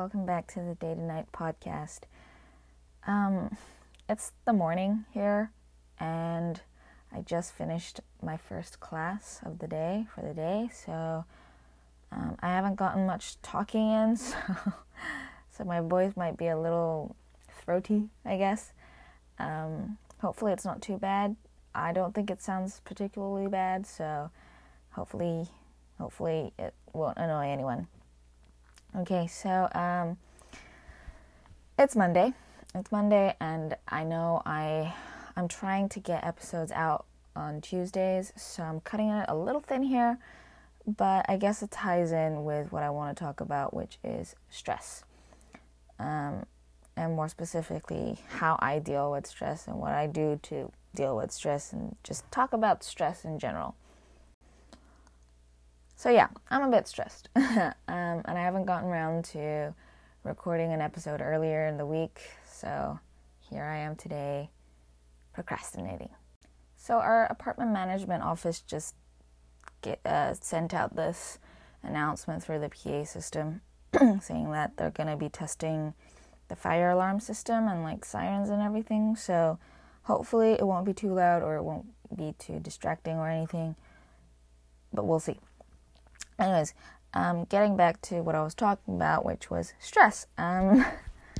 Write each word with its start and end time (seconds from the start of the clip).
welcome 0.00 0.24
back 0.24 0.46
to 0.46 0.60
the 0.60 0.74
Day 0.76 0.94
to 0.94 1.02
Night 1.02 1.26
podcast. 1.30 2.04
Um, 3.06 3.54
it's 4.08 4.32
the 4.46 4.52
morning 4.54 5.04
here, 5.12 5.50
and 5.98 6.58
I 7.14 7.20
just 7.20 7.52
finished 7.52 8.00
my 8.22 8.38
first 8.38 8.80
class 8.80 9.40
of 9.44 9.58
the 9.58 9.68
day 9.68 10.06
for 10.14 10.22
the 10.22 10.32
day, 10.32 10.70
so 10.72 11.26
um, 12.10 12.34
I 12.40 12.48
haven't 12.48 12.76
gotten 12.76 13.04
much 13.04 13.42
talking 13.42 13.90
in, 13.90 14.16
so, 14.16 14.38
so 15.50 15.64
my 15.64 15.82
voice 15.82 16.16
might 16.16 16.38
be 16.38 16.46
a 16.46 16.58
little 16.58 17.14
throaty, 17.62 18.08
I 18.24 18.38
guess. 18.38 18.72
Um, 19.38 19.98
hopefully, 20.22 20.54
it's 20.54 20.64
not 20.64 20.80
too 20.80 20.96
bad. 20.96 21.36
I 21.74 21.92
don't 21.92 22.14
think 22.14 22.30
it 22.30 22.40
sounds 22.40 22.80
particularly 22.86 23.48
bad, 23.48 23.86
so 23.86 24.30
hopefully, 24.92 25.48
hopefully 25.98 26.54
it 26.58 26.72
won't 26.94 27.18
annoy 27.18 27.50
anyone. 27.50 27.86
Okay, 28.96 29.28
so 29.28 29.68
um, 29.72 30.18
it's 31.78 31.94
Monday. 31.94 32.32
It's 32.74 32.90
Monday, 32.90 33.36
and 33.40 33.76
I 33.86 34.02
know 34.02 34.42
I 34.44 34.92
I'm 35.36 35.46
trying 35.46 35.88
to 35.90 36.00
get 36.00 36.24
episodes 36.24 36.72
out 36.72 37.06
on 37.36 37.60
Tuesdays, 37.60 38.32
so 38.36 38.64
I'm 38.64 38.80
cutting 38.80 39.10
it 39.10 39.26
a 39.28 39.36
little 39.36 39.60
thin 39.60 39.84
here, 39.84 40.18
but 40.88 41.24
I 41.28 41.36
guess 41.36 41.62
it 41.62 41.70
ties 41.70 42.10
in 42.10 42.42
with 42.42 42.72
what 42.72 42.82
I 42.82 42.90
want 42.90 43.16
to 43.16 43.24
talk 43.24 43.40
about, 43.40 43.72
which 43.72 43.98
is 44.02 44.34
stress, 44.50 45.04
um, 46.00 46.44
and 46.96 47.14
more 47.14 47.28
specifically, 47.28 48.18
how 48.26 48.58
I 48.58 48.80
deal 48.80 49.12
with 49.12 49.24
stress 49.24 49.68
and 49.68 49.76
what 49.76 49.92
I 49.92 50.08
do 50.08 50.40
to 50.42 50.72
deal 50.96 51.16
with 51.16 51.30
stress, 51.30 51.72
and 51.72 51.94
just 52.02 52.28
talk 52.32 52.52
about 52.52 52.82
stress 52.82 53.24
in 53.24 53.38
general. 53.38 53.76
So 56.00 56.08
yeah, 56.08 56.28
I'm 56.48 56.62
a 56.62 56.74
bit 56.74 56.88
stressed, 56.88 57.28
um, 57.36 57.74
and 57.86 58.24
I 58.26 58.40
haven't 58.40 58.64
gotten 58.64 58.88
around 58.88 59.26
to 59.26 59.74
recording 60.24 60.72
an 60.72 60.80
episode 60.80 61.20
earlier 61.20 61.66
in 61.66 61.76
the 61.76 61.84
week. 61.84 62.22
So 62.50 62.98
here 63.50 63.64
I 63.64 63.76
am 63.76 63.96
today, 63.96 64.48
procrastinating. 65.34 66.08
So 66.74 66.94
our 66.94 67.26
apartment 67.26 67.72
management 67.72 68.22
office 68.22 68.62
just 68.62 68.94
get, 69.82 70.00
uh, 70.06 70.32
sent 70.32 70.72
out 70.72 70.96
this 70.96 71.38
announcement 71.82 72.42
through 72.42 72.60
the 72.60 72.70
PA 72.70 73.04
system, 73.04 73.60
saying 74.22 74.52
that 74.52 74.78
they're 74.78 74.88
going 74.88 75.10
to 75.10 75.18
be 75.18 75.28
testing 75.28 75.92
the 76.48 76.56
fire 76.56 76.88
alarm 76.88 77.20
system 77.20 77.68
and 77.68 77.82
like 77.82 78.06
sirens 78.06 78.48
and 78.48 78.62
everything. 78.62 79.16
So 79.16 79.58
hopefully 80.04 80.52
it 80.52 80.66
won't 80.66 80.86
be 80.86 80.94
too 80.94 81.12
loud 81.12 81.42
or 81.42 81.56
it 81.56 81.62
won't 81.62 81.88
be 82.16 82.34
too 82.38 82.58
distracting 82.58 83.18
or 83.18 83.28
anything. 83.28 83.76
But 84.94 85.04
we'll 85.04 85.20
see 85.20 85.36
anyways, 86.40 86.74
um, 87.14 87.44
getting 87.44 87.76
back 87.76 88.00
to 88.02 88.22
what 88.22 88.34
I 88.34 88.42
was 88.42 88.54
talking 88.54 88.94
about, 88.94 89.24
which 89.24 89.50
was 89.50 89.74
stress. 89.78 90.26
Um, 90.38 90.84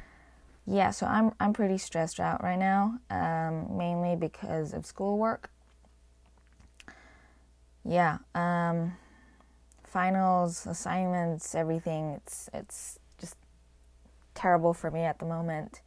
yeah, 0.66 0.90
so 0.90 1.06
I'm 1.06 1.32
I'm 1.40 1.52
pretty 1.52 1.78
stressed 1.78 2.20
out 2.20 2.42
right 2.42 2.58
now, 2.58 2.98
um, 3.10 3.76
mainly 3.76 4.16
because 4.16 4.72
of 4.72 4.84
schoolwork. 4.86 5.50
Yeah, 7.84 8.18
um, 8.34 8.96
finals, 9.84 10.66
assignments, 10.66 11.54
everything. 11.54 12.10
It's 12.10 12.50
it's 12.52 12.98
just 13.18 13.36
terrible 14.34 14.74
for 14.74 14.90
me 14.90 15.00
at 15.00 15.18
the 15.18 15.24
moment, 15.24 15.80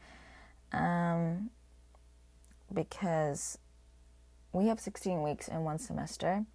um, 0.72 1.50
because 2.74 3.58
we 4.54 4.68
have 4.68 4.80
16 4.80 5.24
weeks 5.24 5.48
in 5.48 5.64
one 5.64 5.80
semester 5.80 6.46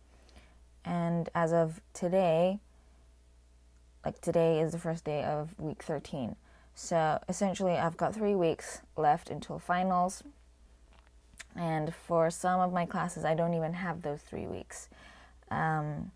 and 0.88 1.28
as 1.34 1.52
of 1.52 1.82
today, 1.92 2.60
like 4.04 4.20
today 4.22 4.60
is 4.60 4.72
the 4.72 4.78
first 4.78 5.04
day 5.04 5.22
of 5.22 5.54
week 5.58 5.82
13. 5.82 6.34
So 6.74 7.18
essentially, 7.28 7.74
I've 7.74 7.98
got 7.98 8.14
three 8.14 8.34
weeks 8.34 8.80
left 8.96 9.28
until 9.28 9.58
finals. 9.58 10.22
And 11.54 11.94
for 11.94 12.30
some 12.30 12.60
of 12.60 12.72
my 12.72 12.86
classes, 12.86 13.24
I 13.24 13.34
don't 13.34 13.52
even 13.52 13.74
have 13.74 14.00
those 14.00 14.22
three 14.22 14.46
weeks. 14.46 14.88
Um, 15.50 16.10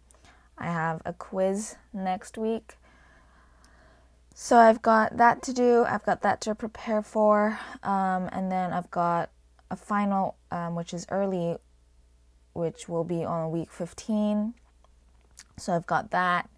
I 0.56 0.66
have 0.66 1.02
a 1.04 1.12
quiz 1.12 1.76
next 1.92 2.38
week. 2.38 2.76
So 4.34 4.56
I've 4.56 4.80
got 4.80 5.18
that 5.18 5.42
to 5.42 5.52
do, 5.52 5.84
I've 5.86 6.06
got 6.06 6.22
that 6.22 6.40
to 6.42 6.54
prepare 6.54 7.02
for. 7.02 7.58
Um, 7.82 8.30
and 8.32 8.50
then 8.50 8.72
I've 8.72 8.90
got 8.90 9.28
a 9.70 9.76
final, 9.76 10.36
um, 10.50 10.76
which 10.76 10.94
is 10.94 11.06
early, 11.10 11.58
which 12.54 12.88
will 12.88 13.04
be 13.04 13.22
on 13.22 13.50
week 13.50 13.70
15. 13.70 14.54
So 15.56 15.72
I've 15.72 15.86
got 15.86 16.10
that. 16.10 16.48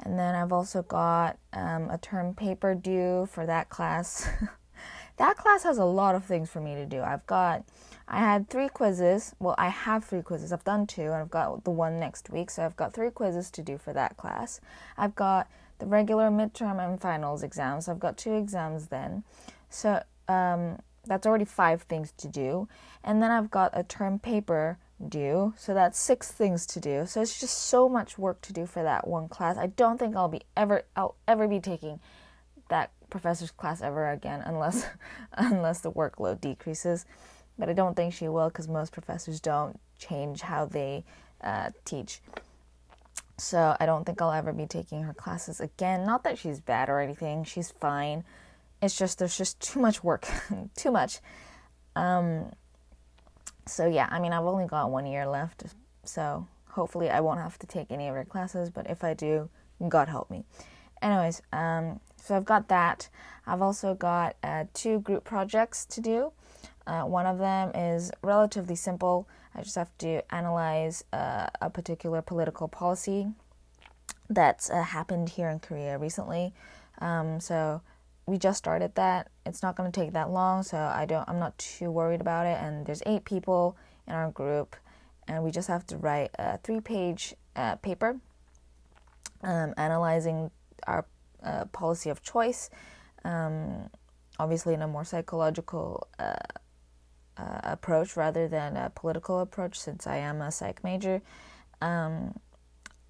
And 0.00 0.18
then 0.18 0.34
I've 0.34 0.52
also 0.52 0.82
got 0.82 1.38
um, 1.52 1.90
a 1.90 1.98
term 1.98 2.34
paper 2.34 2.74
due 2.74 3.26
for 3.30 3.46
that 3.46 3.68
class. 3.68 4.28
that 5.16 5.36
class 5.36 5.64
has 5.64 5.78
a 5.78 5.84
lot 5.84 6.14
of 6.14 6.24
things 6.24 6.48
for 6.48 6.60
me 6.60 6.74
to 6.76 6.86
do. 6.86 7.02
I've 7.02 7.26
got, 7.26 7.64
I 8.06 8.18
had 8.18 8.48
three 8.48 8.68
quizzes. 8.68 9.34
Well, 9.40 9.56
I 9.58 9.68
have 9.68 10.04
three 10.04 10.22
quizzes. 10.22 10.52
I've 10.52 10.64
done 10.64 10.86
two, 10.86 11.02
and 11.02 11.14
I've 11.14 11.30
got 11.30 11.64
the 11.64 11.70
one 11.70 11.98
next 11.98 12.30
week. 12.30 12.50
So 12.50 12.64
I've 12.64 12.76
got 12.76 12.94
three 12.94 13.10
quizzes 13.10 13.50
to 13.52 13.62
do 13.62 13.76
for 13.76 13.92
that 13.92 14.16
class. 14.16 14.60
I've 14.96 15.16
got 15.16 15.48
the 15.78 15.86
regular 15.86 16.30
midterm 16.30 16.84
and 16.84 17.00
finals 17.00 17.42
exams. 17.42 17.88
I've 17.88 18.00
got 18.00 18.16
two 18.16 18.34
exams 18.34 18.88
then. 18.88 19.24
So 19.68 20.02
um, 20.28 20.78
that's 21.06 21.26
already 21.26 21.44
five 21.44 21.82
things 21.82 22.12
to 22.18 22.28
do. 22.28 22.68
And 23.02 23.22
then 23.22 23.30
I've 23.30 23.50
got 23.50 23.70
a 23.74 23.82
term 23.82 24.18
paper 24.18 24.78
due. 25.06 25.54
So 25.56 25.74
that's 25.74 25.98
six 25.98 26.30
things 26.30 26.66
to 26.66 26.80
do. 26.80 27.06
So 27.06 27.20
it's 27.22 27.38
just 27.38 27.56
so 27.56 27.88
much 27.88 28.18
work 28.18 28.40
to 28.42 28.52
do 28.52 28.66
for 28.66 28.82
that 28.82 29.06
one 29.06 29.28
class. 29.28 29.56
I 29.56 29.66
don't 29.66 29.98
think 29.98 30.16
I'll 30.16 30.28
be 30.28 30.42
ever 30.56 30.82
I'll 30.96 31.16
ever 31.26 31.46
be 31.46 31.60
taking 31.60 32.00
that 32.68 32.90
professor's 33.10 33.50
class 33.50 33.80
ever 33.80 34.10
again 34.10 34.42
unless 34.44 34.86
unless 35.32 35.80
the 35.80 35.92
workload 35.92 36.40
decreases. 36.40 37.06
But 37.58 37.68
I 37.68 37.72
don't 37.72 37.94
think 37.94 38.14
she 38.14 38.28
will 38.28 38.48
because 38.48 38.68
most 38.68 38.92
professors 38.92 39.40
don't 39.40 39.80
change 39.98 40.42
how 40.42 40.66
they 40.66 41.04
uh, 41.42 41.70
teach. 41.84 42.20
So 43.36 43.76
I 43.78 43.86
don't 43.86 44.04
think 44.04 44.20
I'll 44.20 44.32
ever 44.32 44.52
be 44.52 44.66
taking 44.66 45.02
her 45.02 45.14
classes 45.14 45.60
again. 45.60 46.04
Not 46.04 46.24
that 46.24 46.38
she's 46.38 46.60
bad 46.60 46.88
or 46.88 47.00
anything. 47.00 47.44
She's 47.44 47.70
fine. 47.70 48.24
It's 48.82 48.96
just 48.96 49.18
there's 49.18 49.36
just 49.36 49.60
too 49.60 49.80
much 49.80 50.04
work, 50.04 50.28
too 50.76 50.90
much. 50.90 51.20
Um, 51.96 52.52
so 53.68 53.86
yeah, 53.86 54.08
I 54.10 54.18
mean, 54.18 54.32
I've 54.32 54.44
only 54.44 54.66
got 54.66 54.90
one 54.90 55.06
year 55.06 55.26
left, 55.26 55.64
so 56.04 56.46
hopefully 56.70 57.10
I 57.10 57.20
won't 57.20 57.40
have 57.40 57.58
to 57.58 57.66
take 57.66 57.90
any 57.90 58.08
of 58.08 58.14
her 58.14 58.24
classes. 58.24 58.70
But 58.70 58.88
if 58.90 59.04
I 59.04 59.14
do, 59.14 59.48
God 59.88 60.08
help 60.08 60.30
me. 60.30 60.44
Anyways, 61.00 61.42
um, 61.52 62.00
so 62.16 62.36
I've 62.36 62.44
got 62.44 62.68
that. 62.68 63.08
I've 63.46 63.62
also 63.62 63.94
got 63.94 64.36
uh, 64.42 64.64
two 64.74 65.00
group 65.00 65.24
projects 65.24 65.84
to 65.86 66.00
do. 66.00 66.32
Uh, 66.86 67.02
one 67.02 67.26
of 67.26 67.38
them 67.38 67.70
is 67.74 68.10
relatively 68.22 68.74
simple. 68.74 69.28
I 69.54 69.62
just 69.62 69.76
have 69.76 69.96
to 69.98 70.22
analyze 70.34 71.04
uh, 71.12 71.48
a 71.60 71.70
particular 71.70 72.22
political 72.22 72.68
policy 72.68 73.28
that's 74.30 74.70
uh, 74.70 74.82
happened 74.82 75.30
here 75.30 75.48
in 75.48 75.58
Korea 75.58 75.98
recently. 75.98 76.52
Um, 77.00 77.40
so 77.40 77.80
we 78.28 78.36
just 78.36 78.58
started 78.58 78.94
that. 78.96 79.30
It's 79.46 79.62
not 79.62 79.74
going 79.74 79.90
to 79.90 80.00
take 80.00 80.12
that 80.12 80.30
long, 80.30 80.62
so 80.62 80.76
I 80.76 81.06
don't. 81.06 81.26
I'm 81.28 81.38
not 81.38 81.56
too 81.56 81.90
worried 81.90 82.20
about 82.20 82.44
it. 82.46 82.58
And 82.62 82.84
there's 82.84 83.02
eight 83.06 83.24
people 83.24 83.76
in 84.06 84.12
our 84.12 84.30
group, 84.30 84.76
and 85.26 85.42
we 85.42 85.50
just 85.50 85.68
have 85.68 85.86
to 85.86 85.96
write 85.96 86.30
a 86.38 86.58
three-page 86.58 87.34
uh, 87.56 87.76
paper 87.76 88.20
um, 89.42 89.72
analyzing 89.78 90.50
our 90.86 91.06
uh, 91.42 91.64
policy 91.66 92.10
of 92.10 92.22
choice. 92.22 92.68
Um, 93.24 93.88
obviously, 94.38 94.74
in 94.74 94.82
a 94.82 94.88
more 94.88 95.04
psychological 95.04 96.06
uh, 96.18 96.34
uh 97.38 97.60
approach 97.62 98.16
rather 98.16 98.46
than 98.46 98.76
a 98.76 98.90
political 98.90 99.40
approach, 99.40 99.80
since 99.80 100.06
I 100.06 100.16
am 100.16 100.42
a 100.42 100.50
psych 100.52 100.84
major. 100.84 101.22
Um, 101.80 102.38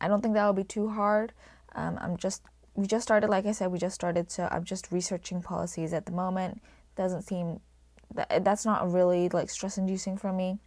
I 0.00 0.06
don't 0.06 0.20
think 0.20 0.34
that 0.34 0.46
will 0.46 0.52
be 0.52 0.64
too 0.64 0.88
hard. 0.88 1.32
Um, 1.74 1.98
I'm 2.00 2.16
just 2.16 2.42
we 2.78 2.86
just 2.86 3.02
started, 3.02 3.28
like 3.28 3.44
I 3.44 3.50
said, 3.50 3.72
we 3.72 3.78
just 3.80 3.96
started, 3.96 4.30
so 4.30 4.46
I'm 4.52 4.62
just 4.62 4.92
researching 4.92 5.42
policies 5.42 5.92
at 5.92 6.06
the 6.06 6.12
moment. 6.12 6.62
Doesn't 6.94 7.22
seem 7.22 7.58
that 8.14 8.44
that's 8.44 8.64
not 8.64 8.92
really 8.92 9.28
like 9.30 9.50
stress 9.50 9.78
inducing 9.78 10.16
for 10.16 10.32
me 10.32 10.58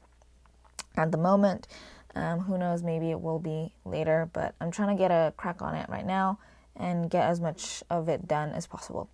at 0.97 1.13
the 1.13 1.17
moment. 1.17 1.69
Um, 2.13 2.41
who 2.41 2.57
knows, 2.57 2.83
maybe 2.83 3.11
it 3.11 3.21
will 3.21 3.39
be 3.39 3.73
later, 3.85 4.29
but 4.33 4.55
I'm 4.59 4.71
trying 4.71 4.93
to 4.93 5.01
get 5.01 5.09
a 5.09 5.33
crack 5.37 5.61
on 5.61 5.73
it 5.73 5.87
right 5.87 6.05
now 6.05 6.37
and 6.75 7.09
get 7.09 7.29
as 7.29 7.39
much 7.39 7.81
of 7.89 8.09
it 8.09 8.27
done 8.27 8.49
as 8.49 8.67
possible. 8.67 9.09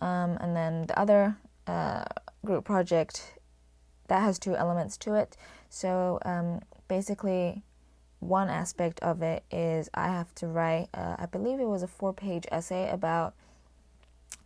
Um, 0.00 0.38
and 0.40 0.56
then 0.56 0.86
the 0.86 0.98
other 0.98 1.36
uh, 1.66 2.04
group 2.46 2.64
project 2.64 3.34
that 4.08 4.22
has 4.22 4.38
two 4.38 4.56
elements 4.56 4.96
to 4.98 5.12
it. 5.12 5.36
So 5.68 6.18
um, 6.24 6.60
basically, 6.88 7.62
one 8.26 8.48
aspect 8.48 9.00
of 9.00 9.22
it 9.22 9.44
is 9.50 9.88
I 9.94 10.08
have 10.08 10.34
to 10.36 10.46
write, 10.46 10.88
uh, 10.94 11.16
I 11.18 11.26
believe 11.26 11.60
it 11.60 11.66
was 11.66 11.82
a 11.82 11.88
four 11.88 12.12
page 12.12 12.44
essay 12.50 12.90
about 12.90 13.34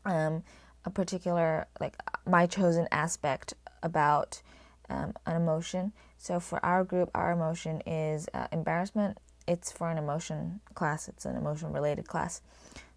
um, 0.04 0.42
a 0.84 0.90
particular, 0.90 1.66
like 1.80 1.96
my 2.26 2.46
chosen 2.46 2.88
aspect 2.92 3.54
about 3.82 4.42
um, 4.88 5.14
an 5.26 5.36
emotion. 5.36 5.92
So 6.18 6.40
for 6.40 6.64
our 6.64 6.84
group, 6.84 7.10
our 7.14 7.32
emotion 7.32 7.80
is 7.86 8.28
uh, 8.34 8.46
embarrassment. 8.52 9.18
It's 9.48 9.72
for 9.72 9.90
an 9.90 9.98
emotion 9.98 10.60
class, 10.74 11.08
it's 11.08 11.24
an 11.24 11.36
emotion 11.36 11.72
related 11.72 12.06
class. 12.06 12.42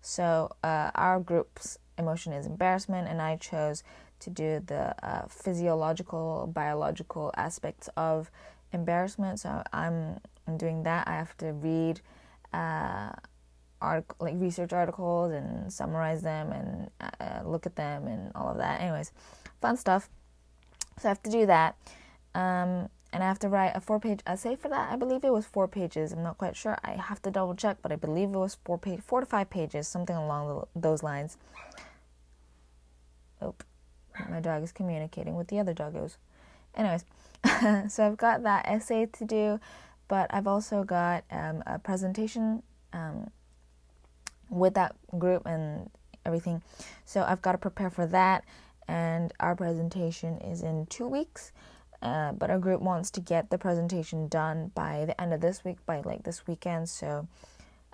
So 0.01 0.49
uh, 0.63 0.91
our 0.95 1.19
group's 1.19 1.77
emotion 1.97 2.33
is 2.33 2.45
embarrassment, 2.45 3.07
and 3.07 3.21
I 3.21 3.37
chose 3.37 3.83
to 4.19 4.29
do 4.29 4.61
the 4.65 4.95
uh, 5.05 5.27
physiological, 5.27 6.51
biological 6.53 7.31
aspects 7.37 7.89
of 7.95 8.29
embarrassment. 8.71 9.39
So 9.39 9.63
I'm, 9.71 10.19
I'm 10.47 10.57
doing 10.57 10.83
that. 10.83 11.07
I 11.07 11.13
have 11.13 11.35
to 11.37 11.53
read 11.53 12.01
uh, 12.53 13.11
article, 13.81 14.17
like 14.19 14.35
research 14.37 14.73
articles 14.73 15.31
and 15.31 15.71
summarize 15.71 16.21
them 16.21 16.51
and 16.51 16.89
uh, 17.01 17.47
look 17.47 17.65
at 17.65 17.75
them 17.75 18.07
and 18.07 18.31
all 18.35 18.49
of 18.49 18.57
that. 18.57 18.81
Anyways, 18.81 19.11
fun 19.61 19.77
stuff. 19.77 20.09
So 20.99 21.07
I 21.07 21.09
have 21.09 21.23
to 21.23 21.31
do 21.31 21.45
that. 21.45 21.75
Um, 22.35 22.89
and 23.13 23.23
I 23.23 23.27
have 23.27 23.39
to 23.39 23.49
write 23.49 23.73
a 23.75 23.81
four 23.81 23.99
page 23.99 24.21
essay 24.25 24.55
for 24.55 24.69
that. 24.69 24.91
I 24.91 24.95
believe 24.95 25.23
it 25.23 25.31
was 25.31 25.45
four 25.45 25.67
pages. 25.67 26.11
I'm 26.11 26.23
not 26.23 26.39
quite 26.39 26.55
sure. 26.55 26.77
I 26.83 26.93
have 26.93 27.21
to 27.21 27.31
double 27.31 27.53
check, 27.53 27.77
but 27.81 27.91
I 27.91 27.95
believe 27.95 28.29
it 28.29 28.37
was 28.37 28.57
four 28.65 28.79
page, 28.79 29.01
four 29.01 29.19
to 29.19 29.25
five 29.25 29.51
pages, 29.51 29.87
something 29.87 30.15
along 30.15 30.65
those 30.75 31.03
lines. 31.03 31.37
Oh, 33.39 33.53
my 34.29 34.39
dog 34.39 34.63
is 34.63 34.71
communicating 34.71 35.35
with 35.35 35.47
the 35.47 35.59
other 35.59 35.73
doggos. 35.75 36.15
Anyways, 36.75 37.05
so 37.91 38.07
I've 38.07 38.17
got 38.17 38.41
that 38.43 38.65
essay 38.67 39.05
to 39.05 39.25
do, 39.25 39.59
but 40.07 40.33
I've 40.33 40.47
also 40.47 40.83
got 40.83 41.23
um, 41.31 41.63
a 41.65 41.79
presentation 41.79 42.63
um, 42.91 43.29
with 44.49 44.73
that 44.75 44.95
group 45.17 45.45
and 45.45 45.89
everything. 46.25 46.61
So 47.05 47.23
I've 47.27 47.41
got 47.41 47.53
to 47.53 47.57
prepare 47.57 47.89
for 47.89 48.05
that, 48.07 48.45
and 48.87 49.33
our 49.39 49.55
presentation 49.55 50.37
is 50.39 50.61
in 50.61 50.85
two 50.87 51.07
weeks. 51.07 51.51
Uh, 52.01 52.33
but 52.33 52.49
our 52.49 52.59
group 52.59 52.81
wants 52.81 53.09
to 53.11 53.21
get 53.21 53.49
the 53.49 53.57
presentation 53.57 54.27
done 54.27 54.71
by 54.75 55.05
the 55.05 55.19
end 55.21 55.33
of 55.33 55.39
this 55.39 55.63
week, 55.63 55.77
by 55.85 56.01
like 56.01 56.23
this 56.23 56.45
weekend. 56.45 56.89
So 56.89 57.29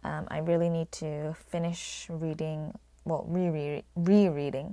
um, 0.04 0.28
I 0.30 0.40
really 0.40 0.68
need 0.68 0.92
to 0.94 1.36
finish 1.48 2.08
reading, 2.10 2.74
well, 3.06 3.24
rereading. 3.28 3.84
Re- 3.96 4.66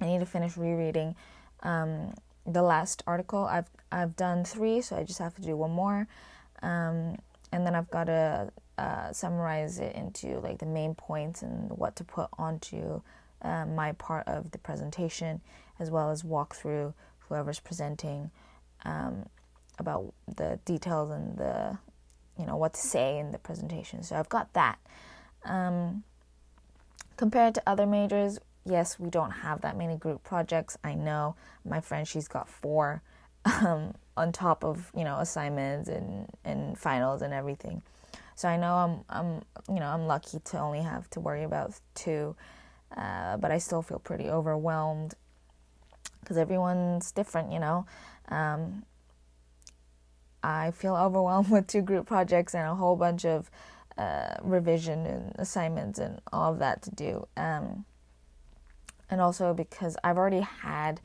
I 0.00 0.06
need 0.06 0.20
to 0.20 0.26
finish 0.26 0.56
rereading 0.56 1.14
um, 1.62 2.14
the 2.46 2.62
last 2.62 3.02
article. 3.06 3.44
I've 3.44 3.68
I've 3.92 4.16
done 4.16 4.44
three, 4.44 4.80
so 4.80 4.96
I 4.96 5.04
just 5.04 5.18
have 5.18 5.34
to 5.34 5.42
do 5.42 5.54
one 5.56 5.70
more, 5.70 6.08
um, 6.62 7.18
and 7.52 7.66
then 7.66 7.74
I've 7.74 7.90
got 7.90 8.04
to 8.04 8.50
uh, 8.78 9.12
summarize 9.12 9.78
it 9.78 9.94
into 9.94 10.40
like 10.40 10.58
the 10.58 10.66
main 10.66 10.94
points 10.94 11.42
and 11.42 11.70
what 11.70 11.94
to 11.96 12.04
put 12.04 12.28
onto 12.38 13.02
uh, 13.42 13.66
my 13.66 13.92
part 13.92 14.26
of 14.26 14.50
the 14.50 14.58
presentation, 14.58 15.40
as 15.78 15.90
well 15.90 16.10
as 16.10 16.24
walk 16.24 16.54
through 16.54 16.94
whoever's 17.28 17.60
presenting 17.60 18.30
um, 18.84 19.26
about 19.78 20.14
the 20.36 20.58
details 20.64 21.10
and 21.10 21.36
the 21.36 21.78
you 22.38 22.46
know 22.46 22.56
what 22.56 22.72
to 22.72 22.80
say 22.80 23.18
in 23.18 23.30
the 23.30 23.38
presentation. 23.38 24.02
So 24.02 24.16
I've 24.16 24.28
got 24.30 24.52
that. 24.54 24.78
Um, 25.44 26.02
compared 27.16 27.54
to 27.56 27.62
other 27.66 27.84
majors, 27.84 28.38
yes, 28.64 28.98
we 28.98 29.10
don't 29.10 29.30
have 29.30 29.60
that 29.60 29.76
many 29.76 29.96
group 29.96 30.24
projects. 30.24 30.78
I 30.82 30.94
know 30.94 31.36
my 31.64 31.80
friend 31.80 32.08
she's 32.08 32.26
got 32.26 32.48
four 32.48 33.02
um, 33.44 33.94
on 34.16 34.32
top 34.32 34.64
of 34.64 34.90
you 34.96 35.04
know 35.04 35.18
assignments 35.18 35.88
and 35.88 36.28
and 36.44 36.78
finals 36.78 37.22
and 37.22 37.32
everything. 37.32 37.82
So 38.34 38.48
I 38.48 38.56
know 38.56 38.74
I'm 38.74 39.04
I'm 39.08 39.42
you 39.74 39.80
know 39.80 39.86
I'm 39.86 40.06
lucky 40.06 40.38
to 40.38 40.58
only 40.58 40.82
have 40.82 41.08
to 41.10 41.20
worry 41.20 41.44
about 41.44 41.72
two, 41.94 42.34
uh, 42.96 43.36
but 43.36 43.50
I 43.50 43.58
still 43.58 43.82
feel 43.82 43.98
pretty 43.98 44.28
overwhelmed 44.28 45.14
because 46.20 46.36
everyone's 46.38 47.10
different, 47.12 47.52
you 47.52 47.58
know. 47.58 47.86
Um, 48.28 48.84
I 50.42 50.70
feel 50.70 50.94
overwhelmed 50.96 51.48
with 51.50 51.66
two 51.66 51.82
group 51.82 52.06
projects 52.06 52.54
and 52.54 52.66
a 52.66 52.74
whole 52.74 52.96
bunch 52.96 53.24
of 53.24 53.50
uh, 53.98 54.34
revision 54.42 55.06
and 55.06 55.34
assignments 55.36 55.98
and 55.98 56.20
all 56.32 56.52
of 56.52 56.58
that 56.60 56.82
to 56.82 56.90
do. 56.90 57.26
Um, 57.36 57.84
and 59.10 59.20
also 59.20 59.52
because 59.52 59.96
I've 60.02 60.16
already 60.16 60.40
had 60.40 61.00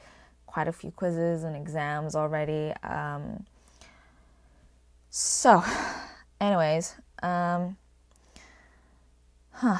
quite 0.57 0.68
a 0.68 0.74
few 0.74 0.89
quizzes 0.89 1.44
and 1.44 1.56
exams 1.56 2.15
already. 2.15 2.74
Um, 2.81 3.45
so, 5.12 5.63
anyways, 6.42 6.95
um, 7.21 7.77
huh. 9.51 9.77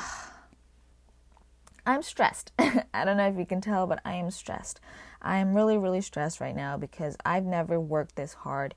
I'm 1.84 2.04
stressed. 2.04 2.52
I 2.60 3.06
don't 3.06 3.18
know 3.18 3.28
if 3.28 3.40
you 3.40 3.46
can 3.48 3.60
tell, 3.60 3.88
but 3.88 4.02
I 4.06 4.14
am 4.18 4.30
stressed. 4.30 4.80
I 5.20 5.38
am 5.38 5.56
really, 5.56 5.80
really 5.80 6.02
stressed 6.02 6.40
right 6.40 6.56
now 6.56 6.78
because 6.78 7.18
I've 7.26 7.46
never 7.46 7.80
worked 7.80 8.16
this 8.16 8.36
hard 8.36 8.76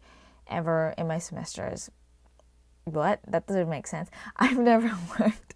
ever 0.49 0.94
in 0.97 1.06
my 1.06 1.19
semesters. 1.19 1.91
What? 2.85 3.20
That 3.29 3.47
doesn't 3.47 3.69
make 3.69 3.87
sense. 3.87 4.08
I've 4.38 4.58
never 4.58 4.88
worked. 5.20 5.55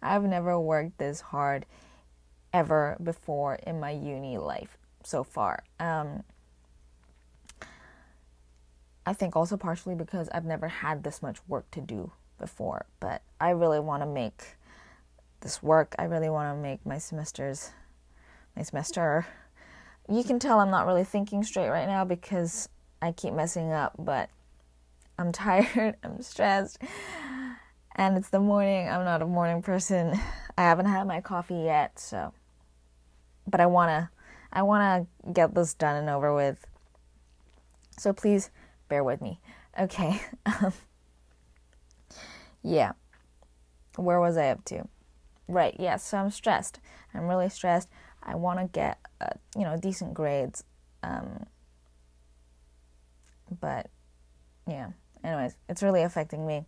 I've 0.00 0.24
never 0.24 0.58
worked 0.58 0.96
this 0.96 1.20
hard 1.20 1.66
ever 2.50 2.96
before 3.02 3.56
in 3.56 3.78
my 3.78 3.90
uni 3.90 4.38
life 4.38 4.78
so 5.04 5.24
far. 5.24 5.64
Um, 5.78 6.22
I 9.06 9.12
think 9.12 9.34
also 9.36 9.56
partially 9.56 9.94
because 9.94 10.28
I've 10.32 10.44
never 10.44 10.68
had 10.68 11.02
this 11.02 11.22
much 11.22 11.38
work 11.48 11.70
to 11.72 11.80
do 11.80 12.12
before, 12.38 12.86
but 13.00 13.22
I 13.40 13.50
really 13.50 13.80
want 13.80 14.02
to 14.02 14.06
make 14.06 14.56
this 15.40 15.62
work. 15.62 15.94
I 15.98 16.04
really 16.04 16.28
want 16.28 16.56
to 16.56 16.60
make 16.60 16.84
my 16.84 16.98
semesters, 16.98 17.70
my 18.56 18.62
semester 18.62 19.26
you 20.10 20.24
can 20.24 20.38
tell 20.38 20.58
I'm 20.58 20.70
not 20.70 20.86
really 20.86 21.04
thinking 21.04 21.44
straight 21.44 21.68
right 21.68 21.86
now 21.86 22.04
because 22.04 22.68
I 23.00 23.12
keep 23.12 23.32
messing 23.32 23.72
up, 23.72 23.94
but 23.98 24.28
I'm 25.18 25.32
tired, 25.32 25.96
I'm 26.02 26.20
stressed, 26.22 26.78
and 27.94 28.16
it's 28.16 28.30
the 28.30 28.40
morning. 28.40 28.88
I'm 28.88 29.04
not 29.04 29.22
a 29.22 29.26
morning 29.26 29.62
person. 29.62 30.18
I 30.58 30.62
haven't 30.62 30.86
had 30.86 31.06
my 31.06 31.20
coffee 31.20 31.62
yet, 31.62 31.98
so 31.98 32.32
but 33.46 33.60
I 33.60 33.66
want 33.66 33.90
to 33.90 34.10
I 34.52 34.62
want 34.62 35.08
to 35.24 35.32
get 35.32 35.54
this 35.54 35.74
done 35.74 35.96
and 35.96 36.08
over 36.08 36.34
with. 36.34 36.66
So 37.96 38.12
please 38.12 38.50
bear 38.88 39.04
with 39.04 39.20
me. 39.20 39.40
Okay. 39.78 40.20
yeah. 42.62 42.92
Where 43.96 44.20
was 44.20 44.36
I 44.36 44.48
up 44.48 44.64
to? 44.66 44.88
Right. 45.48 45.74
Yeah, 45.78 45.96
so 45.96 46.18
I'm 46.18 46.30
stressed. 46.30 46.80
I'm 47.14 47.26
really 47.26 47.48
stressed. 47.48 47.88
I 48.22 48.34
want 48.34 48.60
to 48.60 48.66
get 48.66 48.98
uh, 49.20 49.30
you 49.56 49.62
know 49.62 49.76
decent 49.76 50.14
grades. 50.14 50.64
Um, 51.02 51.46
but 53.60 53.90
yeah, 54.66 54.90
anyways, 55.24 55.56
it's 55.68 55.82
really 55.82 56.02
affecting 56.02 56.46
me. 56.46 56.64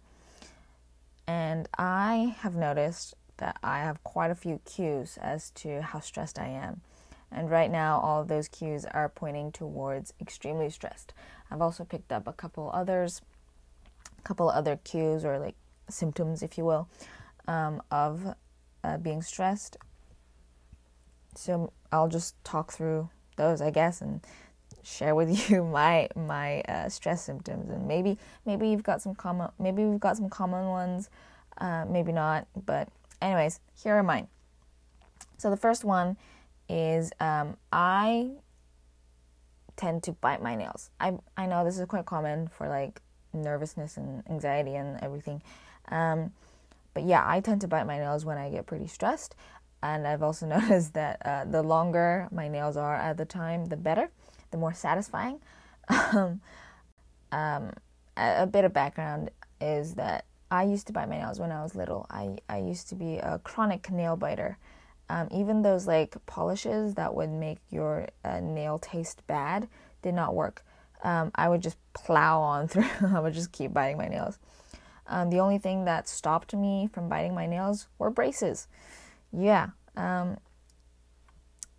And 1.26 1.68
I 1.78 2.36
have 2.40 2.54
noticed 2.54 3.14
that 3.36 3.56
I 3.62 3.78
have 3.78 4.02
quite 4.02 4.30
a 4.30 4.34
few 4.34 4.60
cues 4.64 5.18
as 5.20 5.50
to 5.50 5.82
how 5.82 6.00
stressed 6.00 6.38
I 6.38 6.48
am. 6.48 6.80
And 7.34 7.50
right 7.50 7.70
now, 7.70 7.98
all 8.00 8.20
of 8.20 8.28
those 8.28 8.48
cues 8.48 8.84
are 8.84 9.08
pointing 9.08 9.52
towards 9.52 10.12
extremely 10.20 10.70
stressed. 10.70 11.14
I've 11.50 11.62
also 11.62 11.84
picked 11.84 12.12
up 12.12 12.26
a 12.28 12.32
couple 12.32 12.70
others, 12.74 13.22
a 14.18 14.22
couple 14.22 14.48
other 14.48 14.78
cues 14.84 15.24
or 15.24 15.38
like 15.38 15.54
symptoms, 15.88 16.42
if 16.42 16.58
you 16.58 16.64
will, 16.64 16.88
um, 17.48 17.82
of 17.90 18.34
uh, 18.84 18.98
being 18.98 19.22
stressed 19.22 19.76
so 21.34 21.72
I'll 21.90 22.08
just 22.08 22.42
talk 22.44 22.72
through 22.72 23.08
those, 23.36 23.60
I 23.60 23.70
guess, 23.70 24.00
and 24.00 24.20
share 24.82 25.14
with 25.14 25.50
you 25.50 25.64
my 25.64 26.08
my 26.16 26.60
uh, 26.62 26.88
stress 26.88 27.22
symptoms, 27.22 27.70
and 27.70 27.86
maybe 27.86 28.18
maybe 28.46 28.68
you've 28.68 28.82
got 28.82 29.02
some 29.02 29.14
common, 29.14 29.50
maybe 29.58 29.84
we've 29.84 30.00
got 30.00 30.16
some 30.16 30.28
common 30.28 30.66
ones, 30.66 31.10
uh, 31.58 31.84
maybe 31.88 32.12
not, 32.12 32.46
but 32.66 32.88
anyways, 33.20 33.60
here 33.82 33.94
are 33.94 34.02
mine. 34.02 34.28
So 35.38 35.50
the 35.50 35.56
first 35.56 35.84
one 35.84 36.16
is 36.72 37.12
um, 37.20 37.56
I 37.72 38.30
tend 39.76 40.02
to 40.04 40.12
bite 40.12 40.42
my 40.42 40.54
nails. 40.54 40.90
I 40.98 41.18
I 41.36 41.46
know 41.46 41.64
this 41.64 41.78
is 41.78 41.86
quite 41.86 42.06
common 42.06 42.48
for 42.48 42.68
like 42.68 43.00
nervousness 43.32 43.96
and 43.96 44.22
anxiety 44.28 44.74
and 44.74 44.98
everything. 45.02 45.42
Um, 45.88 46.32
but 46.94 47.04
yeah, 47.04 47.22
I 47.26 47.40
tend 47.40 47.60
to 47.62 47.68
bite 47.68 47.86
my 47.86 47.98
nails 47.98 48.24
when 48.24 48.38
I 48.38 48.50
get 48.50 48.66
pretty 48.66 48.86
stressed 48.86 49.34
and 49.82 50.06
I've 50.06 50.22
also 50.22 50.46
noticed 50.58 50.94
that 50.94 51.20
uh, 51.24 51.44
the 51.44 51.62
longer 51.62 52.28
my 52.30 52.48
nails 52.48 52.76
are 52.76 52.94
at 52.94 53.16
the 53.16 53.24
time, 53.24 53.66
the 53.66 53.76
better, 53.76 54.10
the 54.50 54.58
more 54.58 54.72
satisfying. 54.72 55.40
um, 55.88 56.40
um, 57.32 57.72
a, 58.16 58.42
a, 58.42 58.46
bit 58.46 58.64
of 58.64 58.72
background 58.72 59.30
is 59.60 59.94
that 59.94 60.26
I 60.50 60.64
used 60.64 60.86
to 60.88 60.92
bite 60.92 61.08
my 61.08 61.18
nails 61.18 61.40
when 61.40 61.50
I 61.50 61.62
was 61.62 61.74
little. 61.74 62.06
I, 62.10 62.36
I 62.48 62.58
used 62.58 62.88
to 62.90 62.94
be 62.94 63.16
a 63.16 63.40
chronic 63.42 63.90
nail 63.90 64.16
biter. 64.16 64.58
Um, 65.12 65.28
even 65.30 65.62
those 65.62 65.86
like 65.86 66.14
polishes 66.26 66.94
that 66.94 67.14
would 67.14 67.30
make 67.30 67.58
your 67.70 68.08
uh, 68.24 68.40
nail 68.40 68.78
taste 68.78 69.26
bad 69.26 69.68
did 70.00 70.14
not 70.14 70.34
work. 70.34 70.64
Um, 71.04 71.30
I 71.34 71.48
would 71.48 71.62
just 71.62 71.76
plow 71.92 72.40
on 72.40 72.68
through. 72.68 72.84
I 73.06 73.20
would 73.20 73.34
just 73.34 73.52
keep 73.52 73.72
biting 73.72 73.98
my 73.98 74.08
nails. 74.08 74.38
Um, 75.06 75.30
the 75.30 75.40
only 75.40 75.58
thing 75.58 75.84
that 75.84 76.08
stopped 76.08 76.54
me 76.54 76.88
from 76.92 77.08
biting 77.08 77.34
my 77.34 77.46
nails 77.46 77.88
were 77.98 78.10
braces 78.10 78.68
yeah, 79.32 79.68
um, 79.96 80.36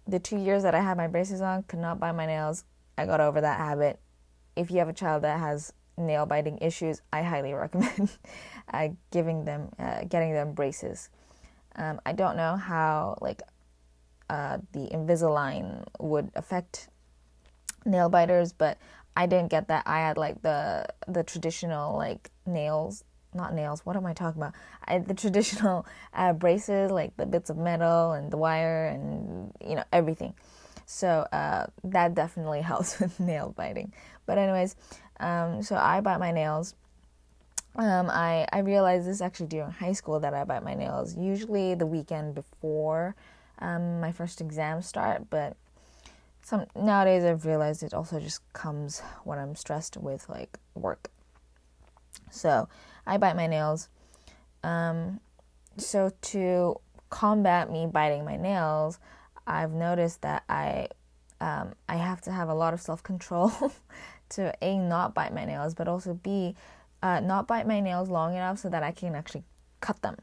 the 0.07 0.19
two 0.19 0.37
years 0.37 0.63
that 0.63 0.73
I 0.75 0.81
had 0.81 0.97
my 0.97 1.07
braces 1.07 1.41
on, 1.41 1.63
could 1.63 1.79
not 1.79 1.99
bite 1.99 2.13
my 2.13 2.25
nails. 2.25 2.65
I 2.97 3.05
got 3.05 3.21
over 3.21 3.39
that 3.39 3.59
habit. 3.59 3.99
If 4.55 4.71
you 4.71 4.79
have 4.79 4.89
a 4.89 4.93
child 4.93 5.23
that 5.23 5.39
has 5.39 5.71
nail 5.97 6.25
biting 6.25 6.57
issues, 6.59 7.01
I 7.11 7.21
highly 7.21 7.53
recommend 7.53 8.17
uh, 8.73 8.89
giving 9.11 9.45
them, 9.45 9.69
uh, 9.79 10.03
getting 10.05 10.33
them 10.33 10.53
braces. 10.53 11.09
Um, 11.75 11.99
I 12.05 12.13
don't 12.13 12.37
know 12.37 12.55
how 12.55 13.17
like 13.21 13.41
uh, 14.29 14.59
the 14.71 14.87
Invisalign 14.89 15.85
would 15.99 16.31
affect 16.35 16.89
nail 17.85 18.09
biters, 18.09 18.53
but 18.53 18.77
I 19.15 19.25
didn't 19.25 19.49
get 19.49 19.67
that. 19.67 19.83
I 19.85 19.99
had 19.99 20.17
like 20.17 20.41
the 20.41 20.87
the 21.07 21.23
traditional 21.23 21.95
like 21.95 22.31
nails, 22.45 23.03
not 23.33 23.53
nails. 23.53 23.85
What 23.85 23.95
am 23.95 24.05
I 24.05 24.13
talking 24.13 24.41
about? 24.41 24.53
I 24.85 24.93
had 24.93 25.07
the 25.07 25.13
traditional 25.23 25.85
uh, 26.13 26.33
braces, 26.33 26.91
like 26.91 27.15
the 27.17 27.25
bits 27.25 27.49
of 27.49 27.57
metal 27.57 28.13
and 28.13 28.31
the 28.31 28.37
wire 28.37 28.87
and 28.87 29.51
you 29.65 29.75
know 29.75 29.83
everything. 29.91 30.33
So 30.85 31.27
uh, 31.31 31.67
that 31.83 32.13
definitely 32.13 32.61
helps 32.71 32.99
with 32.99 33.19
nail 33.19 33.53
biting. 33.55 33.93
But 34.25 34.37
anyways, 34.37 34.75
um, 35.19 35.61
so 35.61 35.75
I 35.75 36.01
bite 36.01 36.19
my 36.19 36.31
nails. 36.31 36.75
Um, 37.75 38.09
I 38.09 38.47
I 38.51 38.59
realized 38.59 39.07
this 39.07 39.21
actually 39.21 39.47
during 39.47 39.71
high 39.71 39.93
school 39.93 40.19
that 40.19 40.33
I 40.33 40.43
bite 40.43 40.63
my 40.63 40.75
nails 40.75 41.17
usually 41.17 41.73
the 41.73 41.87
weekend 41.87 42.35
before 42.35 43.15
um, 43.59 43.99
my 43.99 44.11
first 44.11 44.41
exam 44.41 44.81
start, 44.81 45.29
but 45.29 45.55
some 46.43 46.65
nowadays 46.75 47.23
I've 47.23 47.45
realized 47.45 47.81
it 47.83 47.93
also 47.93 48.19
just 48.19 48.41
comes 48.53 49.01
when 49.23 49.39
I'm 49.39 49.55
stressed 49.55 49.97
with 49.97 50.27
like 50.29 50.59
work. 50.75 51.09
So 52.29 52.67
I 53.07 53.17
bite 53.17 53.35
my 53.35 53.47
nails. 53.47 53.89
Um, 54.63 55.19
so 55.77 56.11
to 56.21 56.79
combat 57.09 57.71
me 57.71 57.87
biting 57.87 58.25
my 58.25 58.35
nails, 58.35 58.99
I've 59.47 59.71
noticed 59.71 60.21
that 60.21 60.43
I 60.47 60.89
um, 61.41 61.73
I 61.89 61.95
have 61.95 62.21
to 62.21 62.31
have 62.31 62.49
a 62.49 62.53
lot 62.53 62.73
of 62.73 62.81
self 62.81 63.01
control 63.01 63.51
to 64.29 64.53
a 64.61 64.77
not 64.77 65.13
bite 65.13 65.33
my 65.33 65.45
nails, 65.45 65.73
but 65.73 65.87
also 65.87 66.13
b 66.13 66.55
uh, 67.03 67.19
not 67.19 67.47
bite 67.47 67.67
my 67.67 67.81
nails 67.81 68.09
long 68.09 68.33
enough 68.33 68.57
so 68.57 68.69
that 68.69 68.81
I 68.81 68.91
can 68.91 69.13
actually 69.13 69.43
cut 69.81 70.01
them, 70.01 70.15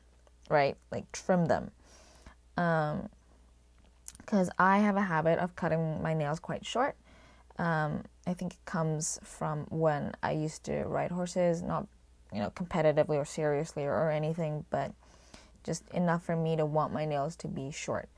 right? 0.48 0.76
Like 0.90 1.12
trim 1.12 1.44
them. 1.44 1.70
Um, 2.56 3.08
because 4.18 4.50
I 4.58 4.78
have 4.78 4.96
a 4.96 5.02
habit 5.02 5.38
of 5.38 5.56
cutting 5.56 6.02
my 6.02 6.14
nails 6.14 6.38
quite 6.40 6.64
short. 6.64 6.96
Um, 7.58 8.04
I 8.26 8.32
think 8.32 8.54
it 8.54 8.64
comes 8.64 9.18
from 9.22 9.66
when 9.70 10.12
I 10.22 10.32
used 10.32 10.64
to 10.64 10.84
ride 10.84 11.10
horses, 11.10 11.62
not 11.62 11.86
you 12.32 12.38
know 12.38 12.50
competitively 12.50 13.16
or 13.16 13.24
seriously 13.24 13.84
or, 13.84 13.92
or 13.92 14.10
anything, 14.10 14.64
but 14.70 14.92
just 15.64 15.86
enough 15.90 16.24
for 16.24 16.36
me 16.36 16.56
to 16.56 16.64
want 16.64 16.92
my 16.92 17.04
nails 17.04 17.36
to 17.36 17.48
be 17.48 17.70
short. 17.70 18.08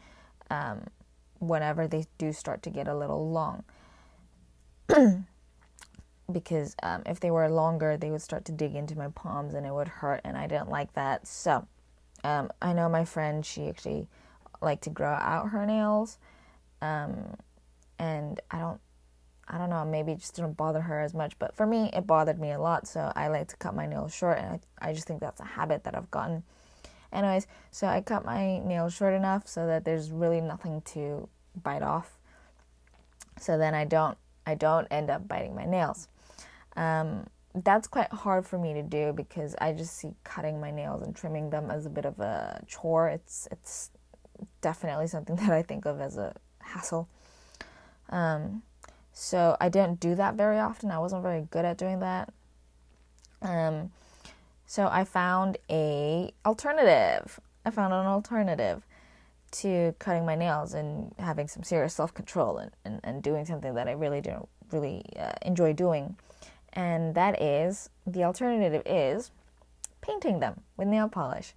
Um, 0.50 0.86
whenever 1.40 1.88
they 1.88 2.06
do 2.18 2.32
start 2.32 2.62
to 2.62 2.70
get 2.70 2.86
a 2.86 2.94
little 2.94 3.30
long. 3.30 3.64
Because 6.32 6.74
um, 6.82 7.02
if 7.06 7.20
they 7.20 7.30
were 7.30 7.48
longer, 7.48 7.96
they 7.96 8.10
would 8.10 8.22
start 8.22 8.44
to 8.46 8.52
dig 8.52 8.74
into 8.74 8.96
my 8.96 9.08
palms 9.08 9.54
and 9.54 9.66
it 9.66 9.72
would 9.72 9.88
hurt, 9.88 10.20
and 10.24 10.36
I 10.36 10.46
didn't 10.46 10.70
like 10.70 10.92
that. 10.94 11.26
So 11.26 11.66
um, 12.24 12.50
I 12.60 12.72
know 12.72 12.88
my 12.88 13.04
friend, 13.04 13.44
she 13.44 13.68
actually 13.68 14.06
liked 14.60 14.84
to 14.84 14.90
grow 14.90 15.12
out 15.12 15.50
her 15.50 15.66
nails, 15.66 16.18
um, 16.80 17.36
and 17.98 18.40
I 18.50 18.58
don't. 18.58 18.80
I 19.48 19.58
don't 19.58 19.70
know, 19.70 19.84
maybe 19.84 20.12
it 20.12 20.20
just 20.20 20.36
didn't 20.36 20.56
bother 20.56 20.80
her 20.80 21.00
as 21.00 21.12
much, 21.12 21.38
but 21.38 21.54
for 21.54 21.66
me, 21.66 21.90
it 21.92 22.06
bothered 22.06 22.38
me 22.40 22.52
a 22.52 22.60
lot. 22.60 22.86
So 22.86 23.12
I 23.14 23.26
like 23.26 23.48
to 23.48 23.56
cut 23.56 23.74
my 23.74 23.86
nails 23.86 24.14
short, 24.14 24.38
and 24.38 24.60
I, 24.80 24.88
I 24.88 24.92
just 24.94 25.06
think 25.06 25.20
that's 25.20 25.40
a 25.40 25.44
habit 25.44 25.84
that 25.84 25.96
I've 25.96 26.10
gotten. 26.10 26.44
Anyways, 27.12 27.46
so 27.70 27.86
I 27.86 28.00
cut 28.00 28.24
my 28.24 28.60
nails 28.60 28.94
short 28.94 29.14
enough 29.14 29.46
so 29.46 29.66
that 29.66 29.84
there's 29.84 30.10
really 30.10 30.40
nothing 30.40 30.80
to 30.92 31.28
bite 31.60 31.82
off. 31.82 32.16
So 33.38 33.58
then 33.58 33.74
I 33.74 33.84
don't 33.84 34.16
I 34.46 34.54
don't 34.54 34.86
end 34.90 35.10
up 35.10 35.28
biting 35.28 35.54
my 35.54 35.64
nails. 35.64 36.08
Um, 36.76 37.26
that's 37.54 37.86
quite 37.86 38.10
hard 38.10 38.46
for 38.46 38.58
me 38.58 38.72
to 38.74 38.82
do 38.82 39.12
because 39.12 39.54
I 39.60 39.72
just 39.72 39.96
see 39.96 40.14
cutting 40.24 40.60
my 40.60 40.70
nails 40.70 41.02
and 41.02 41.14
trimming 41.14 41.50
them 41.50 41.70
as 41.70 41.84
a 41.84 41.90
bit 41.90 42.06
of 42.06 42.18
a 42.18 42.62
chore. 42.66 43.08
It's 43.08 43.46
it's 43.50 43.90
definitely 44.60 45.06
something 45.06 45.36
that 45.42 45.50
I 45.50 45.62
think 45.62 45.84
of 45.84 46.00
as 46.00 46.16
a 46.16 46.34
hassle. 46.60 47.08
Um, 48.08 48.62
so 49.12 49.56
I 49.60 49.68
didn't 49.68 50.00
do 50.00 50.14
that 50.14 50.34
very 50.34 50.58
often. 50.58 50.90
I 50.90 50.98
wasn't 50.98 51.22
very 51.22 51.46
good 51.50 51.64
at 51.64 51.76
doing 51.76 52.00
that. 52.00 52.32
Um, 53.42 53.90
so 54.66 54.88
I 54.90 55.04
found 55.04 55.58
a 55.68 56.32
alternative. 56.46 57.38
I 57.64 57.70
found 57.70 57.92
an 57.92 58.06
alternative 58.06 58.82
to 59.52 59.94
cutting 59.98 60.24
my 60.24 60.34
nails 60.34 60.72
and 60.72 61.14
having 61.18 61.46
some 61.46 61.62
serious 61.62 61.92
self 61.92 62.14
control 62.14 62.56
and, 62.56 62.70
and, 62.84 63.00
and 63.04 63.22
doing 63.22 63.44
something 63.44 63.74
that 63.74 63.86
I 63.86 63.92
really 63.92 64.22
don't 64.22 64.48
really 64.70 65.04
uh, 65.18 65.32
enjoy 65.42 65.74
doing. 65.74 66.16
And 66.72 67.14
that 67.14 67.40
is 67.40 67.90
the 68.06 68.24
alternative 68.24 68.82
is 68.86 69.30
painting 70.00 70.40
them 70.40 70.60
with 70.76 70.88
nail 70.88 71.08
polish. 71.08 71.54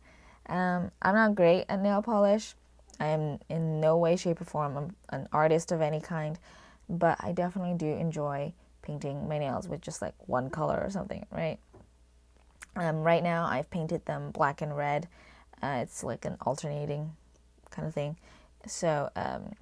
Um, 0.48 0.92
I'm 1.02 1.16
not 1.16 1.36
great 1.36 1.66
at 1.70 1.82
nail 1.82 2.02
polish. 2.02 2.56
I 3.00 3.08
am 3.08 3.40
in 3.50 3.80
no 3.82 3.98
way, 3.98 4.16
shape, 4.16 4.42
or 4.42 4.46
form 4.46 4.96
an 5.10 5.28
artist 5.32 5.72
of 5.72 5.82
any 5.82 6.00
kind, 6.00 6.40
but 6.88 7.18
I 7.22 7.32
definitely 7.32 7.74
do 7.74 7.88
enjoy 7.88 8.54
painting 8.82 9.28
my 9.28 9.38
nails 9.38 9.68
with 9.68 9.82
just 9.82 10.02
like 10.02 10.14
one 10.28 10.50
color 10.50 10.80
or 10.82 10.90
something, 10.90 11.26
right? 11.32 11.58
Um, 12.76 13.04
right 13.04 13.24
now, 13.24 13.46
I've 13.46 13.70
painted 13.70 14.06
them 14.06 14.32
black 14.32 14.62
and 14.62 14.76
red. 14.76 15.08
Uh, 15.62 15.80
it's 15.82 16.04
like 16.04 16.26
an 16.26 16.38
alternating 16.42 17.12
kind 17.72 17.88
of 17.88 17.94
thing. 17.94 18.18
So, 18.68 19.10
um, 19.16 19.54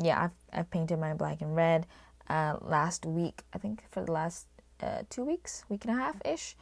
yeah, 0.00 0.24
I've, 0.24 0.58
I've 0.58 0.70
painted 0.70 0.98
my 0.98 1.14
black 1.14 1.42
and 1.42 1.56
red 1.56 1.86
uh, 2.30 2.56
last 2.60 3.04
week, 3.04 3.42
I 3.52 3.58
think 3.58 3.82
for 3.90 4.04
the 4.04 4.12
last 4.12 4.46
uh, 4.82 5.02
two 5.08 5.24
weeks, 5.24 5.64
week 5.68 5.84
and 5.84 5.94
a 5.94 5.96
half 5.98 6.16
ish. 6.24 6.56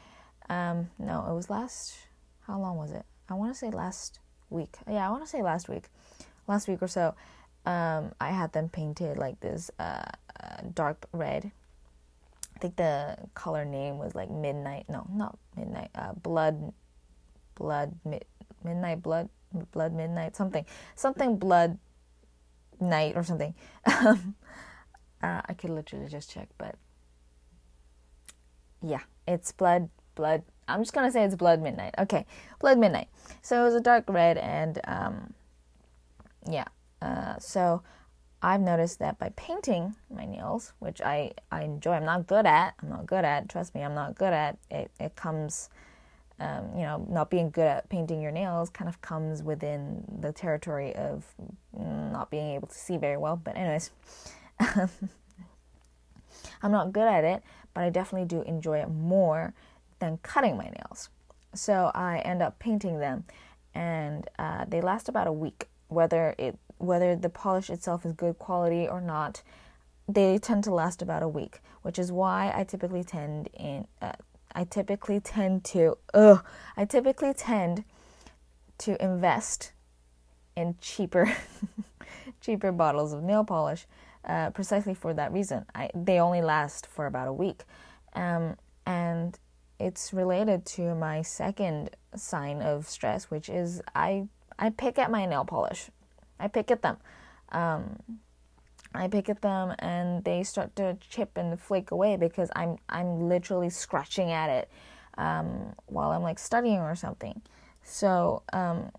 Um, 0.48 0.90
no, 0.98 1.26
it 1.28 1.34
was 1.34 1.50
last, 1.50 1.94
how 2.46 2.58
long 2.58 2.76
was 2.76 2.92
it? 2.92 3.04
I 3.28 3.34
want 3.34 3.52
to 3.52 3.58
say 3.58 3.70
last 3.70 4.20
week. 4.50 4.76
Yeah, 4.88 5.06
I 5.06 5.10
want 5.10 5.24
to 5.24 5.28
say 5.28 5.42
last 5.42 5.68
week. 5.68 5.84
Last 6.46 6.68
week 6.68 6.82
or 6.82 6.88
so, 6.88 7.14
um, 7.66 8.12
I 8.20 8.30
had 8.30 8.52
them 8.52 8.68
painted 8.70 9.18
like 9.18 9.40
this 9.40 9.70
uh, 9.78 10.10
uh, 10.40 10.62
dark 10.72 11.06
red 11.12 11.52
I 12.58 12.60
think 12.60 12.74
the 12.74 13.16
color 13.34 13.64
name 13.64 13.98
was 13.98 14.16
like 14.16 14.30
midnight. 14.30 14.86
No, 14.88 15.06
not 15.12 15.38
midnight. 15.56 15.90
Uh, 15.94 16.12
blood, 16.14 16.72
blood, 17.54 17.94
mid, 18.04 18.24
midnight, 18.64 19.00
blood, 19.00 19.28
blood, 19.70 19.92
midnight, 19.92 20.34
something, 20.34 20.66
something, 20.96 21.36
blood, 21.36 21.78
night 22.80 23.14
or 23.16 23.22
something. 23.22 23.54
Um, 23.86 24.34
uh, 25.22 25.42
I 25.46 25.54
could 25.54 25.70
literally 25.70 26.08
just 26.08 26.30
check, 26.30 26.48
but 26.58 26.74
yeah, 28.82 29.02
it's 29.26 29.52
blood, 29.52 29.88
blood. 30.14 30.42
I'm 30.66 30.82
just 30.82 30.92
gonna 30.92 31.10
say 31.10 31.24
it's 31.24 31.34
blood 31.34 31.62
midnight. 31.62 31.94
Okay, 31.98 32.26
blood 32.60 32.78
midnight. 32.78 33.08
So 33.42 33.60
it 33.60 33.64
was 33.64 33.74
a 33.74 33.80
dark 33.80 34.04
red, 34.08 34.38
and 34.38 34.80
um, 34.84 35.34
yeah. 36.50 36.66
Uh, 37.00 37.38
so 37.38 37.82
I've 38.42 38.60
noticed 38.60 39.00
that 39.00 39.18
by 39.18 39.30
painting 39.36 39.96
my 40.14 40.24
nails, 40.24 40.72
which 40.78 41.00
I, 41.00 41.32
I 41.50 41.62
enjoy, 41.62 41.92
I'm 41.92 42.04
not 42.04 42.28
good 42.28 42.46
at, 42.46 42.74
I'm 42.80 42.88
not 42.88 43.06
good 43.06 43.24
at, 43.24 43.48
trust 43.48 43.74
me, 43.74 43.82
I'm 43.82 43.94
not 43.94 44.14
good 44.14 44.32
at, 44.32 44.58
it, 44.70 44.92
it 45.00 45.16
comes, 45.16 45.70
um, 46.38 46.70
you 46.76 46.82
know, 46.82 47.04
not 47.10 47.30
being 47.30 47.50
good 47.50 47.66
at 47.66 47.88
painting 47.88 48.20
your 48.20 48.30
nails 48.30 48.70
kind 48.70 48.88
of 48.88 49.00
comes 49.00 49.42
within 49.42 50.04
the 50.20 50.32
territory 50.32 50.94
of 50.94 51.24
not 51.76 52.30
being 52.30 52.54
able 52.54 52.68
to 52.68 52.78
see 52.78 52.96
very 52.96 53.16
well. 53.16 53.40
But, 53.42 53.56
anyways, 53.56 53.90
I'm 54.60 54.88
not 56.70 56.92
good 56.92 57.08
at 57.08 57.24
it, 57.24 57.42
but 57.78 57.84
I 57.84 57.90
definitely 57.90 58.26
do 58.26 58.42
enjoy 58.42 58.78
it 58.78 58.90
more 58.90 59.54
than 60.00 60.18
cutting 60.24 60.56
my 60.56 60.64
nails. 60.64 61.10
So 61.54 61.92
I 61.94 62.18
end 62.18 62.42
up 62.42 62.58
painting 62.58 62.98
them, 62.98 63.22
and 63.72 64.28
uh, 64.36 64.64
they 64.66 64.80
last 64.80 65.08
about 65.08 65.28
a 65.28 65.32
week, 65.32 65.68
whether 65.86 66.34
it 66.38 66.58
whether 66.78 67.14
the 67.14 67.28
polish 67.28 67.70
itself 67.70 68.04
is 68.04 68.14
good 68.14 68.36
quality 68.36 68.88
or 68.88 69.00
not, 69.00 69.44
they 70.08 70.38
tend 70.38 70.64
to 70.64 70.74
last 70.74 71.02
about 71.02 71.22
a 71.22 71.28
week, 71.28 71.60
which 71.82 72.00
is 72.00 72.10
why 72.10 72.52
I 72.52 72.64
typically 72.64 73.04
tend 73.04 73.48
in 73.54 73.86
uh, 74.02 74.14
I 74.52 74.64
typically 74.64 75.20
tend 75.20 75.62
to 75.66 75.98
ugh, 76.12 76.44
I 76.76 76.84
typically 76.84 77.32
tend 77.32 77.84
to 78.78 79.00
invest 79.00 79.70
in 80.56 80.74
cheaper 80.80 81.32
cheaper 82.40 82.72
bottles 82.72 83.12
of 83.12 83.22
nail 83.22 83.44
polish 83.44 83.86
uh, 84.28 84.50
precisely 84.50 84.94
for 84.94 85.14
that 85.14 85.32
reason. 85.32 85.64
I, 85.74 85.90
they 85.94 86.20
only 86.20 86.42
last 86.42 86.86
for 86.86 87.06
about 87.06 87.28
a 87.28 87.32
week, 87.32 87.62
um, 88.14 88.56
and 88.86 89.38
it's 89.78 90.12
related 90.12 90.66
to 90.66 90.94
my 90.94 91.22
second 91.22 91.90
sign 92.14 92.60
of 92.62 92.88
stress, 92.88 93.30
which 93.30 93.48
is 93.48 93.82
I 93.94 94.28
I 94.58 94.70
pick 94.70 94.98
at 94.98 95.10
my 95.10 95.24
nail 95.24 95.44
polish 95.44 95.90
I 96.40 96.48
pick 96.48 96.70
at 96.70 96.82
them. 96.82 96.96
Um, 97.50 97.98
I 98.94 99.08
pick 99.08 99.28
at 99.28 99.42
them 99.42 99.74
and 99.78 100.24
they 100.24 100.42
start 100.42 100.74
to 100.76 100.96
chip 101.00 101.36
and 101.36 101.60
flake 101.60 101.90
away 101.90 102.16
because 102.16 102.50
I'm 102.56 102.78
I'm 102.88 103.28
literally 103.28 103.70
scratching 103.70 104.30
at 104.30 104.50
it 104.50 104.70
um, 105.18 105.74
while 105.86 106.10
I'm 106.10 106.22
like 106.22 106.38
studying 106.38 106.78
or 106.78 106.94
something. 106.94 107.42
So 107.82 108.42
um, 108.52 108.90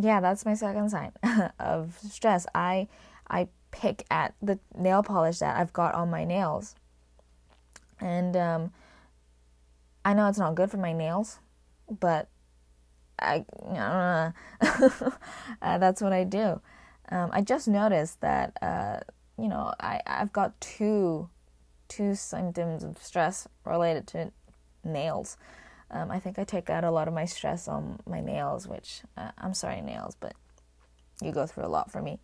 yeah, 0.00 0.20
that's 0.20 0.44
my 0.44 0.54
second 0.54 0.90
sign 0.90 1.12
of 1.58 1.98
stress. 2.10 2.46
I 2.54 2.88
I 3.28 3.48
pick 3.70 4.04
at 4.10 4.34
the 4.42 4.58
nail 4.76 5.02
polish 5.02 5.38
that 5.38 5.56
I've 5.56 5.72
got 5.72 5.94
on 5.94 6.10
my 6.10 6.24
nails, 6.24 6.74
and 8.00 8.36
um, 8.36 8.72
I 10.04 10.14
know 10.14 10.28
it's 10.28 10.38
not 10.38 10.54
good 10.54 10.70
for 10.70 10.78
my 10.78 10.92
nails, 10.92 11.38
but 12.00 12.28
I, 13.18 13.44
uh, 13.68 14.30
uh, 15.62 15.78
that's 15.78 16.00
what 16.00 16.12
I 16.12 16.24
do. 16.24 16.60
Um, 17.10 17.30
I 17.32 17.40
just 17.40 17.68
noticed 17.68 18.20
that, 18.20 18.56
uh, 18.62 19.00
you 19.38 19.48
know, 19.48 19.72
I, 19.80 20.00
I've 20.06 20.32
got 20.32 20.60
two, 20.60 21.28
two 21.88 22.14
symptoms 22.14 22.84
of 22.84 22.98
stress 22.98 23.48
related 23.64 24.06
to 24.08 24.32
nails. 24.84 25.36
Um, 25.90 26.10
I 26.10 26.20
think 26.20 26.38
I 26.38 26.44
take 26.44 26.68
out 26.68 26.84
a 26.84 26.90
lot 26.90 27.08
of 27.08 27.14
my 27.14 27.24
stress 27.24 27.66
on 27.66 27.98
my 28.06 28.20
nails, 28.20 28.68
which 28.68 29.02
uh, 29.16 29.30
I'm 29.38 29.54
sorry, 29.54 29.80
nails, 29.80 30.16
but 30.20 30.34
you 31.22 31.32
go 31.32 31.46
through 31.46 31.64
a 31.64 31.68
lot 31.68 31.90
for 31.90 32.02
me. 32.02 32.20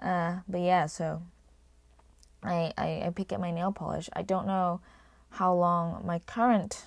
Uh, 0.00 0.38
but 0.48 0.60
yeah, 0.60 0.86
so 0.86 1.22
I, 2.42 2.72
I, 2.76 3.02
I 3.06 3.12
pick 3.14 3.32
up 3.32 3.40
my 3.40 3.50
nail 3.50 3.72
polish. 3.72 4.08
I 4.12 4.22
don't 4.22 4.46
know 4.46 4.80
how 5.30 5.54
long 5.54 6.02
my 6.06 6.20
current 6.20 6.86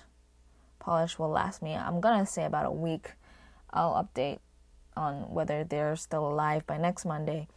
polish 0.78 1.18
will 1.18 1.28
last 1.28 1.62
me. 1.62 1.74
I'm 1.74 2.00
gonna 2.00 2.26
say 2.26 2.44
about 2.44 2.66
a 2.66 2.70
week. 2.70 3.12
I'll 3.70 3.94
update 3.94 4.38
on 4.96 5.32
whether 5.32 5.64
they're 5.64 5.96
still 5.96 6.26
alive 6.26 6.66
by 6.66 6.76
next 6.76 7.04
Monday. 7.04 7.48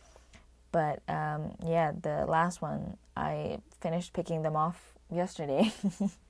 But 0.71 1.01
um, 1.07 1.55
yeah, 1.65 1.91
the 1.99 2.25
last 2.27 2.61
one 2.61 2.97
I 3.15 3.59
finished 3.81 4.13
picking 4.13 4.41
them 4.41 4.55
off 4.55 4.93
yesterday, 5.09 5.71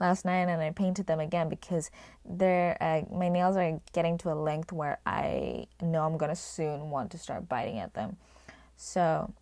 last 0.00 0.24
night, 0.24 0.48
and 0.48 0.60
I 0.62 0.70
painted 0.70 1.06
them 1.06 1.20
again 1.20 1.48
because 1.48 1.90
they're 2.24 2.76
uh, 2.80 3.02
my 3.14 3.28
nails 3.28 3.56
are 3.56 3.80
getting 3.92 4.18
to 4.18 4.32
a 4.32 4.34
length 4.34 4.72
where 4.72 4.98
I 5.06 5.66
know 5.80 6.04
I'm 6.04 6.16
gonna 6.16 6.36
soon 6.36 6.90
want 6.90 7.10
to 7.12 7.18
start 7.18 7.48
biting 7.48 7.78
at 7.78 7.94
them. 7.94 8.16
So 8.76 9.32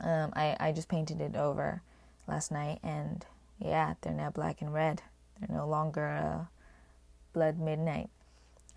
um, 0.00 0.32
I 0.34 0.56
I 0.58 0.72
just 0.72 0.88
painted 0.88 1.20
it 1.20 1.36
over 1.36 1.82
last 2.26 2.50
night, 2.50 2.80
and 2.82 3.24
yeah, 3.58 3.94
they're 4.00 4.12
now 4.12 4.30
black 4.30 4.60
and 4.60 4.72
red. 4.72 5.02
They're 5.40 5.56
no 5.56 5.66
longer 5.66 6.06
uh, 6.06 6.44
blood 7.32 7.58
midnight. 7.58 8.10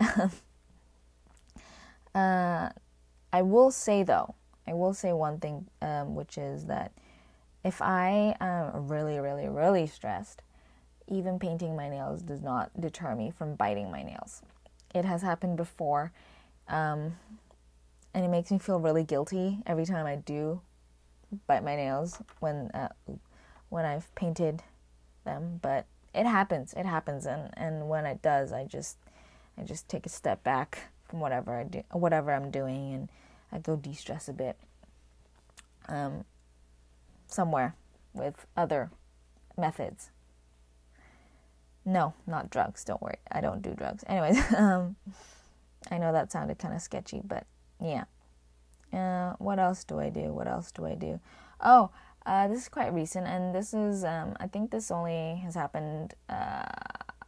uh, 2.14 2.70
I 3.32 3.42
will 3.42 3.70
say 3.70 4.02
though, 4.02 4.34
I 4.66 4.74
will 4.74 4.94
say 4.94 5.12
one 5.12 5.38
thing, 5.38 5.66
um, 5.82 6.14
which 6.14 6.38
is 6.38 6.66
that 6.66 6.92
if 7.64 7.82
I 7.82 8.36
am 8.40 8.88
really, 8.88 9.18
really, 9.18 9.48
really 9.48 9.86
stressed, 9.86 10.42
even 11.08 11.38
painting 11.38 11.76
my 11.76 11.88
nails 11.88 12.22
does 12.22 12.40
not 12.40 12.70
deter 12.80 13.14
me 13.14 13.30
from 13.30 13.54
biting 13.54 13.90
my 13.90 14.02
nails. 14.02 14.42
It 14.94 15.04
has 15.04 15.22
happened 15.22 15.56
before, 15.56 16.12
um, 16.68 17.16
and 18.14 18.24
it 18.24 18.28
makes 18.28 18.50
me 18.50 18.58
feel 18.58 18.80
really 18.80 19.04
guilty 19.04 19.58
every 19.66 19.84
time 19.84 20.06
I 20.06 20.16
do 20.16 20.60
bite 21.46 21.64
my 21.64 21.76
nails 21.76 22.20
when 22.40 22.70
uh, 22.72 22.88
when 23.68 23.84
I've 23.84 24.12
painted 24.14 24.62
them. 25.24 25.60
But 25.62 25.86
it 26.14 26.26
happens. 26.26 26.72
It 26.76 26.86
happens, 26.86 27.26
and 27.26 27.50
and 27.56 27.88
when 27.88 28.06
it 28.06 28.22
does, 28.22 28.52
I 28.52 28.64
just 28.64 28.96
I 29.58 29.62
just 29.62 29.88
take 29.88 30.06
a 30.06 30.10
step 30.10 30.42
back 30.42 30.90
from 31.08 31.20
whatever 31.20 31.58
I 31.58 31.64
do, 31.64 31.82
whatever 31.92 32.32
I'm 32.32 32.50
doing, 32.50 32.94
and 32.94 33.08
I 33.52 33.58
go 33.58 33.76
de-stress 33.76 34.28
a 34.28 34.32
bit. 34.32 34.56
Um, 35.88 36.24
somewhere 37.32 37.74
with 38.12 38.46
other 38.56 38.90
methods. 39.56 40.10
No, 41.84 42.14
not 42.26 42.50
drugs. 42.50 42.84
Don't 42.84 43.00
worry, 43.00 43.18
I 43.30 43.40
don't 43.40 43.62
do 43.62 43.74
drugs. 43.74 44.04
Anyways, 44.06 44.40
um, 44.56 44.96
I 45.90 45.98
know 45.98 46.12
that 46.12 46.30
sounded 46.32 46.58
kind 46.58 46.74
of 46.74 46.82
sketchy, 46.82 47.20
but 47.24 47.46
yeah. 47.82 48.04
Uh, 48.92 49.34
what 49.38 49.58
else 49.58 49.84
do 49.84 50.00
I 50.00 50.10
do? 50.10 50.32
What 50.32 50.48
else 50.48 50.72
do 50.72 50.84
I 50.84 50.94
do? 50.94 51.20
Oh, 51.60 51.90
uh, 52.26 52.48
this 52.48 52.62
is 52.62 52.68
quite 52.68 52.92
recent, 52.92 53.26
and 53.26 53.54
this 53.54 53.72
is, 53.72 54.04
um, 54.04 54.36
I 54.40 54.46
think 54.46 54.70
this 54.70 54.90
only 54.90 55.36
has 55.44 55.54
happened 55.54 56.14
uh, 56.28 56.64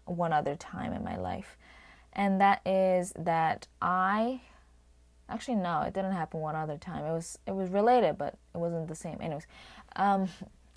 one 0.04 0.32
other 0.32 0.56
time 0.56 0.92
in 0.92 1.04
my 1.04 1.16
life. 1.16 1.56
And 2.12 2.40
that 2.40 2.60
is 2.66 3.12
that 3.16 3.68
I, 3.80 4.42
actually, 5.28 5.54
no, 5.54 5.80
it 5.82 5.94
didn't 5.94 6.12
happen 6.12 6.40
one 6.40 6.56
other 6.56 6.76
time. 6.76 7.04
It 7.04 7.12
was, 7.12 7.38
it 7.46 7.54
was 7.54 7.70
related, 7.70 8.18
but 8.18 8.34
it 8.54 8.58
wasn't 8.58 8.88
the 8.88 8.94
same. 8.94 9.18
Anyways, 9.20 9.46
um, 9.96 10.28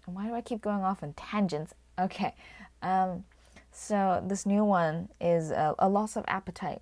why 0.06 0.28
do 0.28 0.34
I 0.34 0.41
keep 0.41 0.62
going 0.62 0.84
off 0.84 1.04
on 1.04 1.13
tangents? 1.13 1.73
Okay. 1.99 2.36
Um, 2.82 3.25
so 3.71 4.23
this 4.25 4.45
new 4.45 4.63
one 4.63 5.10
is 5.19 5.51
a, 5.51 5.75
a 5.80 5.89
loss 5.89 6.15
of 6.15 6.23
appetite. 6.28 6.82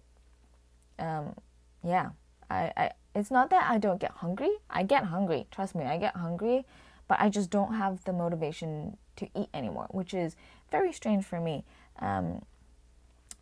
Um, 0.99 1.35
yeah, 1.83 2.09
I, 2.49 2.71
I, 2.77 2.91
it's 3.15 3.31
not 3.31 3.49
that 3.49 3.69
I 3.69 3.77
don't 3.77 3.99
get 3.99 4.11
hungry. 4.11 4.51
I 4.69 4.83
get 4.83 5.05
hungry. 5.05 5.47
Trust 5.51 5.75
me, 5.75 5.85
I 5.85 5.97
get 5.97 6.15
hungry 6.15 6.65
but 7.07 7.19
I 7.19 7.29
just 7.29 7.49
don't 7.49 7.75
have 7.75 8.03
the 8.05 8.13
motivation 8.13 8.97
to 9.17 9.27
eat 9.35 9.49
anymore, 9.53 9.87
which 9.91 10.13
is 10.13 10.35
very 10.71 10.91
strange 10.91 11.25
for 11.25 11.39
me. 11.39 11.63
Um, 11.99 12.43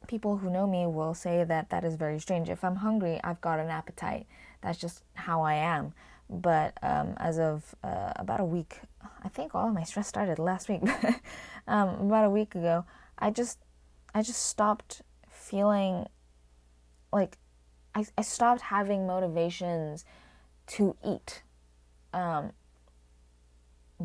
people 0.07 0.37
who 0.37 0.49
know 0.49 0.67
me 0.67 0.85
will 0.87 1.13
say 1.13 1.43
that 1.43 1.69
that 1.69 1.83
is 1.83 1.95
very 1.95 2.19
strange. 2.19 2.49
If 2.49 2.63
I'm 2.63 2.77
hungry, 2.77 3.19
I've 3.23 3.39
got 3.41 3.59
an 3.59 3.69
appetite. 3.69 4.25
That's 4.61 4.77
just 4.77 5.03
how 5.13 5.41
I 5.43 5.53
am. 5.53 5.93
But 6.33 6.77
um, 6.81 7.15
as 7.17 7.37
of 7.37 7.75
uh, 7.83 8.13
about 8.15 8.39
a 8.39 8.45
week, 8.45 8.79
I 9.21 9.27
think 9.27 9.53
all 9.53 9.67
of 9.67 9.73
my 9.73 9.83
stress 9.83 10.07
started 10.07 10.39
last 10.39 10.69
week. 10.69 10.81
um, 11.67 11.89
about 12.07 12.25
a 12.25 12.29
week 12.29 12.55
ago, 12.55 12.85
I 13.19 13.31
just, 13.31 13.59
I 14.15 14.21
just 14.21 14.41
stopped 14.45 15.01
feeling 15.29 16.07
like 17.11 17.37
I, 17.93 18.05
I 18.17 18.21
stopped 18.21 18.61
having 18.61 19.05
motivations 19.05 20.05
to 20.67 20.95
eat. 21.05 21.43
Um, 22.13 22.53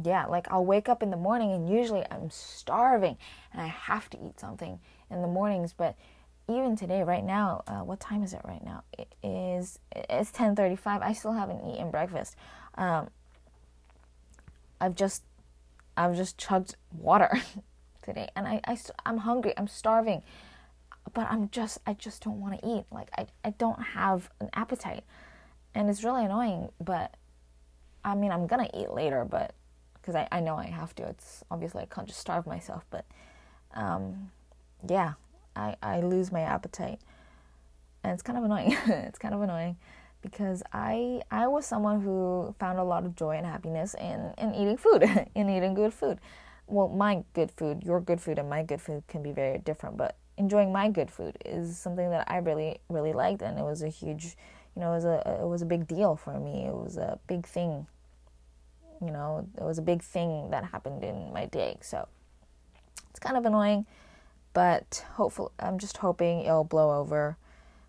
yeah, 0.05 0.27
like 0.27 0.51
I'll 0.51 0.65
wake 0.65 0.89
up 0.89 1.03
in 1.03 1.11
the 1.11 1.17
morning 1.17 1.53
and 1.53 1.69
usually 1.69 2.05
I'm 2.11 2.31
starving 2.31 3.17
and 3.53 3.63
I 3.63 3.69
have 3.69 4.11
to 4.11 4.19
eat 4.19 4.41
something 4.41 4.81
in 5.11 5.23
the 5.23 5.29
mornings. 5.29 5.73
But 5.73 5.97
even 6.49 6.77
today, 6.77 7.03
right 7.03 7.25
now, 7.25 7.65
uh, 7.67 7.81
what 7.81 7.99
time 7.99 8.23
is 8.23 8.33
it 8.33 8.41
right 8.45 8.65
now? 8.65 8.85
It 8.97 9.13
is 9.23 9.79
it's 9.93 10.31
ten 10.31 10.55
thirty 10.55 10.77
five. 10.77 11.03
I 11.03 11.13
still 11.13 11.33
haven't 11.33 11.67
eaten 11.67 11.91
breakfast. 11.91 12.37
Um, 12.77 13.09
I've 14.81 14.95
just 14.95 15.25
I've 15.97 16.15
just 16.15 16.39
chugged 16.39 16.77
water 16.93 17.31
today, 18.03 18.29
and 18.37 18.47
I, 18.47 18.61
I 18.65 18.79
I'm 19.05 19.19
hungry. 19.19 19.55
I'm 19.57 19.67
starving, 19.67 20.23
but 21.15 21.27
I'm 21.31 21.49
just 21.51 21.79
I 21.87 21.95
just 21.95 22.23
don't 22.23 22.41
want 22.41 22.61
to 22.61 22.67
eat. 22.67 22.85
Like 22.93 23.09
I 23.17 23.27
I 23.45 23.51
don't 23.51 23.83
have 23.83 24.31
an 24.41 24.51
appetite, 24.53 25.03
and 25.75 25.91
it's 25.91 26.05
really 26.05 26.25
annoying. 26.25 26.69
But 26.81 27.15
I 28.05 28.15
mean, 28.15 28.31
I'm 28.31 28.47
gonna 28.47 28.71
eat 28.73 28.91
later, 28.91 29.25
but 29.25 29.55
because 29.95 30.15
I, 30.15 30.29
I 30.31 30.39
know 30.39 30.55
I 30.55 30.67
have 30.67 30.95
to. 30.97 31.09
It's 31.09 31.43
obviously 31.51 31.83
I 31.83 31.87
can't 31.87 32.07
just 32.07 32.21
starve 32.21 32.47
myself, 32.47 32.85
but 32.91 33.05
um, 33.75 34.31
yeah, 34.89 35.15
I, 35.57 35.77
I 35.83 36.01
lose 36.01 36.31
my 36.31 36.43
appetite. 36.43 37.01
And 38.05 38.13
it's 38.13 38.23
kind 38.23 38.39
of 38.39 38.45
annoying. 38.45 38.77
it's 38.87 39.19
kind 39.19 39.35
of 39.35 39.43
annoying 39.43 39.77
because 40.23 40.63
I 40.73 41.23
I 41.31 41.47
was 41.49 41.67
someone 41.67 42.01
who 42.01 42.55
found 42.59 42.79
a 42.79 42.85
lot 42.85 43.05
of 43.05 43.17
joy 43.17 43.37
and 43.37 43.47
happiness 43.47 43.95
in, 43.95 44.33
in 44.39 44.55
eating 44.55 44.77
food, 44.77 45.03
in 45.35 45.49
eating 45.49 45.75
good 45.75 45.93
food. 45.93 46.19
Well, 46.69 46.89
my 46.89 47.25
good 47.33 47.51
food, 47.51 47.85
your 47.85 48.01
good 48.01 48.21
food, 48.21 48.39
and 48.39 48.51
my 48.51 48.63
good 48.63 48.81
food 48.81 49.05
can 49.09 49.23
be 49.23 49.33
very 49.33 49.59
different, 49.59 49.97
but 49.97 50.17
enjoying 50.37 50.73
my 50.73 50.89
good 50.91 51.11
food 51.11 51.39
is 51.45 51.79
something 51.79 52.11
that 52.11 52.31
I 52.31 52.39
really 52.39 52.79
really 52.89 53.13
liked, 53.13 53.43
and 53.43 53.59
it 53.59 53.63
was 53.63 53.83
a 53.83 53.89
huge, 53.89 54.37
you 54.75 54.83
know, 54.83 54.93
it 54.93 54.97
was 54.97 55.05
a 55.05 55.39
it 55.43 55.47
was 55.47 55.63
a 55.63 55.67
big 55.67 55.87
deal 55.87 56.17
for 56.17 56.39
me. 56.39 56.67
It 56.67 56.75
was 56.75 56.97
a 56.97 57.19
big 57.27 57.47
thing 57.47 57.87
you 59.01 59.11
know, 59.11 59.47
it 59.57 59.63
was 59.63 59.79
a 59.79 59.83
big 59.83 60.03
thing 60.03 60.51
that 60.51 60.65
happened 60.65 61.05
in 61.05 61.33
my 61.33 61.47
day. 61.47 61.77
So 61.81 62.09
it's 63.11 63.19
kind 63.19 63.37
of 63.37 63.45
annoying, 63.45 63.87
but 64.57 65.05
hopefully, 65.17 65.51
I'm 65.61 65.79
just 65.79 65.99
hoping 65.99 66.41
it'll 66.41 66.65
blow 66.65 66.99
over. 66.99 67.37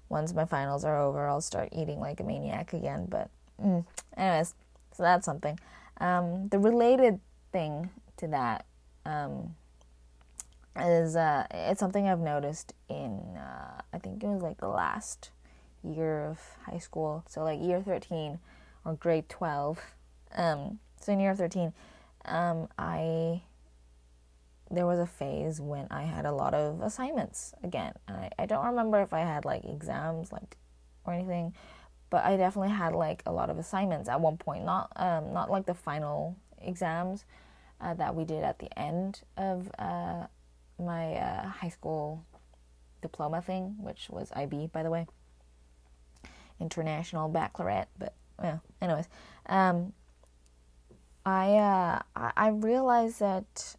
Once 0.10 0.34
my 0.34 0.44
finals 0.44 0.84
are 0.84 1.02
over, 1.02 1.26
I'll 1.26 1.40
start 1.40 1.70
eating 1.72 2.02
like 2.02 2.20
a 2.20 2.26
maniac 2.26 2.74
again. 2.74 3.06
But, 3.08 3.30
mm, 3.58 3.86
anyways, 4.18 4.54
so 4.92 5.02
that's 5.02 5.24
something. 5.24 5.58
Um, 6.02 6.50
the 6.50 6.60
related 6.60 7.22
thing 7.54 7.90
to 8.18 8.28
that 8.28 8.66
um, 9.06 9.56
is 10.78 11.16
uh, 11.16 11.48
it's 11.52 11.80
something 11.80 12.06
I've 12.06 12.20
noticed 12.20 12.74
in 12.90 13.38
uh, 13.38 13.80
I 13.94 13.98
think 14.00 14.22
it 14.22 14.28
was 14.28 14.42
like 14.42 14.58
the 14.58 14.68
last 14.68 15.32
year 15.86 16.26
of 16.26 16.38
high 16.66 16.80
school, 16.80 17.24
so 17.30 17.46
like 17.46 17.62
year 17.62 17.82
thirteen 17.82 18.40
or 18.84 18.96
grade 18.96 19.30
twelve. 19.30 19.80
Um, 20.36 20.80
so 21.00 21.14
in 21.14 21.22
year 21.22 21.34
13, 21.34 21.72
um, 22.26 22.68
I 22.78 23.44
there 24.70 24.86
was 24.86 25.00
a 25.00 25.06
phase 25.06 25.62
when 25.62 25.88
I 25.92 26.04
had 26.04 26.26
a 26.26 26.32
lot 26.32 26.54
of 26.54 26.82
assignments 26.82 27.54
again. 27.64 27.94
I, 28.08 28.30
I 28.38 28.46
don't 28.46 28.66
remember 28.66 29.02
if 29.02 29.14
I 29.14 29.20
had 29.20 29.46
like 29.46 29.64
exams 29.66 30.32
like 30.32 30.58
or 31.06 31.14
anything, 31.14 31.54
but 32.10 32.24
I 32.26 32.38
definitely 32.38 32.76
had 32.76 32.94
like 32.94 33.24
a 33.26 33.32
lot 33.32 33.50
of 33.50 33.58
assignments 33.58 34.10
at 34.10 34.20
one 34.20 34.38
point. 34.38 34.66
Not 34.66 34.92
um, 34.96 35.34
not 35.34 35.50
like 35.50 35.66
the 35.66 35.74
final 35.74 36.38
exams 36.62 37.26
uh, 37.80 37.94
that 37.96 38.16
we 38.16 38.26
did 38.26 38.44
at 38.44 38.60
the 38.60 38.78
end 38.78 39.22
of 39.38 39.70
uh, 39.80 40.28
my 40.80 41.16
uh, 41.16 41.48
high 41.48 41.70
school 41.70 42.26
diploma 43.02 43.42
thing, 43.42 43.76
which 43.80 44.10
was 44.10 44.32
IB 44.36 44.68
by 44.68 44.84
the 44.84 44.90
way, 44.90 45.08
International 46.60 47.30
Baccalaureate. 47.30 47.90
But 47.98 48.14
yeah, 48.42 48.58
anyways, 48.82 49.08
um, 49.48 49.94
I 51.26 51.56
uh, 51.56 52.02
I 52.36 52.50
realized 52.50 53.20
that 53.20 53.76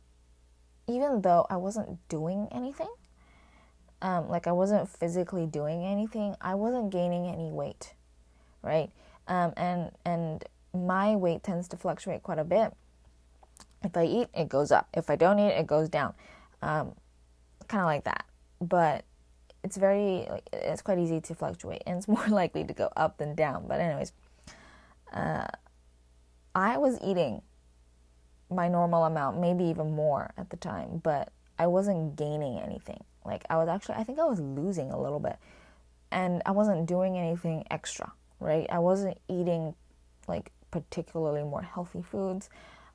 even 0.88 1.20
though 1.22 1.46
I 1.50 1.56
wasn't 1.56 1.98
doing 2.08 2.48
anything, 2.50 2.90
um, 4.00 4.28
like 4.28 4.46
I 4.46 4.52
wasn't 4.52 4.88
physically 4.88 5.46
doing 5.46 5.84
anything, 5.84 6.34
I 6.40 6.54
wasn't 6.54 6.90
gaining 6.90 7.26
any 7.26 7.50
weight, 7.50 7.94
right? 8.62 8.90
Um, 9.26 9.52
and 9.56 9.90
and 10.04 10.44
my 10.72 11.16
weight 11.16 11.42
tends 11.42 11.68
to 11.68 11.76
fluctuate 11.76 12.22
quite 12.22 12.38
a 12.38 12.44
bit. 12.44 12.74
If 13.82 13.96
I 13.96 14.04
eat, 14.04 14.28
it 14.34 14.48
goes 14.48 14.72
up. 14.72 14.88
If 14.94 15.10
I 15.10 15.16
don't 15.16 15.38
eat, 15.38 15.52
it 15.52 15.66
goes 15.66 15.88
down. 15.88 16.14
Um, 16.62 16.94
kind 17.68 17.82
of 17.82 17.86
like 17.86 18.04
that. 18.04 18.24
But 18.60 19.04
it's 19.62 19.76
very, 19.76 20.28
it's 20.52 20.82
quite 20.82 20.98
easy 20.98 21.20
to 21.20 21.34
fluctuate, 21.34 21.82
and 21.86 21.98
it's 21.98 22.08
more 22.08 22.26
likely 22.28 22.64
to 22.64 22.72
go 22.72 22.90
up 22.96 23.18
than 23.18 23.34
down. 23.34 23.66
But 23.68 23.80
anyways, 23.80 24.12
uh, 25.12 25.46
I 26.54 26.78
was 26.78 26.98
eating 27.04 27.42
my 28.50 28.68
normal 28.68 29.04
amount, 29.04 29.40
maybe 29.40 29.64
even 29.64 29.94
more 29.94 30.32
at 30.36 30.50
the 30.50 30.56
time, 30.56 31.00
but 31.02 31.32
I 31.58 31.66
wasn't 31.66 32.16
gaining 32.16 32.58
anything. 32.58 33.02
Like 33.24 33.44
I 33.50 33.56
was 33.56 33.68
actually, 33.68 33.96
I 33.96 34.04
think 34.04 34.18
I 34.18 34.24
was 34.24 34.40
losing 34.40 34.90
a 34.90 35.00
little 35.00 35.20
bit, 35.20 35.36
and 36.10 36.42
I 36.46 36.52
wasn't 36.52 36.86
doing 36.86 37.18
anything 37.18 37.64
extra, 37.70 38.12
right? 38.40 38.66
I 38.70 38.78
wasn't 38.78 39.18
eating 39.28 39.74
like 40.26 40.52
particularly 40.70 41.42
more 41.42 41.62
healthy 41.62 42.02
foods. 42.02 42.48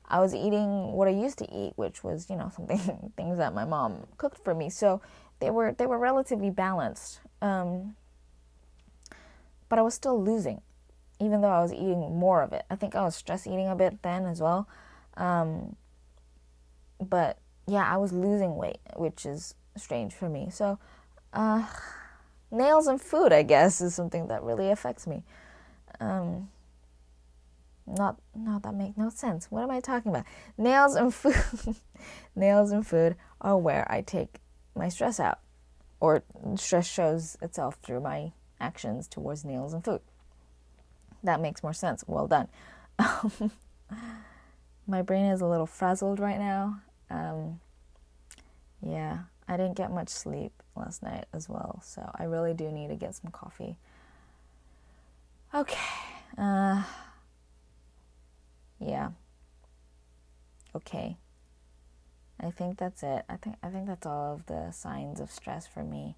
I 0.06 0.20
was 0.20 0.34
eating 0.34 0.92
what 0.92 1.08
I 1.08 1.12
used 1.12 1.38
to 1.38 1.50
eat, 1.52 1.72
which 1.76 2.02
was 2.02 2.28
you 2.28 2.36
know 2.36 2.50
something 2.56 3.12
things 3.16 3.38
that 3.38 3.54
my 3.54 3.64
mom 3.64 4.06
cooked 4.16 4.42
for 4.42 4.54
me. 4.54 4.70
So 4.70 5.00
they 5.40 5.50
were 5.50 5.72
they 5.72 5.86
were 5.86 5.98
relatively 5.98 6.50
balanced, 6.50 7.20
um, 7.42 7.94
but 9.68 9.78
I 9.78 9.82
was 9.82 9.94
still 9.94 10.22
losing, 10.22 10.62
even 11.20 11.42
though 11.42 11.50
I 11.50 11.60
was 11.60 11.72
eating 11.72 12.18
more 12.18 12.42
of 12.42 12.52
it. 12.52 12.64
I 12.70 12.76
think 12.76 12.94
I 12.96 13.02
was 13.02 13.14
stress 13.14 13.46
eating 13.46 13.68
a 13.68 13.76
bit 13.76 14.02
then 14.02 14.26
as 14.26 14.40
well, 14.40 14.68
um, 15.16 15.76
but 17.00 17.38
yeah, 17.66 17.84
I 17.84 17.96
was 17.96 18.12
losing 18.12 18.56
weight, 18.56 18.80
which 18.96 19.26
is 19.26 19.54
strange 19.76 20.12
for 20.14 20.28
me. 20.28 20.48
So, 20.50 20.78
uh, 21.32 21.66
nails 22.50 22.86
and 22.86 23.00
food, 23.00 23.32
I 23.32 23.42
guess, 23.42 23.80
is 23.80 23.94
something 23.94 24.28
that 24.28 24.42
really 24.42 24.70
affects 24.70 25.06
me. 25.06 25.22
Um, 26.00 26.50
not, 27.86 28.16
not 28.34 28.62
that 28.62 28.74
make 28.74 28.96
no 28.96 29.10
sense. 29.10 29.50
What 29.50 29.62
am 29.62 29.70
I 29.70 29.80
talking 29.80 30.10
about? 30.10 30.24
Nails 30.56 30.94
and 30.94 31.12
food, 31.12 31.76
nails 32.36 32.70
and 32.70 32.86
food 32.86 33.16
are 33.40 33.58
where 33.58 33.90
I 33.90 34.00
take 34.00 34.40
my 34.74 34.88
stress 34.88 35.20
out, 35.20 35.38
or 36.00 36.24
stress 36.56 36.86
shows 36.86 37.36
itself 37.42 37.78
through 37.82 38.00
my 38.00 38.32
actions 38.60 39.06
towards 39.06 39.44
nails 39.44 39.72
and 39.72 39.84
food. 39.84 40.00
That 41.22 41.40
makes 41.40 41.62
more 41.62 41.72
sense. 41.72 42.04
Well 42.06 42.26
done. 42.26 42.48
my 44.86 45.02
brain 45.02 45.26
is 45.26 45.40
a 45.40 45.46
little 45.46 45.66
frazzled 45.66 46.20
right 46.20 46.38
now. 46.38 46.80
Um, 47.10 47.60
yeah, 48.82 49.20
I 49.48 49.56
didn't 49.56 49.76
get 49.76 49.90
much 49.90 50.08
sleep 50.08 50.52
last 50.76 51.02
night 51.02 51.26
as 51.32 51.48
well, 51.48 51.80
so 51.84 52.10
I 52.14 52.24
really 52.24 52.54
do 52.54 52.70
need 52.70 52.88
to 52.88 52.96
get 52.96 53.14
some 53.14 53.30
coffee. 53.30 53.76
Okay. 55.54 55.78
Uh, 56.36 56.82
yeah. 58.80 59.10
Okay. 60.74 61.16
I 62.40 62.50
think 62.50 62.78
that's 62.78 63.02
it. 63.02 63.24
I 63.28 63.36
think 63.36 63.56
I 63.62 63.68
think 63.68 63.86
that's 63.86 64.06
all 64.06 64.34
of 64.34 64.46
the 64.46 64.72
signs 64.72 65.20
of 65.20 65.30
stress 65.30 65.66
for 65.66 65.84
me. 65.84 66.16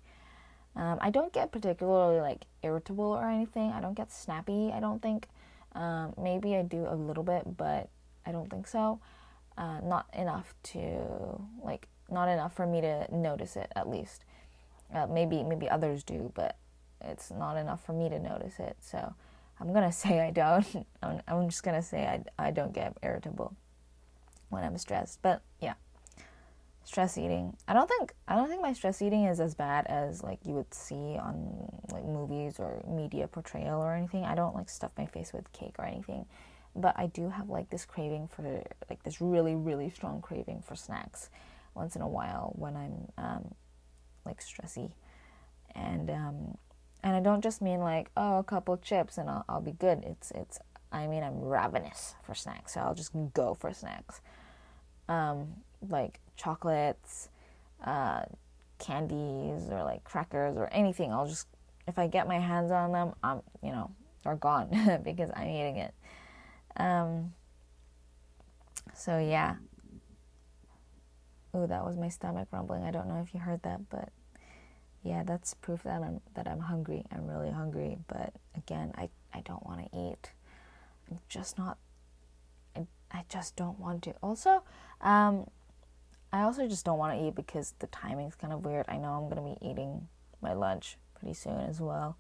Um, 0.74 0.98
I 1.00 1.10
don't 1.10 1.32
get 1.32 1.52
particularly 1.52 2.20
like 2.20 2.46
irritable 2.62 3.04
or 3.04 3.28
anything. 3.28 3.70
I 3.72 3.80
don't 3.80 3.94
get 3.94 4.10
snappy. 4.10 4.72
I 4.74 4.80
don't 4.80 5.00
think. 5.00 5.28
Um, 5.74 6.14
maybe 6.16 6.56
I 6.56 6.62
do 6.62 6.86
a 6.88 6.94
little 6.96 7.22
bit, 7.22 7.58
but 7.58 7.90
I 8.26 8.32
don't 8.32 8.50
think 8.50 8.66
so. 8.66 9.00
Uh, 9.56 9.80
not 9.82 10.06
enough 10.12 10.54
to 10.62 11.40
like 11.62 11.88
not 12.10 12.28
enough 12.28 12.54
for 12.54 12.66
me 12.66 12.80
to 12.80 13.06
notice 13.14 13.56
it 13.56 13.72
at 13.74 13.88
least. 13.88 14.24
Uh, 14.92 15.06
maybe 15.06 15.42
maybe 15.42 15.68
others 15.68 16.04
do, 16.04 16.30
but 16.34 16.56
it's 17.00 17.30
not 17.30 17.56
enough 17.56 17.84
for 17.84 17.92
me 17.92 18.08
to 18.08 18.18
notice 18.18 18.58
it. 18.58 18.76
So 18.80 19.14
I'm 19.60 19.72
gonna 19.72 19.92
say 20.04 20.20
I 20.20 20.30
don't. 20.30 20.86
I'm, 21.02 21.20
I'm 21.26 21.48
just 21.48 21.62
gonna 21.62 21.82
say 21.82 22.04
I, 22.06 22.48
I 22.48 22.50
don't 22.50 22.72
get 22.72 22.96
irritable 23.02 23.54
when 24.48 24.64
I'm 24.64 24.76
stressed. 24.78 25.20
But 25.22 25.42
yeah, 25.60 25.74
stress 26.84 27.18
eating. 27.18 27.56
I 27.66 27.72
don't 27.72 27.88
think 27.88 28.14
I 28.28 28.36
don't 28.36 28.48
think 28.48 28.62
my 28.62 28.72
stress 28.72 29.02
eating 29.02 29.24
is 29.24 29.40
as 29.40 29.54
bad 29.54 29.86
as 29.86 30.22
like 30.22 30.38
you 30.44 30.54
would 30.54 30.72
see 30.72 31.16
on 31.18 31.70
like 31.92 32.04
movies 32.04 32.56
or 32.58 32.82
media 32.88 33.26
portrayal 33.26 33.80
or 33.80 33.94
anything. 33.94 34.24
I 34.24 34.34
don't 34.34 34.54
like 34.54 34.68
stuff 34.68 34.92
my 34.96 35.06
face 35.06 35.32
with 35.32 35.50
cake 35.52 35.74
or 35.78 35.84
anything. 35.84 36.26
But 36.76 36.94
I 36.98 37.06
do 37.06 37.30
have 37.30 37.48
like 37.48 37.70
this 37.70 37.84
craving 37.84 38.28
for 38.28 38.42
like 38.90 39.02
this 39.02 39.20
really 39.20 39.54
really 39.54 39.90
strong 39.90 40.20
craving 40.20 40.62
for 40.66 40.76
snacks 40.76 41.30
once 41.74 41.96
in 41.96 42.02
a 42.02 42.08
while 42.08 42.52
when 42.56 42.76
I'm 42.76 43.08
um, 43.18 43.54
like 44.24 44.40
stressy, 44.40 44.92
and 45.74 46.10
um, 46.10 46.58
and 47.02 47.14
I 47.16 47.20
don't 47.20 47.42
just 47.42 47.62
mean 47.62 47.80
like 47.80 48.10
oh 48.16 48.38
a 48.38 48.44
couple 48.44 48.76
chips 48.76 49.18
and 49.18 49.30
I'll 49.30 49.44
I'll 49.48 49.60
be 49.60 49.72
good. 49.72 50.02
It's 50.04 50.30
it's 50.32 50.58
I 50.92 51.06
mean 51.06 51.22
I'm 51.22 51.40
ravenous 51.40 52.14
for 52.22 52.34
snacks, 52.34 52.74
so 52.74 52.80
I'll 52.80 52.94
just 52.94 53.12
go 53.34 53.54
for 53.54 53.72
snacks, 53.72 54.20
um, 55.08 55.48
like 55.88 56.20
chocolates, 56.36 57.28
uh, 57.84 58.22
candies 58.78 59.68
or 59.70 59.82
like 59.82 60.04
crackers 60.04 60.56
or 60.56 60.68
anything. 60.72 61.12
I'll 61.12 61.26
just 61.26 61.46
if 61.86 61.98
I 61.98 62.06
get 62.06 62.26
my 62.26 62.38
hands 62.38 62.70
on 62.70 62.92
them, 62.92 63.14
I'm 63.22 63.42
you 63.62 63.70
know 63.70 63.90
they're 64.24 64.36
gone 64.36 65.00
because 65.04 65.30
I'm 65.34 65.48
eating 65.48 65.76
it. 65.76 65.94
Um, 66.76 67.32
so 68.94 69.18
yeah, 69.18 69.56
Oh, 71.56 71.66
that 71.66 71.86
was 71.86 71.96
my 71.96 72.10
stomach 72.10 72.48
rumbling. 72.50 72.82
I 72.84 72.90
don't 72.90 73.08
know 73.08 73.22
if 73.26 73.32
you 73.32 73.40
heard 73.40 73.62
that, 73.62 73.88
but 73.88 74.10
yeah, 75.02 75.22
that's 75.22 75.54
proof 75.54 75.84
that 75.84 76.02
I'm 76.02 76.20
that 76.34 76.46
I'm 76.46 76.60
hungry. 76.60 77.06
I'm 77.10 77.26
really 77.26 77.50
hungry, 77.50 77.96
but 78.08 78.34
again, 78.54 78.92
I 78.94 79.08
I 79.32 79.40
don't 79.40 79.64
want 79.64 79.80
to 79.80 79.98
eat. 79.98 80.32
I'm 81.10 81.18
just 81.30 81.56
not. 81.56 81.78
I 82.76 82.86
I 83.10 83.24
just 83.30 83.56
don't 83.56 83.80
want 83.80 84.02
to. 84.02 84.14
Also, 84.22 84.64
um, 85.00 85.48
I 86.30 86.42
also 86.42 86.68
just 86.68 86.84
don't 86.84 86.98
want 86.98 87.18
to 87.18 87.26
eat 87.26 87.34
because 87.34 87.72
the 87.78 87.86
timing's 87.86 88.34
kind 88.34 88.52
of 88.52 88.62
weird. 88.62 88.84
I 88.86 88.98
know 88.98 89.12
I'm 89.12 89.30
gonna 89.30 89.54
be 89.54 89.66
eating 89.66 90.08
my 90.42 90.52
lunch 90.52 90.98
pretty 91.18 91.32
soon 91.32 91.58
as 91.60 91.80
well, 91.80 92.18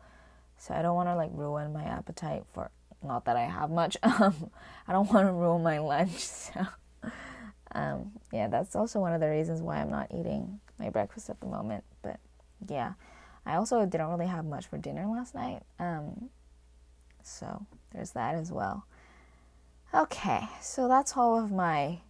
so 0.56 0.72
I 0.72 0.80
don't 0.80 0.94
want 0.94 1.10
to 1.10 1.14
like 1.14 1.30
ruin 1.34 1.74
my 1.74 1.84
appetite 1.84 2.44
for. 2.54 2.70
Not 3.06 3.24
that 3.26 3.36
I 3.36 3.44
have 3.44 3.70
much. 3.70 3.96
Um, 4.06 4.50
I 4.88 4.92
don't 4.92 5.12
want 5.12 5.26
to 5.26 5.32
ruin 5.32 5.62
my 5.62 5.78
lunch, 5.78 6.18
so. 6.18 6.66
Um, 7.72 8.12
yeah, 8.32 8.48
that's 8.48 8.74
also 8.74 9.00
one 9.00 9.12
of 9.12 9.20
the 9.20 9.28
reasons 9.28 9.60
why 9.60 9.76
I'm 9.78 9.90
not 9.90 10.10
eating 10.10 10.60
my 10.78 10.88
breakfast 10.88 11.28
at 11.28 11.40
the 11.40 11.46
moment. 11.46 11.84
But 12.02 12.18
yeah, 12.68 12.94
I 13.44 13.56
also 13.56 13.84
didn't 13.84 14.08
really 14.08 14.26
have 14.26 14.44
much 14.44 14.66
for 14.66 14.78
dinner 14.78 15.06
last 15.06 15.34
night. 15.34 15.62
Um, 15.78 16.30
so 17.22 17.66
there's 17.92 18.12
that 18.12 18.34
as 18.34 18.50
well. 18.50 18.86
Okay, 19.94 20.48
so 20.60 20.88
that's 20.88 21.16
all 21.16 21.38
of 21.38 21.52
my 21.52 22.00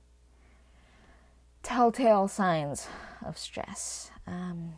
telltale 1.63 2.29
signs 2.29 2.87
of 3.25 3.37
stress. 3.37 4.11
Um, 4.27 4.75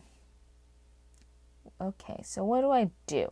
okay, 1.79 2.21
so 2.23 2.43
what 2.43 2.61
do 2.61 2.71
I 2.71 2.89
do 3.05 3.31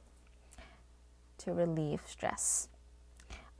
to 1.39 1.53
relieve 1.53 2.01
stress? 2.05 2.69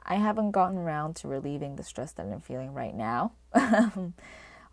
I 0.08 0.15
haven't 0.15 0.52
gotten 0.52 0.78
around 0.78 1.15
to 1.17 1.28
relieving 1.28 1.76
the 1.76 1.84
stress 1.84 2.12
that 2.13 2.26
I'm 2.26 2.39
feeling 2.39 2.74
right 2.74 2.96
now, 2.96 3.34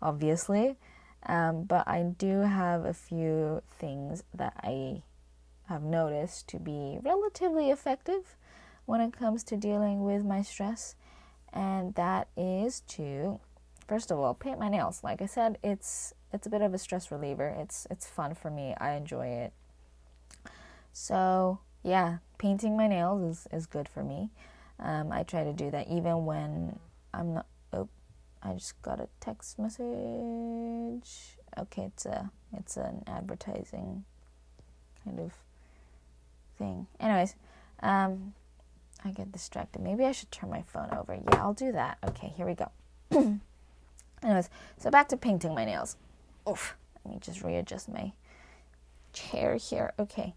obviously. 0.01 0.77
Um, 1.25 1.63
but 1.63 1.87
I 1.87 2.03
do 2.03 2.41
have 2.41 2.85
a 2.85 2.93
few 2.93 3.61
things 3.79 4.23
that 4.33 4.53
I 4.63 5.01
have 5.67 5.83
noticed 5.83 6.47
to 6.49 6.59
be 6.59 6.99
relatively 7.01 7.71
effective 7.71 8.37
when 8.85 9.01
it 9.01 9.11
comes 9.17 9.43
to 9.45 9.57
dealing 9.57 10.03
with 10.03 10.23
my 10.23 10.41
stress. 10.41 10.95
And 11.51 11.95
that 11.95 12.27
is 12.37 12.81
to, 12.81 13.39
first 13.87 14.11
of 14.11 14.19
all, 14.19 14.33
paint 14.33 14.59
my 14.59 14.69
nails. 14.69 15.03
Like 15.03 15.21
I 15.21 15.25
said, 15.25 15.57
it's 15.63 16.13
it's 16.31 16.45
a 16.45 16.49
bit 16.49 16.61
of 16.61 16.73
a 16.73 16.77
stress 16.77 17.11
reliever. 17.11 17.47
It's 17.47 17.87
it's 17.89 18.07
fun 18.07 18.35
for 18.35 18.51
me. 18.51 18.75
I 18.79 18.93
enjoy 18.93 19.27
it. 19.27 19.53
So 20.93 21.59
yeah, 21.83 22.17
painting 22.37 22.77
my 22.77 22.87
nails 22.87 23.21
is, 23.21 23.47
is 23.51 23.65
good 23.65 23.87
for 23.87 24.03
me. 24.03 24.29
Um, 24.79 25.11
I 25.11 25.23
try 25.23 25.43
to 25.43 25.53
do 25.53 25.71
that 25.71 25.87
even 25.89 26.25
when 26.25 26.79
I'm 27.13 27.33
not. 27.35 27.45
Oh, 27.71 27.87
I 28.43 28.53
just 28.53 28.81
got 28.81 28.99
a 28.99 29.07
text 29.19 29.57
message. 29.57 31.37
Okay, 31.57 31.83
it's 31.83 32.05
a 32.05 32.29
it's 32.53 32.77
an 32.77 33.03
advertising 33.07 34.03
kind 35.03 35.19
of 35.19 35.33
thing. 36.57 36.87
Anyways, 36.99 37.35
um, 37.81 38.33
I 39.03 39.11
get 39.11 39.31
distracted. 39.31 39.81
Maybe 39.81 40.03
I 40.05 40.11
should 40.11 40.31
turn 40.31 40.49
my 40.49 40.63
phone 40.63 40.89
over. 40.91 41.13
Yeah, 41.15 41.41
I'll 41.41 41.53
do 41.53 41.71
that. 41.71 41.97
Okay, 42.07 42.33
here 42.35 42.45
we 42.45 42.55
go. 42.55 42.69
Anyways, 44.23 44.49
so 44.77 44.89
back 44.89 45.07
to 45.09 45.17
painting 45.17 45.53
my 45.53 45.65
nails. 45.65 45.95
Oof. 46.49 46.75
Let 47.03 47.13
me 47.13 47.19
just 47.21 47.43
readjust 47.43 47.87
my 47.87 48.13
chair 49.13 49.55
here. 49.55 49.93
Okay. 49.99 50.33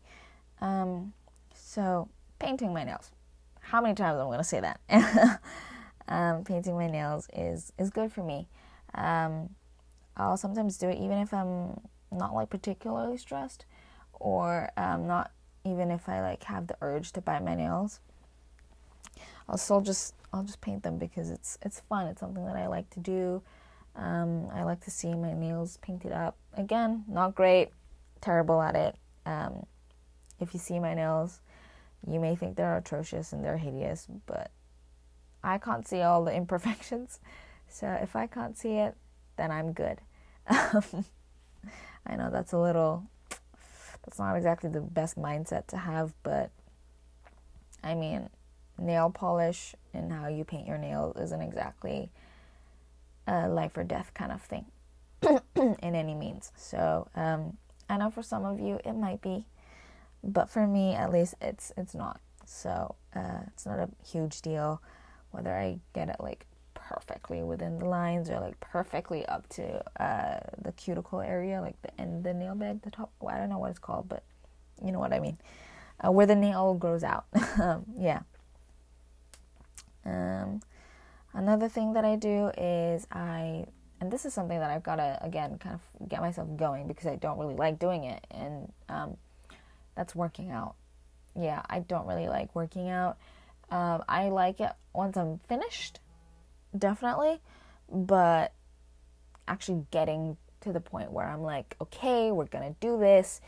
Um, 0.60 1.14
so 1.54 2.08
painting 2.38 2.74
my 2.74 2.84
nails 2.84 3.10
how 3.70 3.82
many 3.82 3.94
times 3.94 4.18
I'm 4.18 4.26
going 4.26 4.38
to 4.38 4.44
say 4.44 4.60
that. 4.60 4.80
um, 6.08 6.44
painting 6.44 6.76
my 6.76 6.88
nails 6.88 7.28
is 7.34 7.72
is 7.78 7.90
good 7.90 8.10
for 8.12 8.22
me. 8.22 8.48
Um, 8.94 9.50
I'll 10.16 10.36
sometimes 10.36 10.78
do 10.78 10.88
it 10.88 10.98
even 10.98 11.18
if 11.18 11.32
I'm 11.34 11.80
not 12.10 12.34
like 12.34 12.48
particularly 12.48 13.18
stressed, 13.18 13.66
or 14.14 14.70
um, 14.76 15.06
not 15.06 15.32
even 15.64 15.90
if 15.90 16.08
I 16.08 16.22
like 16.22 16.44
have 16.44 16.66
the 16.66 16.76
urge 16.80 17.12
to 17.12 17.20
bite 17.20 17.44
my 17.44 17.54
nails. 17.54 18.00
I'll 19.48 19.58
still 19.58 19.82
just 19.82 20.14
I'll 20.32 20.44
just 20.44 20.60
paint 20.60 20.82
them 20.82 20.98
because 20.98 21.30
it's 21.30 21.58
it's 21.62 21.80
fun. 21.80 22.06
It's 22.06 22.20
something 22.20 22.46
that 22.46 22.56
I 22.56 22.68
like 22.68 22.88
to 22.90 23.00
do. 23.00 23.42
Um, 23.94 24.48
I 24.54 24.62
like 24.62 24.80
to 24.84 24.90
see 24.90 25.14
my 25.14 25.34
nails 25.34 25.78
painted 25.82 26.12
up. 26.12 26.36
Again, 26.54 27.04
not 27.06 27.34
great, 27.34 27.70
terrible 28.20 28.62
at 28.62 28.76
it. 28.76 28.96
Um, 29.26 29.66
if 30.40 30.54
you 30.54 30.60
see 30.60 30.78
my 30.78 30.94
nails, 30.94 31.40
you 32.06 32.20
may 32.20 32.36
think 32.36 32.56
they're 32.56 32.76
atrocious 32.76 33.32
and 33.32 33.44
they're 33.44 33.58
hideous, 33.58 34.06
but 34.26 34.50
I 35.42 35.58
can't 35.58 35.86
see 35.86 36.02
all 36.02 36.24
the 36.24 36.34
imperfections. 36.36 37.20
So 37.68 37.86
if 37.88 38.16
I 38.16 38.26
can't 38.26 38.56
see 38.56 38.74
it, 38.74 38.96
then 39.36 39.50
I'm 39.50 39.72
good. 39.72 40.00
I 40.48 42.16
know 42.16 42.30
that's 42.30 42.52
a 42.52 42.58
little, 42.58 43.04
that's 44.04 44.18
not 44.18 44.36
exactly 44.36 44.70
the 44.70 44.80
best 44.80 45.18
mindset 45.18 45.66
to 45.68 45.76
have, 45.76 46.14
but 46.22 46.50
I 47.82 47.94
mean, 47.94 48.30
nail 48.78 49.10
polish 49.10 49.74
and 49.92 50.12
how 50.12 50.28
you 50.28 50.44
paint 50.44 50.66
your 50.66 50.78
nails 50.78 51.16
isn't 51.20 51.40
exactly 51.42 52.10
a 53.26 53.48
life 53.48 53.76
or 53.76 53.84
death 53.84 54.12
kind 54.14 54.32
of 54.32 54.40
thing 54.42 54.66
in 55.56 55.94
any 55.94 56.14
means. 56.14 56.52
So 56.56 57.08
um, 57.14 57.58
I 57.88 57.98
know 57.98 58.10
for 58.10 58.22
some 58.22 58.44
of 58.44 58.58
you 58.60 58.80
it 58.84 58.94
might 58.94 59.20
be, 59.20 59.46
but 60.22 60.50
for 60.50 60.66
me 60.66 60.94
at 60.94 61.12
least 61.12 61.34
it's 61.40 61.72
it's 61.76 61.94
not. 61.94 62.20
So 62.44 62.94
uh, 63.14 63.40
it's 63.48 63.66
not 63.66 63.78
a 63.78 63.88
huge 64.04 64.40
deal 64.40 64.80
whether 65.30 65.54
I 65.54 65.78
get 65.92 66.08
it 66.08 66.16
like 66.20 66.46
perfectly 66.74 67.42
within 67.42 67.78
the 67.78 67.84
lines 67.84 68.30
or 68.30 68.40
like 68.40 68.58
perfectly 68.60 69.26
up 69.26 69.48
to 69.50 69.82
uh, 70.02 70.40
the 70.62 70.72
cuticle 70.72 71.20
area, 71.20 71.60
like 71.60 71.80
the 71.82 72.00
end 72.00 72.18
of 72.18 72.22
the 72.22 72.34
nail 72.34 72.54
bed, 72.54 72.80
the 72.82 72.90
top. 72.90 73.12
Well, 73.20 73.34
I 73.34 73.38
don't 73.38 73.50
know 73.50 73.58
what 73.58 73.70
it's 73.70 73.78
called, 73.78 74.08
but 74.08 74.22
you 74.84 74.92
know 74.92 74.98
what 74.98 75.12
I 75.12 75.20
mean, 75.20 75.38
uh, 76.04 76.10
where 76.10 76.26
the 76.26 76.36
nail 76.36 76.74
grows 76.74 77.04
out. 77.04 77.26
Um, 77.60 77.86
yeah. 77.98 78.20
Um, 80.04 80.60
another 81.34 81.68
thing 81.68 81.92
that 81.94 82.04
I 82.04 82.14
do 82.14 82.52
is 82.56 83.04
I, 83.10 83.66
and 84.00 84.12
this 84.12 84.24
is 84.24 84.32
something 84.32 84.60
that 84.60 84.70
I've 84.70 84.84
got 84.84 84.96
to 84.96 85.18
again 85.20 85.58
kind 85.58 85.74
of 85.74 86.08
get 86.08 86.20
myself 86.20 86.48
going 86.56 86.86
because 86.86 87.06
I 87.06 87.16
don't 87.16 87.36
really 87.36 87.56
like 87.56 87.80
doing 87.80 88.04
it, 88.04 88.24
and 88.30 88.72
um, 88.88 89.16
that's 89.98 90.14
working 90.14 90.52
out. 90.52 90.76
Yeah, 91.34 91.60
I 91.68 91.80
don't 91.80 92.06
really 92.06 92.28
like 92.28 92.54
working 92.54 92.88
out. 92.88 93.18
Um, 93.68 94.04
I 94.08 94.28
like 94.28 94.60
it 94.60 94.70
once 94.94 95.16
I'm 95.16 95.40
finished, 95.48 95.98
definitely, 96.76 97.40
but 97.92 98.52
actually 99.48 99.84
getting 99.90 100.36
to 100.60 100.72
the 100.72 100.80
point 100.80 101.10
where 101.10 101.26
I'm 101.26 101.42
like, 101.42 101.74
okay, 101.80 102.30
we're 102.30 102.46
gonna 102.46 102.76
do 102.80 102.98
this. 102.98 103.40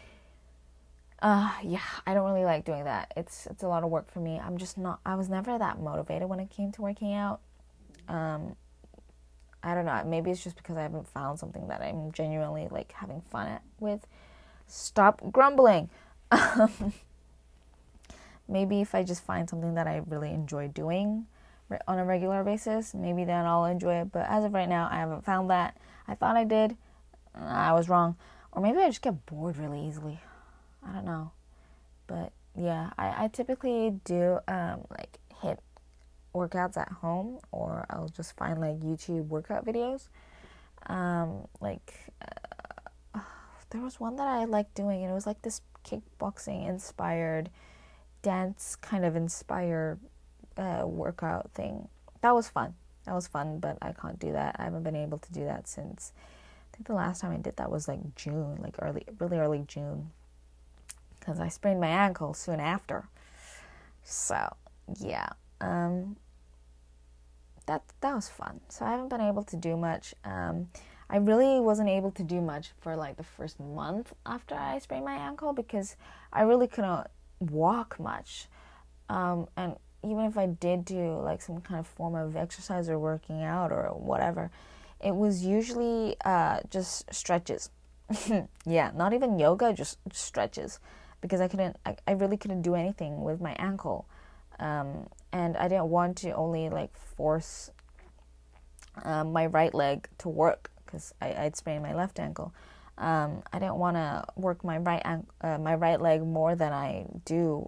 Uh 1.22 1.52
yeah 1.62 1.82
i 2.06 2.14
don't 2.14 2.24
really 2.24 2.46
like 2.46 2.64
doing 2.64 2.84
that. 2.84 3.12
It's 3.16 3.46
it's 3.46 3.62
a 3.62 3.68
lot 3.68 3.84
of 3.84 3.90
work 3.90 4.10
for 4.10 4.20
me. 4.20 4.40
I'm 4.42 4.56
just 4.58 4.76
not 4.76 5.00
i 5.06 5.14
was 5.14 5.28
never 5.28 5.56
that 5.56 5.78
motivated 5.78 6.28
when 6.28 6.40
it 6.40 6.50
came 6.50 6.72
to 6.72 6.82
working 6.82 7.14
out. 7.14 7.40
Um 8.08 8.56
i 9.62 9.74
don't 9.74 9.84
know 9.84 10.02
maybe 10.06 10.30
it's 10.30 10.42
just 10.42 10.56
because 10.56 10.78
i 10.78 10.82
haven't 10.82 11.06
found 11.06 11.38
something 11.38 11.68
that 11.68 11.82
i'm 11.82 12.10
genuinely 12.12 12.66
like 12.70 12.90
having 12.92 13.20
fun 13.30 13.46
at, 13.46 13.62
with. 13.78 14.06
Stop 14.66 15.20
grumbling 15.32 15.90
maybe 18.48 18.80
if 18.80 18.94
i 18.94 19.02
just 19.02 19.22
find 19.22 19.48
something 19.48 19.74
that 19.74 19.86
i 19.86 20.02
really 20.06 20.30
enjoy 20.30 20.68
doing 20.68 21.26
on 21.86 21.98
a 21.98 22.04
regular 22.04 22.42
basis 22.42 22.94
maybe 22.94 23.24
then 23.24 23.46
i'll 23.46 23.64
enjoy 23.64 24.00
it. 24.00 24.12
But 24.12 24.26
as 24.28 24.44
of 24.44 24.54
right 24.54 24.68
now 24.68 24.88
i 24.90 24.96
haven't 24.96 25.24
found 25.24 25.50
that. 25.50 25.76
I 26.08 26.14
thought 26.14 26.36
i 26.36 26.44
did. 26.44 26.76
I 27.34 27.72
was 27.72 27.88
wrong. 27.88 28.16
Or 28.52 28.60
maybe 28.60 28.78
i 28.78 28.88
just 28.88 29.02
get 29.02 29.26
bored 29.26 29.56
really 29.56 29.86
easily. 29.86 30.20
I 30.86 30.92
don't 30.92 31.04
know. 31.04 31.30
But 32.06 32.32
yeah, 32.56 32.90
I, 32.98 33.24
I 33.24 33.28
typically 33.28 34.00
do 34.04 34.38
um, 34.48 34.84
like 34.90 35.18
HIIT 35.42 35.58
workouts 36.34 36.76
at 36.76 36.88
home 36.88 37.38
or 37.52 37.86
I'll 37.90 38.08
just 38.08 38.36
find 38.36 38.60
like 38.60 38.80
YouTube 38.80 39.28
workout 39.28 39.64
videos. 39.64 40.08
Um, 40.86 41.46
like 41.60 41.94
uh, 43.14 43.20
there 43.70 43.80
was 43.80 44.00
one 44.00 44.16
that 44.16 44.26
I 44.26 44.44
liked 44.44 44.74
doing 44.74 45.02
and 45.02 45.10
it 45.10 45.14
was 45.14 45.26
like 45.26 45.42
this 45.42 45.60
kickboxing 45.84 46.68
inspired 46.68 47.50
dance 48.22 48.76
kind 48.76 49.04
of 49.04 49.16
inspired 49.16 49.98
uh, 50.56 50.82
workout 50.84 51.50
thing. 51.52 51.88
That 52.20 52.34
was 52.34 52.48
fun. 52.48 52.74
That 53.06 53.14
was 53.14 53.26
fun, 53.26 53.58
but 53.58 53.78
I 53.80 53.92
can't 53.92 54.18
do 54.18 54.32
that. 54.32 54.56
I 54.58 54.64
haven't 54.64 54.82
been 54.82 54.96
able 54.96 55.18
to 55.18 55.32
do 55.32 55.44
that 55.44 55.68
since 55.68 56.12
I 56.72 56.76
think 56.76 56.86
the 56.86 56.94
last 56.94 57.20
time 57.20 57.32
I 57.32 57.38
did 57.38 57.56
that 57.56 57.70
was 57.70 57.88
like 57.88 58.14
June, 58.14 58.58
like 58.60 58.76
early 58.80 59.04
really 59.18 59.38
early 59.38 59.64
June 59.66 60.10
because 61.18 61.38
I 61.38 61.48
sprained 61.48 61.80
my 61.80 61.88
ankle 61.88 62.34
soon 62.34 62.60
after. 62.60 63.08
So, 64.02 64.56
yeah. 64.98 65.28
Um, 65.60 66.16
that 67.66 67.82
that 68.00 68.14
was 68.14 68.28
fun. 68.28 68.60
So 68.68 68.84
I 68.84 68.90
haven't 68.92 69.08
been 69.08 69.20
able 69.20 69.44
to 69.44 69.56
do 69.56 69.76
much. 69.76 70.14
Um, 70.24 70.68
I 71.10 71.16
really 71.16 71.58
wasn't 71.58 71.88
able 71.88 72.12
to 72.12 72.22
do 72.22 72.40
much 72.40 72.70
for 72.80 72.94
like 72.94 73.16
the 73.16 73.24
first 73.24 73.58
month 73.58 74.12
after 74.24 74.54
I 74.54 74.78
sprained 74.78 75.04
my 75.04 75.16
ankle 75.16 75.52
because 75.52 75.96
I 76.32 76.42
really 76.42 76.68
couldn't 76.68 77.08
walk 77.40 77.98
much. 77.98 78.46
Um, 79.08 79.48
and 79.56 79.74
even 80.04 80.24
if 80.24 80.38
I 80.38 80.46
did 80.46 80.84
do 80.84 81.20
like 81.20 81.42
some 81.42 81.60
kind 81.62 81.80
of 81.80 81.88
form 81.88 82.14
of 82.14 82.36
exercise 82.36 82.88
or 82.88 82.96
working 82.96 83.42
out 83.42 83.72
or 83.72 83.88
whatever, 83.88 84.52
it 85.00 85.16
was 85.16 85.44
usually 85.44 86.14
uh, 86.24 86.60
just 86.70 87.12
stretches. 87.12 87.70
yeah, 88.64 88.92
not 88.94 89.12
even 89.12 89.36
yoga, 89.36 89.72
just 89.72 89.98
stretches 90.12 90.78
because 91.20 91.40
I 91.40 91.48
couldn't, 91.48 91.76
I, 91.84 91.96
I 92.06 92.12
really 92.12 92.36
couldn't 92.36 92.62
do 92.62 92.76
anything 92.76 93.24
with 93.24 93.40
my 93.40 93.52
ankle. 93.54 94.06
Um, 94.60 95.08
and 95.32 95.56
I 95.56 95.66
didn't 95.66 95.88
want 95.88 96.18
to 96.18 96.30
only 96.32 96.68
like 96.68 96.96
force 96.96 97.72
um, 99.04 99.32
my 99.32 99.46
right 99.46 99.74
leg 99.74 100.08
to 100.18 100.28
work 100.28 100.70
because 100.90 101.14
I'd 101.20 101.56
sprained 101.56 101.82
my 101.82 101.94
left 101.94 102.18
ankle. 102.18 102.52
Um, 102.98 103.42
I 103.52 103.58
didn't 103.58 103.76
want 103.76 103.96
to 103.96 104.24
work 104.36 104.64
my 104.64 104.78
right 104.78 105.02
uh, 105.40 105.58
my 105.58 105.74
right 105.74 106.00
leg 106.00 106.22
more 106.22 106.54
than 106.54 106.72
I 106.72 107.06
do 107.24 107.66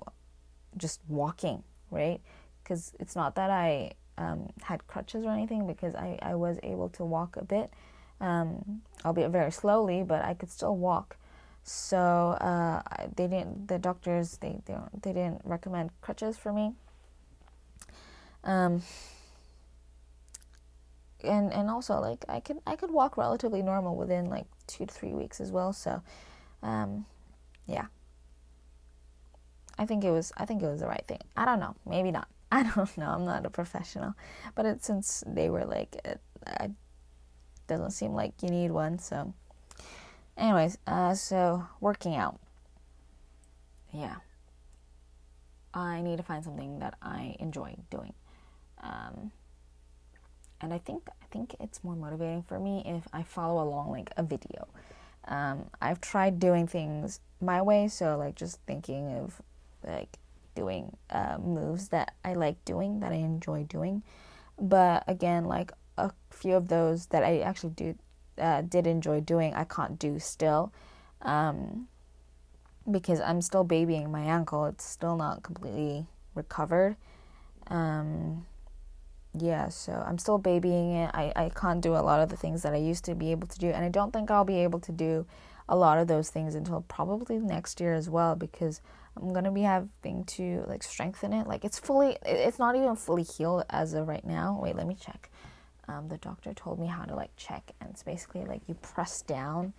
just 0.77 1.01
walking, 1.09 1.63
right? 1.91 2.21
Because 2.63 2.93
it's 2.99 3.17
not 3.17 3.35
that 3.37 3.51
I 3.51 3.93
um, 4.19 4.51
had 4.63 4.87
crutches 4.87 5.25
or 5.25 5.31
anything, 5.31 5.67
because 5.67 5.95
I, 5.95 6.19
I 6.21 6.35
was 6.35 6.59
able 6.63 6.89
to 6.91 7.05
walk 7.05 7.37
a 7.37 7.45
bit, 7.45 7.73
um, 8.21 8.83
albeit 9.05 9.31
very 9.31 9.53
slowly, 9.53 10.03
but 10.03 10.23
I 10.25 10.35
could 10.35 10.51
still 10.51 10.77
walk. 10.77 11.17
So 11.65 12.37
uh, 12.41 12.83
they 13.17 13.29
didn't. 13.29 13.69
The 13.69 13.79
doctors 13.79 14.39
they 14.39 14.61
they 14.67 14.77
they 15.01 15.13
didn't 15.13 15.43
recommend 15.45 15.91
crutches 16.01 16.37
for 16.37 16.53
me. 16.53 16.73
Um, 18.45 18.83
and 21.25 21.53
and 21.53 21.71
also 21.71 22.01
like 22.01 22.25
I 22.29 22.41
could 22.41 22.59
I 22.67 22.77
could 22.77 22.91
walk 22.91 23.17
relatively 23.17 23.63
normal 23.63 23.97
within 23.97 24.29
like 24.31 24.47
two 24.67 24.87
to 24.87 24.93
three 24.93 25.13
weeks 25.13 25.41
as 25.41 25.51
well. 25.53 25.73
So, 25.73 26.03
um, 26.63 27.07
yeah. 27.67 27.87
I 29.79 29.87
think 29.87 30.05
it 30.05 30.11
was 30.11 30.33
I 30.37 30.45
think 30.45 30.63
it 30.63 30.67
was 30.67 30.81
the 30.81 30.87
right 30.87 31.05
thing. 31.07 31.21
I 31.37 31.45
don't 31.45 31.61
know, 31.61 31.75
maybe 31.87 32.11
not. 32.11 32.29
I 32.53 32.63
don't 32.65 32.99
know. 32.99 33.07
I'm 33.09 33.25
not 33.25 33.47
a 33.47 33.51
professional, 33.51 34.15
but 34.55 34.67
it, 34.67 34.85
since 34.85 35.25
they 35.27 35.49
were 35.49 35.65
like, 35.65 35.97
it, 36.05 36.21
it 36.61 36.71
doesn't 37.67 37.93
seem 37.93 38.13
like 38.13 38.35
you 38.43 38.51
need 38.51 38.71
one, 38.71 38.99
so 38.99 39.33
Anyways, 40.37 40.79
uh, 40.87 41.15
so 41.15 41.67
working 41.81 42.17
out. 42.17 42.39
Yeah. 43.93 44.17
I 45.75 46.03
need 46.03 46.17
to 46.19 46.23
find 46.23 46.43
something 46.45 46.79
that 46.79 46.95
I 47.03 47.37
enjoy 47.39 47.77
doing. 47.91 48.15
Um, 48.83 49.33
and 50.63 50.73
I 50.73 50.79
think 50.79 51.09
I 51.09 51.27
think 51.31 51.57
it's 51.61 51.83
more 51.83 51.97
motivating 51.97 52.43
for 52.43 52.59
me 52.59 52.83
if 52.87 53.07
I 53.13 53.23
follow 53.23 53.63
along 53.63 53.91
like 53.91 54.11
a 54.17 54.23
video. 54.23 54.69
Um, 55.27 55.67
I've 55.81 56.01
tried 56.01 56.39
doing 56.39 56.67
things 56.67 57.21
my 57.41 57.61
way, 57.61 57.89
so 57.89 58.17
like 58.17 58.37
just 58.37 58.61
thinking 58.67 59.13
of 59.17 59.43
like 59.87 60.19
doing 60.55 60.97
uh, 61.11 61.39
moves 61.39 61.89
that 61.89 62.15
I 62.25 62.35
like 62.35 62.65
doing, 62.65 63.01
that 63.01 63.13
I 63.13 63.17
enjoy 63.17 63.65
doing. 63.65 64.03
But 64.61 65.05
again, 65.07 65.45
like 65.45 65.73
a 65.99 66.13
few 66.31 66.55
of 66.55 66.69
those 66.69 67.07
that 67.07 67.25
I 67.25 67.41
actually 67.41 67.71
do 67.71 67.95
uh, 68.39 68.63
did 68.63 68.87
enjoy 68.87 69.21
doing, 69.21 69.55
I 69.55 69.65
can't 69.65 69.99
do 69.99 70.19
still. 70.19 70.73
Um, 71.23 71.89
because 72.91 73.21
I'm 73.21 73.41
still 73.41 73.65
babying 73.65 74.11
my 74.11 74.23
ankle. 74.23 74.67
It's 74.67 74.85
still 74.85 75.17
not 75.17 75.43
completely 75.43 76.07
recovered. 76.35 76.97
Um, 77.69 78.45
yeah, 79.39 79.69
so 79.69 79.93
I'm 80.07 80.19
still 80.19 80.39
babying 80.39 80.93
it. 80.93 81.11
I, 81.15 81.33
I 81.37 81.49
can't 81.51 81.81
do 81.81 81.95
a 81.95 82.03
lot 82.03 82.21
of 82.21 82.29
the 82.29 82.37
things 82.37 82.63
that 82.63 82.75
I 82.75 82.79
used 82.79 83.05
to 83.07 83.15
be 83.15 83.31
able 83.31 83.49
to 83.49 83.59
do. 83.59 83.69
And 83.69 83.85
I 83.85 83.89
don't 83.89 84.13
think 84.13 84.31
I'll 84.31 84.45
be 84.45 84.59
able 84.59 84.81
to 84.81 84.93
do 84.93 85.27
a 85.69 85.77
lot 85.77 85.99
of 85.99 86.09
those 86.09 86.29
things 86.29 86.55
until 86.55 86.83
probably 86.89 87.39
next 87.39 87.81
year 87.81 87.95
as 87.95 88.11
well 88.11 88.37
because 88.37 88.81
I'm 89.17 89.33
going 89.33 89.45
to 89.45 89.51
be 89.51 89.63
having 89.63 90.25
to 90.25 90.65
like 90.69 90.83
strengthen 90.83 91.33
it. 91.33 91.47
Like 91.47 91.65
it's 91.65 91.79
fully, 91.79 92.19
it's 92.27 92.59
not 92.59 92.77
even 92.77 92.95
fully 92.97 93.23
healed 93.23 93.65
as 93.71 93.95
of 93.95 94.07
right 94.07 94.25
now. 94.25 94.59
Wait, 94.61 94.77
let 94.77 94.87
me 94.87 94.97
check 95.01 95.31
um, 95.89 96.09
the 96.09 96.19
doctor 96.19 96.53
told 96.55 96.79
me 96.79 96.87
how 96.87 97.05
to 97.05 97.15
like 97.15 97.31
check, 97.37 97.73
and 97.81 97.91
it's 97.91 98.03
basically 98.03 98.45
like 98.45 98.63
you 98.67 98.75
press 98.75 99.23
down 99.23 99.73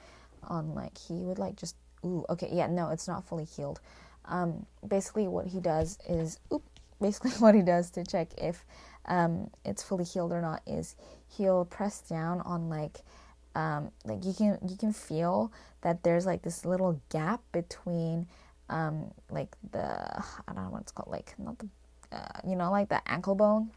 on 0.44 0.74
like 0.76 0.98
he 0.98 1.24
would 1.24 1.40
like 1.40 1.56
just 1.56 1.76
ooh 2.06 2.26
okay 2.30 2.50
yeah 2.52 2.68
no 2.68 2.90
it's 2.90 3.08
not 3.08 3.26
fully 3.26 3.46
healed. 3.46 3.80
Um, 4.26 4.66
basically 4.88 5.28
what 5.28 5.48
he 5.48 5.60
does 5.60 5.98
is 6.08 6.40
oop 6.52 6.64
basically 7.02 7.32
what 7.40 7.56
he 7.56 7.62
does 7.62 7.90
to 7.92 8.04
check 8.04 8.30
if 8.38 8.66
um, 9.06 9.50
it's 9.66 9.84
fully 9.84 10.04
healed 10.04 10.32
or 10.32 10.42
not 10.42 10.62
is 10.66 10.96
he'll 11.38 11.66
press 11.66 12.02
down 12.02 12.42
on 12.42 12.70
like 12.70 13.02
um, 13.56 13.92
like 14.06 14.26
you 14.26 14.34
can 14.34 14.58
you 14.68 14.76
can 14.76 14.94
feel 14.94 15.52
that 15.82 16.04
there's 16.04 16.26
like 16.26 16.42
this 16.42 16.66
little 16.66 17.02
gap 17.10 17.42
between 17.52 18.28
um, 18.70 19.12
like 19.30 19.56
the 19.72 20.18
I 20.18 20.54
don't 20.54 20.64
know 20.64 20.72
what 20.72 20.82
it's 20.82 20.92
called 20.92 21.12
like 21.12 21.36
not 21.38 21.60
the 21.60 21.70
uh, 22.12 22.40
you 22.48 22.56
know 22.56 22.72
like 22.72 22.90
the 22.90 23.02
ankle 23.08 23.36
bone? 23.36 23.72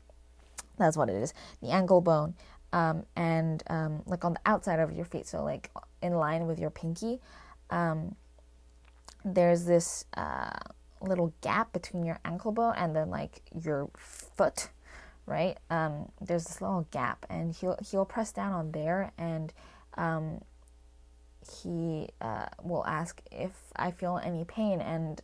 That's 0.78 0.96
what 0.96 1.08
it 1.08 1.16
is 1.16 1.34
the 1.62 1.70
ankle 1.70 2.00
bone 2.00 2.34
um, 2.72 3.04
and 3.16 3.62
um, 3.68 4.02
like 4.06 4.24
on 4.24 4.34
the 4.34 4.40
outside 4.46 4.80
of 4.80 4.92
your 4.92 5.04
feet 5.04 5.26
so 5.26 5.42
like 5.42 5.70
in 6.02 6.14
line 6.14 6.46
with 6.46 6.58
your 6.58 6.70
pinky 6.70 7.20
um, 7.70 8.14
there's 9.24 9.64
this 9.64 10.04
uh, 10.16 10.58
little 11.00 11.32
gap 11.40 11.72
between 11.72 12.04
your 12.04 12.20
ankle 12.24 12.52
bone 12.52 12.74
and 12.76 12.94
then 12.94 13.10
like 13.10 13.42
your 13.60 13.88
foot 13.96 14.68
right? 15.26 15.58
Um, 15.70 16.10
there's 16.20 16.44
this 16.44 16.60
little 16.60 16.86
gap, 16.90 17.26
and 17.28 17.54
he'll 17.54 17.78
he'll 17.90 18.04
press 18.04 18.32
down 18.32 18.52
on 18.52 18.72
there, 18.72 19.12
and 19.18 19.52
um, 19.96 20.40
he 21.62 22.08
uh, 22.20 22.46
will 22.62 22.84
ask 22.86 23.20
if 23.30 23.52
I 23.74 23.90
feel 23.90 24.20
any 24.22 24.44
pain, 24.44 24.80
and 24.80 25.20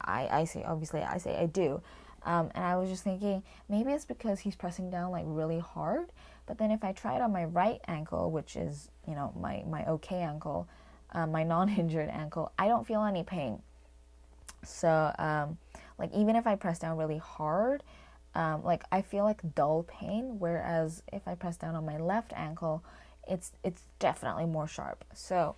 I 0.00 0.28
I 0.30 0.44
say 0.44 0.64
obviously 0.64 1.02
I 1.02 1.18
say 1.18 1.36
I 1.36 1.46
do, 1.46 1.82
um, 2.24 2.50
and 2.54 2.64
I 2.64 2.76
was 2.76 2.88
just 2.88 3.04
thinking 3.04 3.42
maybe 3.68 3.92
it's 3.92 4.06
because 4.06 4.40
he's 4.40 4.56
pressing 4.56 4.90
down 4.90 5.10
like 5.10 5.24
really 5.26 5.58
hard, 5.58 6.10
but 6.46 6.58
then 6.58 6.70
if 6.70 6.82
I 6.82 6.92
try 6.92 7.16
it 7.16 7.22
on 7.22 7.32
my 7.32 7.44
right 7.44 7.80
ankle, 7.86 8.30
which 8.30 8.56
is 8.56 8.90
you 9.06 9.14
know 9.14 9.32
my 9.38 9.62
my 9.68 9.84
okay 9.86 10.22
ankle, 10.22 10.68
uh, 11.12 11.26
my 11.26 11.42
non-injured 11.44 12.08
ankle, 12.08 12.52
I 12.58 12.68
don't 12.68 12.86
feel 12.86 13.04
any 13.04 13.24
pain. 13.24 13.60
So 14.64 15.14
um, 15.18 15.58
like 15.98 16.12
even 16.14 16.36
if 16.36 16.46
I 16.46 16.56
press 16.56 16.78
down 16.78 16.96
really 16.96 17.18
hard 17.18 17.82
um, 18.34 18.64
like 18.64 18.82
I 18.90 19.02
feel 19.02 19.24
like 19.24 19.54
dull 19.54 19.84
pain, 19.84 20.38
whereas 20.38 21.02
if 21.12 21.26
I 21.28 21.34
press 21.34 21.56
down 21.56 21.74
on 21.74 21.86
my 21.86 21.98
left 21.98 22.32
ankle, 22.34 22.82
it's 23.28 23.52
it's 23.62 23.82
definitely 23.98 24.46
more 24.46 24.66
sharp. 24.66 25.04
So, 25.14 25.56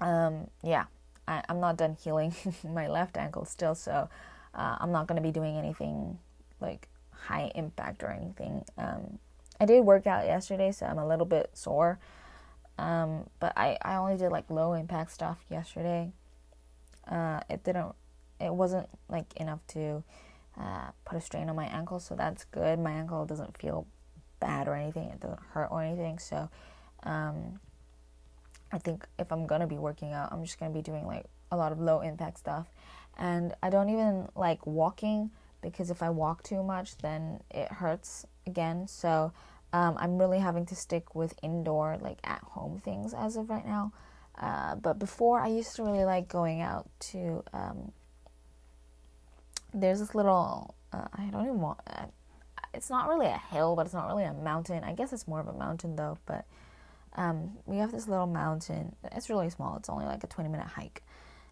um, 0.00 0.48
yeah, 0.62 0.84
I, 1.26 1.42
am 1.48 1.60
not 1.60 1.76
done 1.76 1.96
healing 2.02 2.34
my 2.68 2.88
left 2.88 3.16
ankle 3.16 3.44
still, 3.44 3.74
so 3.74 4.08
uh, 4.54 4.76
I'm 4.80 4.92
not 4.92 5.06
gonna 5.06 5.22
be 5.22 5.30
doing 5.30 5.56
anything 5.56 6.18
like 6.60 6.88
high 7.10 7.50
impact 7.54 8.02
or 8.02 8.10
anything. 8.10 8.64
Um, 8.76 9.18
I 9.60 9.64
did 9.64 9.80
work 9.84 10.06
out 10.06 10.26
yesterday, 10.26 10.72
so 10.72 10.86
I'm 10.86 10.98
a 10.98 11.06
little 11.06 11.26
bit 11.26 11.50
sore. 11.54 11.98
Um, 12.78 13.28
but 13.38 13.52
I, 13.56 13.78
I 13.82 13.96
only 13.96 14.16
did 14.16 14.30
like 14.30 14.50
low 14.50 14.72
impact 14.72 15.12
stuff 15.12 15.38
yesterday. 15.50 16.12
Uh, 17.08 17.40
it 17.48 17.62
didn't, 17.62 17.94
it 18.40 18.52
wasn't 18.52 18.88
like 19.08 19.32
enough 19.36 19.60
to 19.68 20.02
uh, 20.58 20.90
put 21.04 21.16
a 21.16 21.20
strain 21.20 21.48
on 21.48 21.56
my 21.56 21.66
ankle, 21.66 22.00
so 22.00 22.14
that's 22.14 22.44
good. 22.44 22.78
My 22.78 22.92
ankle 22.92 23.24
doesn't 23.26 23.56
feel 23.58 23.86
bad 24.40 24.68
or 24.68 24.74
anything, 24.74 25.08
it 25.08 25.20
doesn't 25.20 25.40
hurt 25.52 25.68
or 25.70 25.82
anything. 25.82 26.18
So, 26.18 26.48
um, 27.04 27.60
I 28.72 28.78
think 28.78 29.06
if 29.18 29.30
I'm 29.32 29.46
gonna 29.46 29.66
be 29.66 29.78
working 29.78 30.12
out, 30.12 30.32
I'm 30.32 30.44
just 30.44 30.58
gonna 30.58 30.72
be 30.72 30.82
doing 30.82 31.06
like 31.06 31.26
a 31.50 31.56
lot 31.56 31.72
of 31.72 31.80
low 31.80 32.00
impact 32.00 32.38
stuff. 32.38 32.66
And 33.18 33.54
I 33.62 33.70
don't 33.70 33.90
even 33.90 34.28
like 34.34 34.66
walking 34.66 35.30
because 35.60 35.90
if 35.90 36.02
I 36.02 36.10
walk 36.10 36.42
too 36.42 36.62
much, 36.62 36.98
then 36.98 37.40
it 37.50 37.68
hurts 37.70 38.26
again. 38.46 38.88
So, 38.88 39.32
um, 39.72 39.96
I'm 39.98 40.18
really 40.18 40.38
having 40.38 40.66
to 40.66 40.76
stick 40.76 41.14
with 41.14 41.34
indoor, 41.42 41.96
like 42.00 42.18
at 42.24 42.42
home 42.42 42.80
things 42.84 43.14
as 43.14 43.36
of 43.36 43.48
right 43.48 43.66
now. 43.66 43.92
Uh, 44.38 44.74
but 44.76 44.98
before, 44.98 45.40
I 45.40 45.48
used 45.48 45.76
to 45.76 45.82
really 45.82 46.04
like 46.04 46.28
going 46.28 46.60
out 46.60 46.88
to 47.12 47.42
um, 47.52 47.92
there's 49.74 50.00
this 50.00 50.14
little 50.14 50.74
uh, 50.92 51.08
I 51.14 51.24
don't 51.26 51.44
even 51.44 51.60
want 51.60 51.80
uh, 51.86 52.06
it's 52.74 52.90
not 52.90 53.08
really 53.08 53.26
a 53.26 53.40
hill, 53.50 53.76
but 53.76 53.86
it's 53.86 53.94
not 53.94 54.06
really 54.06 54.24
a 54.24 54.32
mountain. 54.32 54.82
I 54.84 54.94
guess 54.94 55.12
it's 55.12 55.28
more 55.28 55.40
of 55.40 55.48
a 55.48 55.52
mountain 55.52 55.96
though, 55.96 56.18
but 56.26 56.46
um, 57.14 57.58
we 57.66 57.76
have 57.78 57.92
this 57.92 58.08
little 58.08 58.26
mountain. 58.26 58.96
It's 59.12 59.28
really 59.28 59.50
small. 59.50 59.76
It's 59.76 59.88
only 59.88 60.06
like 60.06 60.24
a 60.24 60.26
20 60.26 60.48
minute 60.48 60.66
hike. 60.66 61.02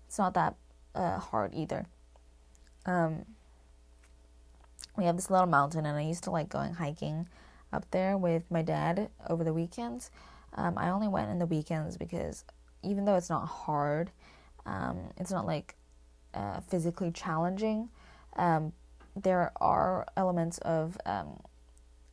It's 0.07 0.19
not 0.19 0.35
that 0.35 0.57
uh, 0.95 1.19
hard 1.19 1.55
either. 1.55 1.87
Um, 2.87 3.27
we 4.97 5.05
have 5.05 5.17
this 5.17 5.31
little 5.31 5.47
mountain, 5.47 5.87
and 5.87 5.97
I 5.97 6.03
used 6.03 6.25
to 6.25 6.31
like 6.31 6.49
going 6.49 6.75
hiking 6.75 7.29
up 7.73 7.87
there 7.91 8.17
with 8.17 8.43
my 8.51 8.63
dad 8.63 9.11
over 9.29 9.45
the 9.45 9.53
weekends. 9.53 10.11
Um, 10.55 10.77
I 10.77 10.89
only 10.91 11.09
went 11.09 11.31
in 11.31 11.39
the 11.39 11.47
weekends 11.47 11.97
because 11.97 12.45
even 12.83 13.05
though 13.05 13.17
it's 13.17 13.31
not 13.31 13.47
hard, 13.47 14.11
um, 14.67 14.99
it's 15.17 15.31
not 15.31 15.47
like 15.47 15.77
uh, 16.35 16.61
physically 16.61 17.11
challenging 17.11 17.89
um, 18.37 18.73
there 19.17 19.53
are 19.61 20.07
elements 20.17 20.59
of 20.59 20.97
um, 21.07 21.41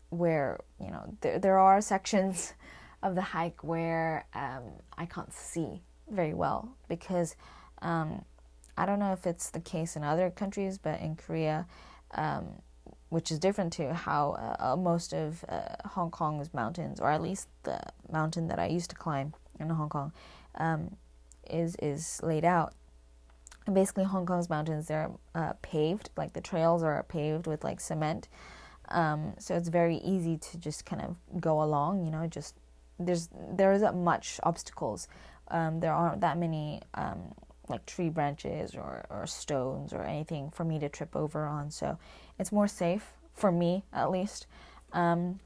where 0.09 0.59
you 0.79 0.89
know 0.89 1.15
there 1.21 1.39
there 1.39 1.57
are 1.57 1.81
sections 1.81 2.53
of 3.03 3.15
the 3.15 3.21
hike 3.21 3.63
where 3.63 4.25
um, 4.33 4.63
I 4.97 5.05
can't 5.05 5.31
see 5.31 5.81
very 6.09 6.33
well 6.33 6.69
because 6.87 7.35
um, 7.81 8.23
I 8.77 8.85
don't 8.85 8.99
know 8.99 9.13
if 9.13 9.27
it's 9.27 9.49
the 9.49 9.59
case 9.59 9.95
in 9.95 10.03
other 10.03 10.29
countries, 10.29 10.77
but 10.77 10.99
in 10.99 11.15
Korea, 11.15 11.67
um, 12.15 12.61
which 13.09 13.31
is 13.31 13.39
different 13.39 13.73
to 13.73 13.93
how 13.93 14.55
uh, 14.59 14.75
most 14.75 15.13
of 15.13 15.45
uh, 15.47 15.87
Hong 15.89 16.11
Kong's 16.11 16.53
mountains, 16.53 16.99
or 16.99 17.11
at 17.11 17.21
least 17.21 17.47
the 17.63 17.79
mountain 18.11 18.47
that 18.47 18.59
I 18.59 18.67
used 18.67 18.89
to 18.91 18.95
climb 18.95 19.33
in 19.59 19.69
Hong 19.69 19.89
Kong, 19.89 20.11
um, 20.55 20.95
is 21.49 21.75
is 21.81 22.19
laid 22.23 22.45
out 22.45 22.73
basically 23.73 24.03
Hong 24.03 24.25
Kong's 24.25 24.49
mountains 24.49 24.87
they're 24.87 25.11
uh, 25.35 25.53
paved, 25.61 26.09
like 26.17 26.33
the 26.33 26.41
trails 26.41 26.83
are 26.83 27.03
paved 27.03 27.47
with 27.47 27.63
like 27.63 27.79
cement. 27.79 28.29
Um, 28.89 29.33
so 29.37 29.55
it's 29.55 29.69
very 29.69 29.97
easy 29.97 30.37
to 30.37 30.57
just 30.57 30.85
kind 30.85 31.01
of 31.01 31.41
go 31.41 31.61
along. 31.61 32.05
You 32.05 32.11
know, 32.11 32.27
just 32.27 32.55
there's 32.99 33.29
there 33.51 33.73
isn't 33.73 33.95
much 33.95 34.39
obstacles. 34.43 35.07
Um, 35.49 35.79
there 35.79 35.93
aren't 35.93 36.21
that 36.21 36.37
many 36.37 36.81
um, 36.93 37.33
like 37.67 37.85
tree 37.85 38.09
branches 38.09 38.75
or 38.75 39.05
or 39.09 39.27
stones 39.27 39.93
or 39.93 40.03
anything 40.03 40.51
for 40.51 40.63
me 40.63 40.79
to 40.79 40.89
trip 40.89 41.15
over 41.15 41.45
on. 41.45 41.71
So 41.71 41.97
it's 42.39 42.51
more 42.51 42.67
safe 42.67 43.11
for 43.33 43.51
me 43.51 43.83
at 43.93 44.11
least. 44.11 44.47
Um, 44.93 45.39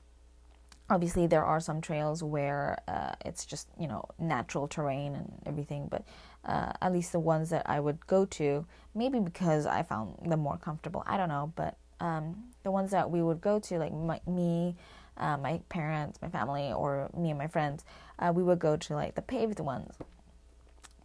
obviously, 0.89 1.25
there 1.27 1.45
are 1.45 1.59
some 1.59 1.81
trails 1.81 2.21
where 2.21 2.77
uh, 2.87 3.13
it's 3.25 3.45
just 3.45 3.67
you 3.79 3.87
know 3.87 4.05
natural 4.19 4.67
terrain 4.67 5.15
and 5.15 5.31
everything, 5.45 5.87
but 5.89 6.03
uh, 6.45 6.73
at 6.81 6.91
least 6.91 7.11
the 7.11 7.19
ones 7.19 7.49
that 7.49 7.63
I 7.69 7.79
would 7.79 8.05
go 8.07 8.25
to, 8.25 8.65
maybe 8.95 9.19
because 9.19 9.65
I 9.65 9.83
found 9.83 10.15
them 10.25 10.39
more 10.39 10.57
comfortable. 10.57 11.03
I 11.05 11.17
don't 11.17 11.29
know, 11.29 11.53
but 11.55 11.77
um, 11.99 12.45
the 12.63 12.71
ones 12.71 12.91
that 12.91 13.11
we 13.11 13.21
would 13.21 13.41
go 13.41 13.59
to, 13.59 13.77
like 13.77 13.93
my, 13.93 14.19
me, 14.27 14.75
uh, 15.17 15.37
my 15.37 15.61
parents, 15.69 16.19
my 16.21 16.29
family, 16.29 16.73
or 16.73 17.09
me 17.15 17.29
and 17.29 17.37
my 17.37 17.47
friends, 17.47 17.85
uh, 18.19 18.31
we 18.33 18.43
would 18.43 18.59
go 18.59 18.75
to 18.75 18.95
like 18.95 19.15
the 19.15 19.21
paved 19.21 19.59
ones. 19.59 19.95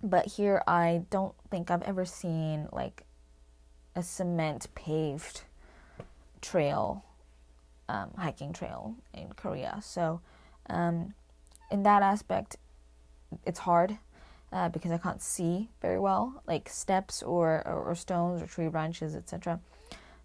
But 0.03 0.27
here, 0.27 0.63
I 0.67 1.03
don't 1.11 1.35
think 1.51 1.71
I've 1.71 1.83
ever 1.83 2.05
seen 2.05 2.69
like 2.73 3.05
a 3.95 4.03
cement 4.03 4.69
paved 4.75 5.43
trail, 6.41 7.05
um, 7.89 8.11
hiking 8.17 8.53
trail 8.53 8.95
in 9.13 9.29
Korea. 9.35 9.81
So, 9.83 10.21
um, 10.69 11.15
in 11.71 11.83
that 11.83 12.03
aspect, 12.03 12.57
it's 13.45 13.61
hard 13.61 13.99
uh, 14.53 14.69
because 14.69 14.91
I 14.93 14.99
can't 14.99 15.23
see 15.23 15.71
very 15.83 15.99
well, 15.99 16.43
like 16.47 16.69
steps 16.69 17.23
or, 17.23 17.63
or, 17.67 17.83
or 17.83 17.95
stones 17.95 18.43
or 18.43 18.47
tree 18.47 18.69
branches, 18.69 19.15
etc. 19.15 19.61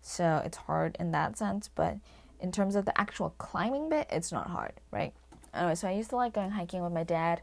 So 0.01 0.41
it's 0.45 0.57
hard 0.57 0.95
in 0.99 1.11
that 1.11 1.37
sense, 1.37 1.69
but 1.73 1.97
in 2.39 2.51
terms 2.51 2.75
of 2.75 2.85
the 2.85 2.99
actual 2.99 3.33
climbing 3.37 3.89
bit, 3.89 4.07
it's 4.09 4.31
not 4.31 4.47
hard, 4.47 4.73
right? 4.89 5.13
Anyway, 5.53 5.75
so 5.75 5.87
I 5.87 5.91
used 5.91 6.09
to 6.11 6.15
like 6.15 6.33
going 6.33 6.51
hiking 6.51 6.81
with 6.83 6.93
my 6.93 7.03
dad 7.03 7.41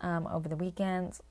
um, 0.00 0.26
over 0.26 0.48
the 0.48 0.56
weekends. 0.56 1.22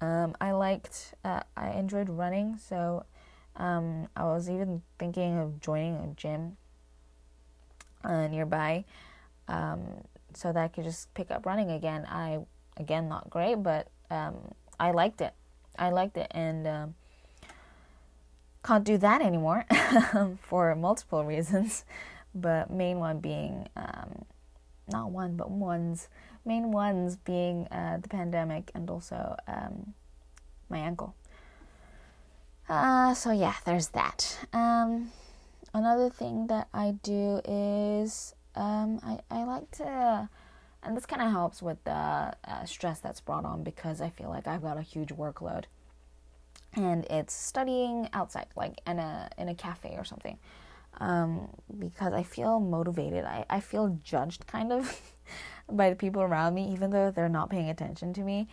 Um, 0.00 0.34
I 0.40 0.50
liked, 0.52 1.14
uh, 1.24 1.42
I 1.56 1.70
enjoyed 1.70 2.08
running, 2.08 2.58
so 2.58 3.04
um, 3.56 4.08
I 4.16 4.24
was 4.24 4.50
even 4.50 4.82
thinking 4.98 5.38
of 5.38 5.60
joining 5.60 5.96
a 5.96 6.08
gym 6.16 6.56
uh, 8.04 8.26
nearby 8.26 8.84
um, 9.48 9.82
so 10.34 10.52
that 10.52 10.62
I 10.62 10.68
could 10.68 10.84
just 10.84 11.14
pick 11.14 11.30
up 11.30 11.46
running 11.46 11.70
again. 11.70 12.06
I 12.08 12.40
again 12.76 13.08
not 13.08 13.30
great, 13.30 13.62
but 13.62 13.88
um, 14.10 14.54
I 14.78 14.90
liked 14.90 15.20
it. 15.20 15.34
I 15.78 15.90
liked 15.90 16.16
it, 16.16 16.28
and 16.30 16.66
um, 16.66 16.94
can't 18.64 18.84
do 18.84 18.98
that 18.98 19.22
anymore 19.22 19.64
for 20.42 20.74
multiple 20.74 21.24
reasons. 21.24 21.84
But 22.34 22.70
main 22.70 22.98
one 22.98 23.20
being 23.20 23.68
um, 23.76 24.24
not 24.90 25.10
one, 25.10 25.36
but 25.36 25.50
ones. 25.50 26.08
Main 26.44 26.72
ones 26.72 27.16
being 27.16 27.68
uh, 27.68 27.98
the 28.02 28.08
pandemic 28.08 28.70
and 28.74 28.88
also 28.90 29.36
um, 29.46 29.94
my 30.68 30.78
ankle. 30.78 31.14
Uh, 32.68 33.14
so 33.14 33.30
yeah, 33.32 33.54
there's 33.64 33.88
that. 33.88 34.38
Um, 34.52 35.12
another 35.74 36.10
thing 36.10 36.46
that 36.48 36.68
I 36.72 36.96
do 37.02 37.40
is 37.44 38.34
um, 38.54 39.00
I 39.02 39.18
I 39.30 39.44
like 39.44 39.70
to 39.72 40.28
and 40.82 40.96
this 40.96 41.06
kind 41.06 41.22
of 41.22 41.30
helps 41.30 41.62
with 41.62 41.82
the 41.84 41.92
uh, 41.92 42.64
stress 42.64 42.98
that's 43.00 43.20
brought 43.20 43.44
on 43.44 43.62
because 43.62 44.00
I 44.00 44.10
feel 44.10 44.28
like 44.28 44.46
I've 44.46 44.62
got 44.62 44.76
a 44.76 44.82
huge 44.82 45.08
workload, 45.10 45.64
and 46.74 47.04
it's 47.06 47.34
studying 47.34 48.08
outside, 48.12 48.46
like 48.56 48.80
in 48.86 48.98
a 48.98 49.30
in 49.38 49.48
a 49.48 49.54
cafe 49.54 49.94
or 49.96 50.04
something, 50.04 50.38
um, 51.00 51.48
because 51.78 52.12
I 52.12 52.22
feel 52.22 52.60
motivated. 52.60 53.24
I 53.24 53.44
I 53.48 53.60
feel 53.60 53.98
judged 54.02 54.46
kind 54.46 54.72
of 54.72 55.00
by 55.70 55.90
the 55.90 55.96
people 55.96 56.22
around 56.22 56.54
me, 56.54 56.72
even 56.72 56.90
though 56.90 57.10
they're 57.10 57.28
not 57.28 57.50
paying 57.50 57.68
attention 57.70 58.12
to 58.14 58.22
me. 58.22 58.48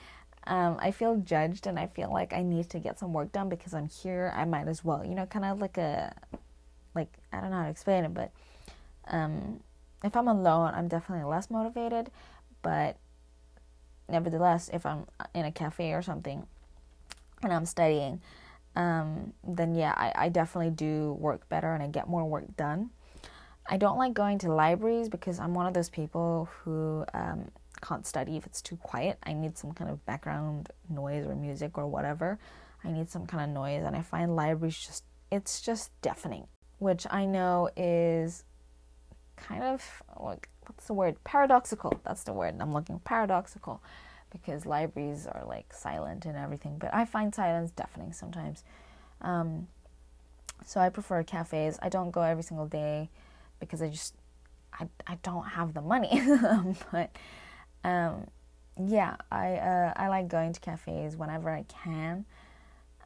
Um, 0.48 0.78
I 0.80 0.92
feel 0.92 1.18
judged, 1.18 1.68
and 1.68 1.78
I 1.78 1.88
feel 1.88 2.12
like 2.12 2.34
I 2.34 2.44
need 2.44 2.70
to 2.70 2.80
get 2.80 2.98
some 2.98 3.14
work 3.14 3.32
done 3.32 3.50
because 3.50 3.74
I'm 3.74 3.88
here. 3.88 4.34
I 4.36 4.46
might 4.46 4.68
as 4.68 4.84
well, 4.84 5.06
you 5.06 5.16
know, 5.16 5.26
kind 5.26 5.46
of 5.46 5.60
like 5.60 5.78
a 5.78 6.14
like 6.96 7.12
I 7.34 7.42
don't 7.42 7.52
know 7.52 7.58
how 7.58 7.64
to 7.64 7.70
explain 7.70 8.06
it, 8.06 8.14
but 8.14 8.32
um, 9.08 9.62
if 10.04 10.16
I'm 10.16 10.28
alone, 10.28 10.74
I'm 10.74 10.88
definitely 10.88 11.30
less 11.30 11.50
motivated. 11.50 12.12
But 12.62 12.98
nevertheless, 14.08 14.70
if 14.74 14.86
I'm 14.86 15.06
in 15.34 15.46
a 15.46 15.52
cafe 15.52 15.94
or 15.94 16.02
something 16.02 16.46
and 17.44 17.54
I'm 17.54 17.66
studying, 17.66 18.22
um, 18.76 19.34
then 19.48 19.76
yeah, 19.76 19.94
I, 19.96 20.26
I 20.26 20.30
definitely 20.30 20.72
do 20.72 21.18
work 21.20 21.48
better 21.50 21.74
and 21.74 21.84
I 21.84 21.88
get 21.88 22.08
more 22.08 22.26
work 22.26 22.56
done. 22.56 22.92
I 23.72 23.78
don't 23.78 23.98
like 23.98 24.14
going 24.14 24.40
to 24.40 24.52
libraries 24.52 25.10
because 25.10 25.40
I'm 25.40 25.54
one 25.54 25.68
of 25.68 25.74
those 25.74 25.90
people 25.90 26.50
who 26.64 27.06
um, 27.14 27.52
can't 27.82 28.06
study 28.06 28.36
if 28.36 28.46
it's 28.46 28.62
too 28.62 28.78
quiet. 28.78 29.20
I 29.24 29.34
need 29.34 29.58
some 29.58 29.74
kind 29.74 29.92
of 29.92 30.04
background 30.06 30.70
noise 30.90 31.26
or 31.28 31.36
music 31.36 31.78
or 31.78 31.88
whatever. 31.88 32.40
I 32.84 32.92
need 32.92 33.10
some 33.10 33.28
kind 33.28 33.44
of 33.44 33.54
noise, 33.54 33.84
and 33.84 33.96
I 33.96 34.02
find 34.02 34.36
libraries 34.36 34.78
just 34.78 35.04
it's 35.32 35.62
just 35.62 35.92
deafening, 36.02 36.48
which 36.80 37.06
I 37.12 37.26
know 37.26 37.70
is 37.78 38.44
kind 39.40 39.64
of 39.64 40.04
like 40.20 40.50
what's 40.68 40.86
the 40.88 40.94
word? 40.94 41.16
Paradoxical. 41.24 42.00
That's 42.04 42.24
the 42.24 42.34
word 42.34 42.56
i'm 42.60 42.74
looking 42.74 43.00
paradoxical 43.00 43.82
because 44.32 44.66
libraries 44.66 45.26
are 45.26 45.44
like 45.48 45.74
silent 45.74 46.26
and 46.26 46.38
everything 46.38 46.78
but 46.78 46.94
i 46.94 47.04
find 47.06 47.34
silence 47.34 47.72
deafening 47.72 48.14
sometimes. 48.14 48.64
Um, 49.22 49.68
so 50.66 50.80
i 50.80 50.90
prefer 50.90 51.24
cafes. 51.24 51.80
I 51.82 51.90
don't 51.90 52.12
go 52.12 52.22
every 52.22 52.44
single 52.44 52.68
day 52.68 53.10
because 53.60 53.82
i 53.82 53.90
just 53.90 54.14
i, 54.80 54.88
I 55.08 55.18
don't 55.24 55.46
have 55.46 55.74
the 55.74 55.82
money. 55.82 56.22
But 56.92 57.10
um, 57.84 58.28
yeah 58.82 59.16
i 59.32 59.56
uh, 59.56 59.94
i 59.96 60.08
like 60.08 60.28
going 60.28 60.54
to 60.54 60.60
cafes 60.60 61.18
whenever 61.18 61.50
i 61.50 61.64
can. 61.64 62.26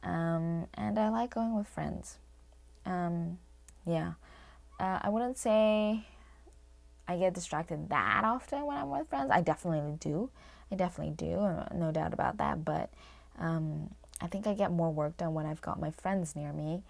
Um, 0.02 0.66
and 0.74 0.98
i 0.98 1.08
like 1.08 1.34
going 1.34 1.56
with 1.56 1.66
friends. 1.68 2.18
Um, 2.86 3.38
yeah. 3.86 4.12
Uh, 4.78 4.98
i 5.02 5.08
wouldn't 5.08 5.38
say 5.38 6.04
I 7.06 7.16
get 7.16 7.34
distracted 7.34 7.88
that 7.90 8.22
often 8.24 8.64
when 8.66 8.76
I'm 8.76 8.90
with 8.90 9.08
friends. 9.08 9.30
I 9.30 9.40
definitely 9.40 9.96
do. 9.98 10.30
I 10.72 10.76
definitely 10.76 11.14
do, 11.14 11.34
uh, 11.34 11.68
no 11.74 11.92
doubt 11.92 12.14
about 12.14 12.38
that. 12.38 12.64
But 12.64 12.90
um, 13.38 13.90
I 14.20 14.26
think 14.26 14.46
I 14.46 14.54
get 14.54 14.72
more 14.72 14.90
work 14.90 15.16
done 15.16 15.34
when 15.34 15.46
I've 15.46 15.60
got 15.60 15.80
my 15.80 15.90
friends 15.90 16.34
near 16.34 16.52
me 16.52 16.82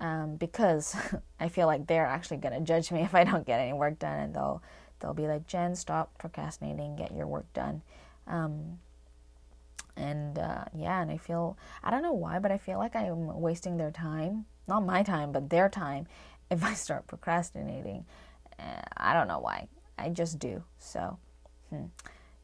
um, 0.00 0.36
because 0.36 0.96
I 1.40 1.48
feel 1.48 1.66
like 1.66 1.86
they're 1.86 2.06
actually 2.06 2.38
gonna 2.38 2.60
judge 2.60 2.90
me 2.90 3.00
if 3.02 3.14
I 3.14 3.24
don't 3.24 3.46
get 3.46 3.60
any 3.60 3.72
work 3.72 3.98
done, 3.98 4.18
and 4.18 4.34
they'll 4.34 4.62
they'll 5.00 5.14
be 5.14 5.26
like, 5.26 5.46
"Jen, 5.46 5.76
stop 5.76 6.16
procrastinating. 6.18 6.96
Get 6.96 7.14
your 7.14 7.26
work 7.26 7.52
done." 7.52 7.82
Um, 8.26 8.78
and 9.96 10.38
uh, 10.38 10.64
yeah, 10.76 11.00
and 11.00 11.10
I 11.10 11.16
feel 11.18 11.56
I 11.82 11.90
don't 11.90 12.02
know 12.02 12.12
why, 12.12 12.38
but 12.38 12.50
I 12.50 12.58
feel 12.58 12.78
like 12.78 12.96
I'm 12.96 13.40
wasting 13.40 13.76
their 13.76 13.90
time, 13.90 14.46
not 14.66 14.84
my 14.84 15.02
time, 15.02 15.32
but 15.32 15.50
their 15.50 15.68
time, 15.68 16.06
if 16.50 16.64
I 16.64 16.74
start 16.74 17.06
procrastinating. 17.06 18.04
I 18.96 19.14
don't 19.14 19.28
know 19.28 19.40
why. 19.40 19.68
I 19.98 20.08
just 20.08 20.38
do. 20.38 20.62
So, 20.78 21.18
hmm, 21.70 21.86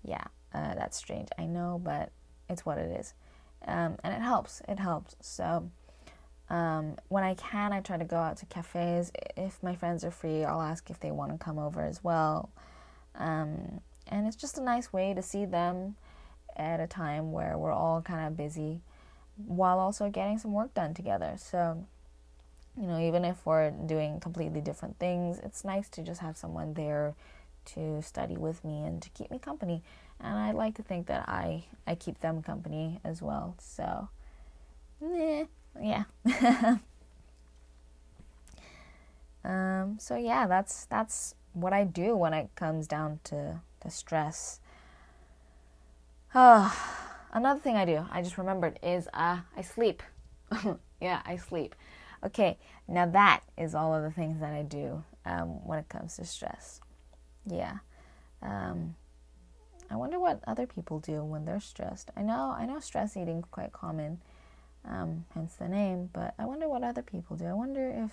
yeah, 0.03 0.25
uh, 0.55 0.75
that's 0.75 0.97
strange. 0.97 1.29
I 1.39 1.47
know, 1.47 1.81
but 1.83 2.13
it's 2.49 2.65
what 2.65 2.79
it 2.79 2.99
is. 2.99 3.15
Um, 3.67 3.97
and 4.03 4.15
it 4.15 4.21
helps. 4.21 4.63
It 4.69 4.79
helps. 4.79 5.17
So, 5.21 5.71
um, 6.49 6.97
when 7.09 7.23
I 7.23 7.35
can, 7.35 7.73
I 7.73 7.81
try 7.81 7.97
to 7.97 8.05
go 8.05 8.17
out 8.17 8.39
to 8.39 8.47
cafes. 8.47 9.13
If 9.37 9.63
my 9.63 9.75
friends 9.75 10.05
are 10.05 10.11
free, 10.11 10.45
I'll 10.45 10.63
ask 10.63 10.91
if 10.91 10.99
they 11.01 11.11
want 11.11 11.33
to 11.33 11.39
come 11.39 11.59
over 11.59 11.83
as 11.83 12.03
well. 12.03 12.51
Um, 13.15 13.81
and 14.09 14.27
it's 14.27 14.37
just 14.37 14.59
a 14.59 14.63
nice 14.63 14.93
way 14.93 15.15
to 15.15 15.23
see 15.23 15.45
them 15.45 15.97
at 16.57 16.81
a 16.81 16.87
time 16.87 17.33
where 17.33 17.57
we're 17.57 17.73
all 17.73 18.03
kind 18.03 18.27
of 18.27 18.37
busy 18.37 18.81
while 19.37 19.79
also 19.79 20.11
getting 20.11 20.39
some 20.39 20.53
work 20.53 20.75
done 20.75 20.93
together. 20.95 21.35
So, 21.37 21.87
you 22.81 22.87
know, 22.87 22.99
even 22.99 23.25
if 23.25 23.45
we're 23.45 23.71
doing 23.71 24.21
completely 24.21 24.61
different 24.63 24.99
things, 24.99 25.39
it's 25.41 25.65
nice 25.65 25.89
to 25.91 26.03
just 26.03 26.21
have 26.23 26.37
someone 26.37 26.73
there 26.75 27.15
to 27.67 28.01
study 28.01 28.37
with 28.39 28.65
me 28.65 28.85
and 28.85 29.03
to 29.03 29.11
keep 29.11 29.31
me 29.31 29.39
company. 29.39 29.83
And 30.19 30.39
I 30.39 30.53
like 30.53 30.77
to 30.77 30.83
think 30.83 31.07
that 31.07 31.29
I 31.29 31.65
I 31.87 31.95
keep 31.95 32.21
them 32.21 32.43
company 32.43 33.01
as 33.05 33.21
well. 33.21 33.55
So, 33.59 34.09
eh, 35.05 35.45
yeah. 35.81 36.05
um, 39.45 39.99
so 39.99 40.17
yeah, 40.17 40.47
that's 40.47 40.87
that's 40.87 41.35
what 41.53 41.75
I 41.75 41.85
do 41.85 42.17
when 42.17 42.33
it 42.33 42.49
comes 42.55 42.87
down 42.87 43.21
to 43.25 43.61
the 43.81 43.91
stress. 43.91 44.61
Oh, 46.35 46.75
another 47.33 47.61
thing 47.61 47.77
I 47.77 47.85
do, 47.85 48.07
I 48.11 48.23
just 48.23 48.39
remembered, 48.39 48.79
is 48.83 49.09
uh, 49.13 49.41
I 49.57 49.63
sleep. 49.63 50.03
yeah, 51.01 51.23
I 51.27 51.37
sleep. 51.37 51.75
Okay, 52.25 52.59
now 52.87 53.07
that 53.07 53.41
is 53.57 53.75
all 53.75 53.95
of 53.95 54.03
the 54.03 54.11
things 54.11 54.41
that 54.41 54.53
I 54.53 54.63
do 54.63 55.05
um, 55.25 55.67
when 55.67 55.79
it 55.79 55.89
comes 55.89 56.17
to 56.17 56.25
stress. 56.25 56.81
Yeah. 57.47 57.79
Um, 58.43 58.97
I 59.91 59.97
wonder 59.97 60.21
what 60.21 60.41
other 60.47 60.67
people 60.67 61.01
do 61.01 61.25
when 61.25 61.45
they're 61.45 61.61
stressed. 61.61 62.11
I 62.17 62.23
know 62.23 62.55
I 62.57 62.67
know 62.67 62.79
stress 62.81 63.17
eating 63.17 63.39
is 63.39 63.45
quite 63.51 63.73
common, 63.73 64.21
um, 64.85 65.25
hence 65.35 65.55
the 65.55 65.69
name. 65.69 66.11
But 66.13 66.35
I 66.39 66.45
wonder 66.45 66.69
what 66.69 66.85
other 66.85 67.03
people 67.03 67.37
do. 67.37 67.47
I 67.47 67.53
wonder 67.53 67.89
if 68.05 68.13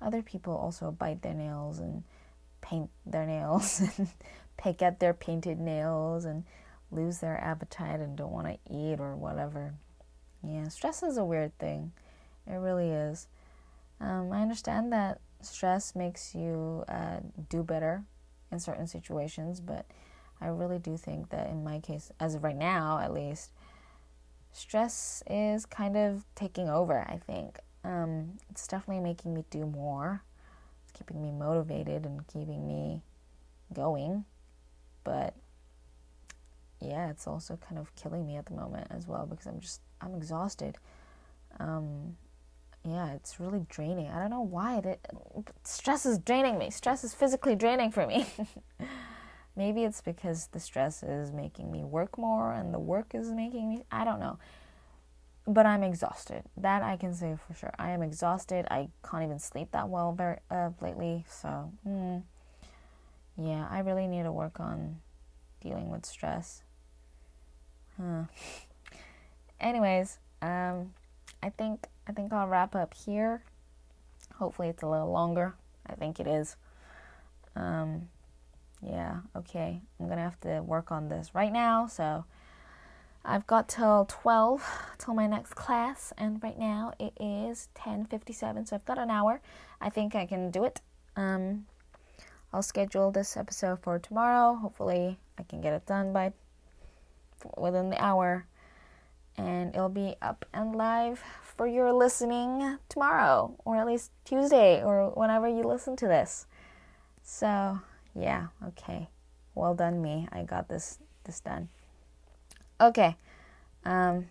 other 0.00 0.22
people 0.22 0.54
also 0.54 0.90
bite 0.90 1.22
their 1.22 1.34
nails 1.34 1.78
and 1.78 2.04
paint 2.60 2.90
their 3.04 3.26
nails 3.26 3.80
and 3.98 4.08
pick 4.56 4.82
at 4.82 5.00
their 5.00 5.14
painted 5.14 5.58
nails 5.58 6.24
and 6.24 6.44
lose 6.92 7.18
their 7.18 7.38
appetite 7.42 8.00
and 8.00 8.16
don't 8.16 8.32
want 8.32 8.46
to 8.46 8.58
eat 8.72 9.00
or 9.00 9.16
whatever. 9.16 9.74
Yeah, 10.46 10.68
stress 10.68 11.02
is 11.02 11.16
a 11.16 11.24
weird 11.24 11.56
thing. 11.58 11.92
It 12.50 12.56
really 12.56 12.90
is. 12.90 13.28
Um, 14.00 14.32
I 14.32 14.42
understand 14.42 14.92
that 14.92 15.20
stress 15.42 15.94
makes 15.94 16.34
you 16.34 16.84
uh, 16.88 17.20
do 17.48 17.62
better 17.62 18.04
in 18.50 18.58
certain 18.58 18.86
situations, 18.86 19.60
but 19.60 19.86
I 20.40 20.48
really 20.48 20.78
do 20.78 20.96
think 20.96 21.30
that 21.30 21.48
in 21.48 21.62
my 21.62 21.80
case, 21.80 22.10
as 22.18 22.34
of 22.34 22.42
right 22.42 22.56
now 22.56 22.98
at 22.98 23.12
least, 23.12 23.52
stress 24.52 25.22
is 25.28 25.66
kind 25.66 25.96
of 25.96 26.24
taking 26.34 26.68
over, 26.68 27.00
I 27.08 27.18
think. 27.18 27.58
Um, 27.84 28.38
it's 28.50 28.66
definitely 28.66 29.02
making 29.02 29.34
me 29.34 29.44
do 29.50 29.66
more. 29.66 30.22
It's 30.82 30.92
keeping 30.92 31.22
me 31.22 31.30
motivated 31.30 32.04
and 32.04 32.26
keeping 32.26 32.66
me 32.66 33.02
going. 33.72 34.24
But 35.04 35.34
yeah, 36.80 37.10
it's 37.10 37.26
also 37.26 37.56
kind 37.56 37.78
of 37.78 37.94
killing 37.94 38.26
me 38.26 38.36
at 38.36 38.46
the 38.46 38.54
moment 38.54 38.88
as 38.90 39.06
well 39.06 39.26
because 39.26 39.46
I'm 39.46 39.60
just 39.60 39.80
I'm 40.00 40.14
exhausted. 40.14 40.78
Um, 41.58 42.16
yeah, 42.84 43.12
it's 43.12 43.38
really 43.38 43.66
draining. 43.68 44.08
I 44.08 44.18
don't 44.18 44.30
know 44.30 44.40
why. 44.40 44.78
It, 44.78 45.06
stress 45.64 46.06
is 46.06 46.18
draining 46.18 46.58
me. 46.58 46.70
Stress 46.70 47.04
is 47.04 47.12
physically 47.12 47.54
draining 47.54 47.90
for 47.90 48.06
me. 48.06 48.26
Maybe 49.56 49.84
it's 49.84 50.00
because 50.00 50.46
the 50.48 50.60
stress 50.60 51.02
is 51.02 51.32
making 51.32 51.70
me 51.70 51.84
work 51.84 52.16
more 52.16 52.52
and 52.52 52.72
the 52.72 52.78
work 52.78 53.14
is 53.14 53.30
making 53.30 53.68
me. 53.68 53.84
I 53.92 54.04
don't 54.04 54.20
know. 54.20 54.38
But 55.46 55.66
I'm 55.66 55.82
exhausted. 55.82 56.44
That 56.56 56.82
I 56.82 56.96
can 56.96 57.12
say 57.12 57.36
for 57.46 57.54
sure. 57.54 57.72
I 57.78 57.90
am 57.90 58.02
exhausted. 58.02 58.66
I 58.70 58.88
can't 59.08 59.24
even 59.24 59.38
sleep 59.38 59.72
that 59.72 59.88
well 59.88 60.12
very, 60.12 60.38
uh, 60.50 60.70
lately. 60.80 61.26
So, 61.28 61.72
mm, 61.86 62.22
yeah, 63.36 63.66
I 63.70 63.80
really 63.80 64.06
need 64.06 64.22
to 64.22 64.32
work 64.32 64.60
on 64.60 65.00
dealing 65.60 65.90
with 65.90 66.06
stress. 66.06 66.62
Huh. 67.98 68.24
Anyways, 69.60 70.18
um, 70.40 70.94
I 71.42 71.50
think 71.50 71.88
I 72.06 72.12
think 72.12 72.32
I'll 72.32 72.48
wrap 72.48 72.74
up 72.74 72.94
here. 72.94 73.42
Hopefully, 74.34 74.68
it's 74.68 74.82
a 74.82 74.88
little 74.88 75.10
longer. 75.10 75.54
I 75.86 75.94
think 75.94 76.20
it 76.20 76.26
is. 76.26 76.56
Um, 77.56 78.08
yeah, 78.82 79.20
okay. 79.36 79.80
I'm 79.98 80.08
gonna 80.08 80.22
have 80.22 80.40
to 80.40 80.62
work 80.62 80.90
on 80.90 81.08
this 81.08 81.34
right 81.34 81.52
now. 81.52 81.86
So 81.86 82.24
I've 83.24 83.46
got 83.46 83.68
till 83.68 84.06
12 84.08 84.62
till 84.98 85.14
my 85.14 85.26
next 85.26 85.54
class, 85.54 86.12
and 86.16 86.42
right 86.42 86.58
now 86.58 86.92
it 86.98 87.12
is 87.20 87.68
10:57. 87.74 88.66
So 88.66 88.76
I've 88.76 88.84
got 88.84 88.98
an 88.98 89.10
hour. 89.10 89.40
I 89.80 89.90
think 89.90 90.14
I 90.14 90.26
can 90.26 90.50
do 90.50 90.64
it. 90.64 90.80
Um, 91.16 91.66
I'll 92.52 92.62
schedule 92.62 93.10
this 93.10 93.36
episode 93.36 93.80
for 93.80 93.98
tomorrow. 93.98 94.54
Hopefully, 94.54 95.18
I 95.38 95.42
can 95.44 95.60
get 95.60 95.72
it 95.72 95.86
done 95.86 96.12
by 96.12 96.32
within 97.56 97.90
the 97.90 98.02
hour 98.02 98.46
and 99.40 99.74
it'll 99.74 99.88
be 99.88 100.16
up 100.20 100.44
and 100.52 100.76
live 100.76 101.22
for 101.42 101.66
your 101.66 101.92
listening 101.92 102.78
tomorrow, 102.88 103.54
or 103.64 103.76
at 103.76 103.86
least 103.86 104.10
Tuesday, 104.24 104.82
or 104.82 105.10
whenever 105.10 105.48
you 105.48 105.62
listen 105.62 105.96
to 105.96 106.06
this. 106.06 106.46
So, 107.22 107.80
yeah, 108.14 108.48
okay. 108.68 109.08
well 109.54 109.74
done 109.74 110.02
me. 110.02 110.28
I 110.32 110.42
got 110.42 110.68
this 110.68 110.98
this 111.24 111.40
done. 111.40 111.68
Okay. 112.80 113.16
Um 113.84 114.26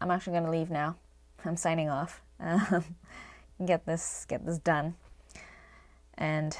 I'm 0.00 0.10
actually 0.10 0.32
going 0.32 0.44
to 0.44 0.50
leave 0.50 0.70
now. 0.70 0.96
I'm 1.44 1.56
signing 1.56 1.88
off. 1.88 2.22
Um, 2.40 2.84
get 3.64 3.86
this 3.86 4.26
get 4.28 4.44
this 4.44 4.58
done. 4.58 4.94
And 6.16 6.56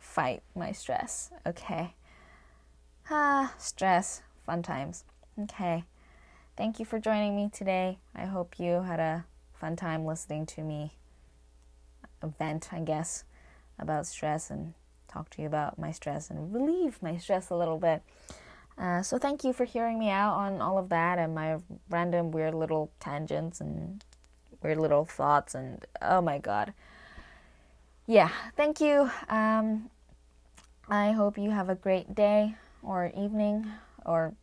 fight 0.00 0.42
my 0.54 0.72
stress. 0.72 1.30
Okay. 1.46 1.94
Ah, 3.10 3.54
stress, 3.58 4.22
fun 4.44 4.62
times. 4.62 5.04
Okay. 5.38 5.84
Thank 6.56 6.78
you 6.78 6.86
for 6.86 6.98
joining 6.98 7.36
me 7.36 7.50
today. 7.52 7.98
I 8.14 8.24
hope 8.24 8.58
you 8.58 8.82
had 8.82 9.00
a 9.00 9.26
fun 9.52 9.76
time 9.76 10.06
listening 10.06 10.46
to 10.46 10.62
me 10.62 10.94
vent, 12.22 12.72
I 12.72 12.80
guess, 12.80 13.24
about 13.78 14.06
stress 14.06 14.50
and 14.50 14.72
talk 15.08 15.28
to 15.30 15.42
you 15.42 15.46
about 15.46 15.78
my 15.78 15.92
stress 15.92 16.30
and 16.30 16.54
relieve 16.54 17.02
my 17.02 17.18
stress 17.18 17.50
a 17.50 17.54
little 17.54 17.78
bit. 17.78 18.02
Uh, 18.78 19.02
so 19.02 19.18
thank 19.18 19.44
you 19.44 19.52
for 19.52 19.64
hearing 19.64 19.98
me 19.98 20.08
out 20.08 20.34
on 20.34 20.62
all 20.62 20.78
of 20.78 20.88
that 20.88 21.18
and 21.18 21.34
my 21.34 21.58
random 21.90 22.30
weird 22.30 22.54
little 22.54 22.90
tangents 22.98 23.60
and 23.60 24.02
weird 24.62 24.78
little 24.78 25.04
thoughts 25.04 25.54
and 25.54 25.84
oh 26.00 26.22
my 26.22 26.38
god. 26.38 26.72
Yeah, 28.06 28.30
thank 28.56 28.80
you. 28.80 29.10
Um, 29.28 29.90
I 30.88 31.12
hope 31.12 31.36
you 31.36 31.50
have 31.50 31.68
a 31.68 31.74
great 31.74 32.14
day 32.14 32.54
or 32.82 33.12
evening 33.16 33.66
or 34.04 34.34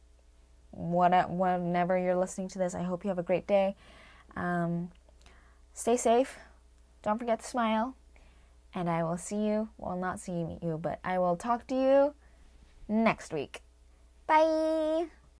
whenever 0.73 1.97
you're 1.97 2.15
listening 2.15 2.47
to 2.49 2.59
this. 2.59 2.75
I 2.75 2.83
hope 2.83 3.03
you 3.03 3.09
have 3.09 3.19
a 3.19 3.23
great 3.23 3.47
day. 3.47 3.75
Um, 4.35 4.89
stay 5.73 5.97
safe. 5.97 6.37
Don't 7.01 7.19
forget 7.19 7.39
to 7.39 7.45
smile. 7.45 7.95
And 8.75 8.89
I 8.89 9.03
will 9.03 9.17
see 9.17 9.45
you, 9.47 9.69
well, 9.77 9.97
not 9.97 10.19
see 10.19 10.57
you, 10.61 10.79
but 10.81 10.99
I 11.03 11.19
will 11.19 11.35
talk 11.35 11.67
to 11.67 11.75
you 11.75 12.13
next 12.87 13.31
week. 13.31 13.61
Bye. 14.25 15.22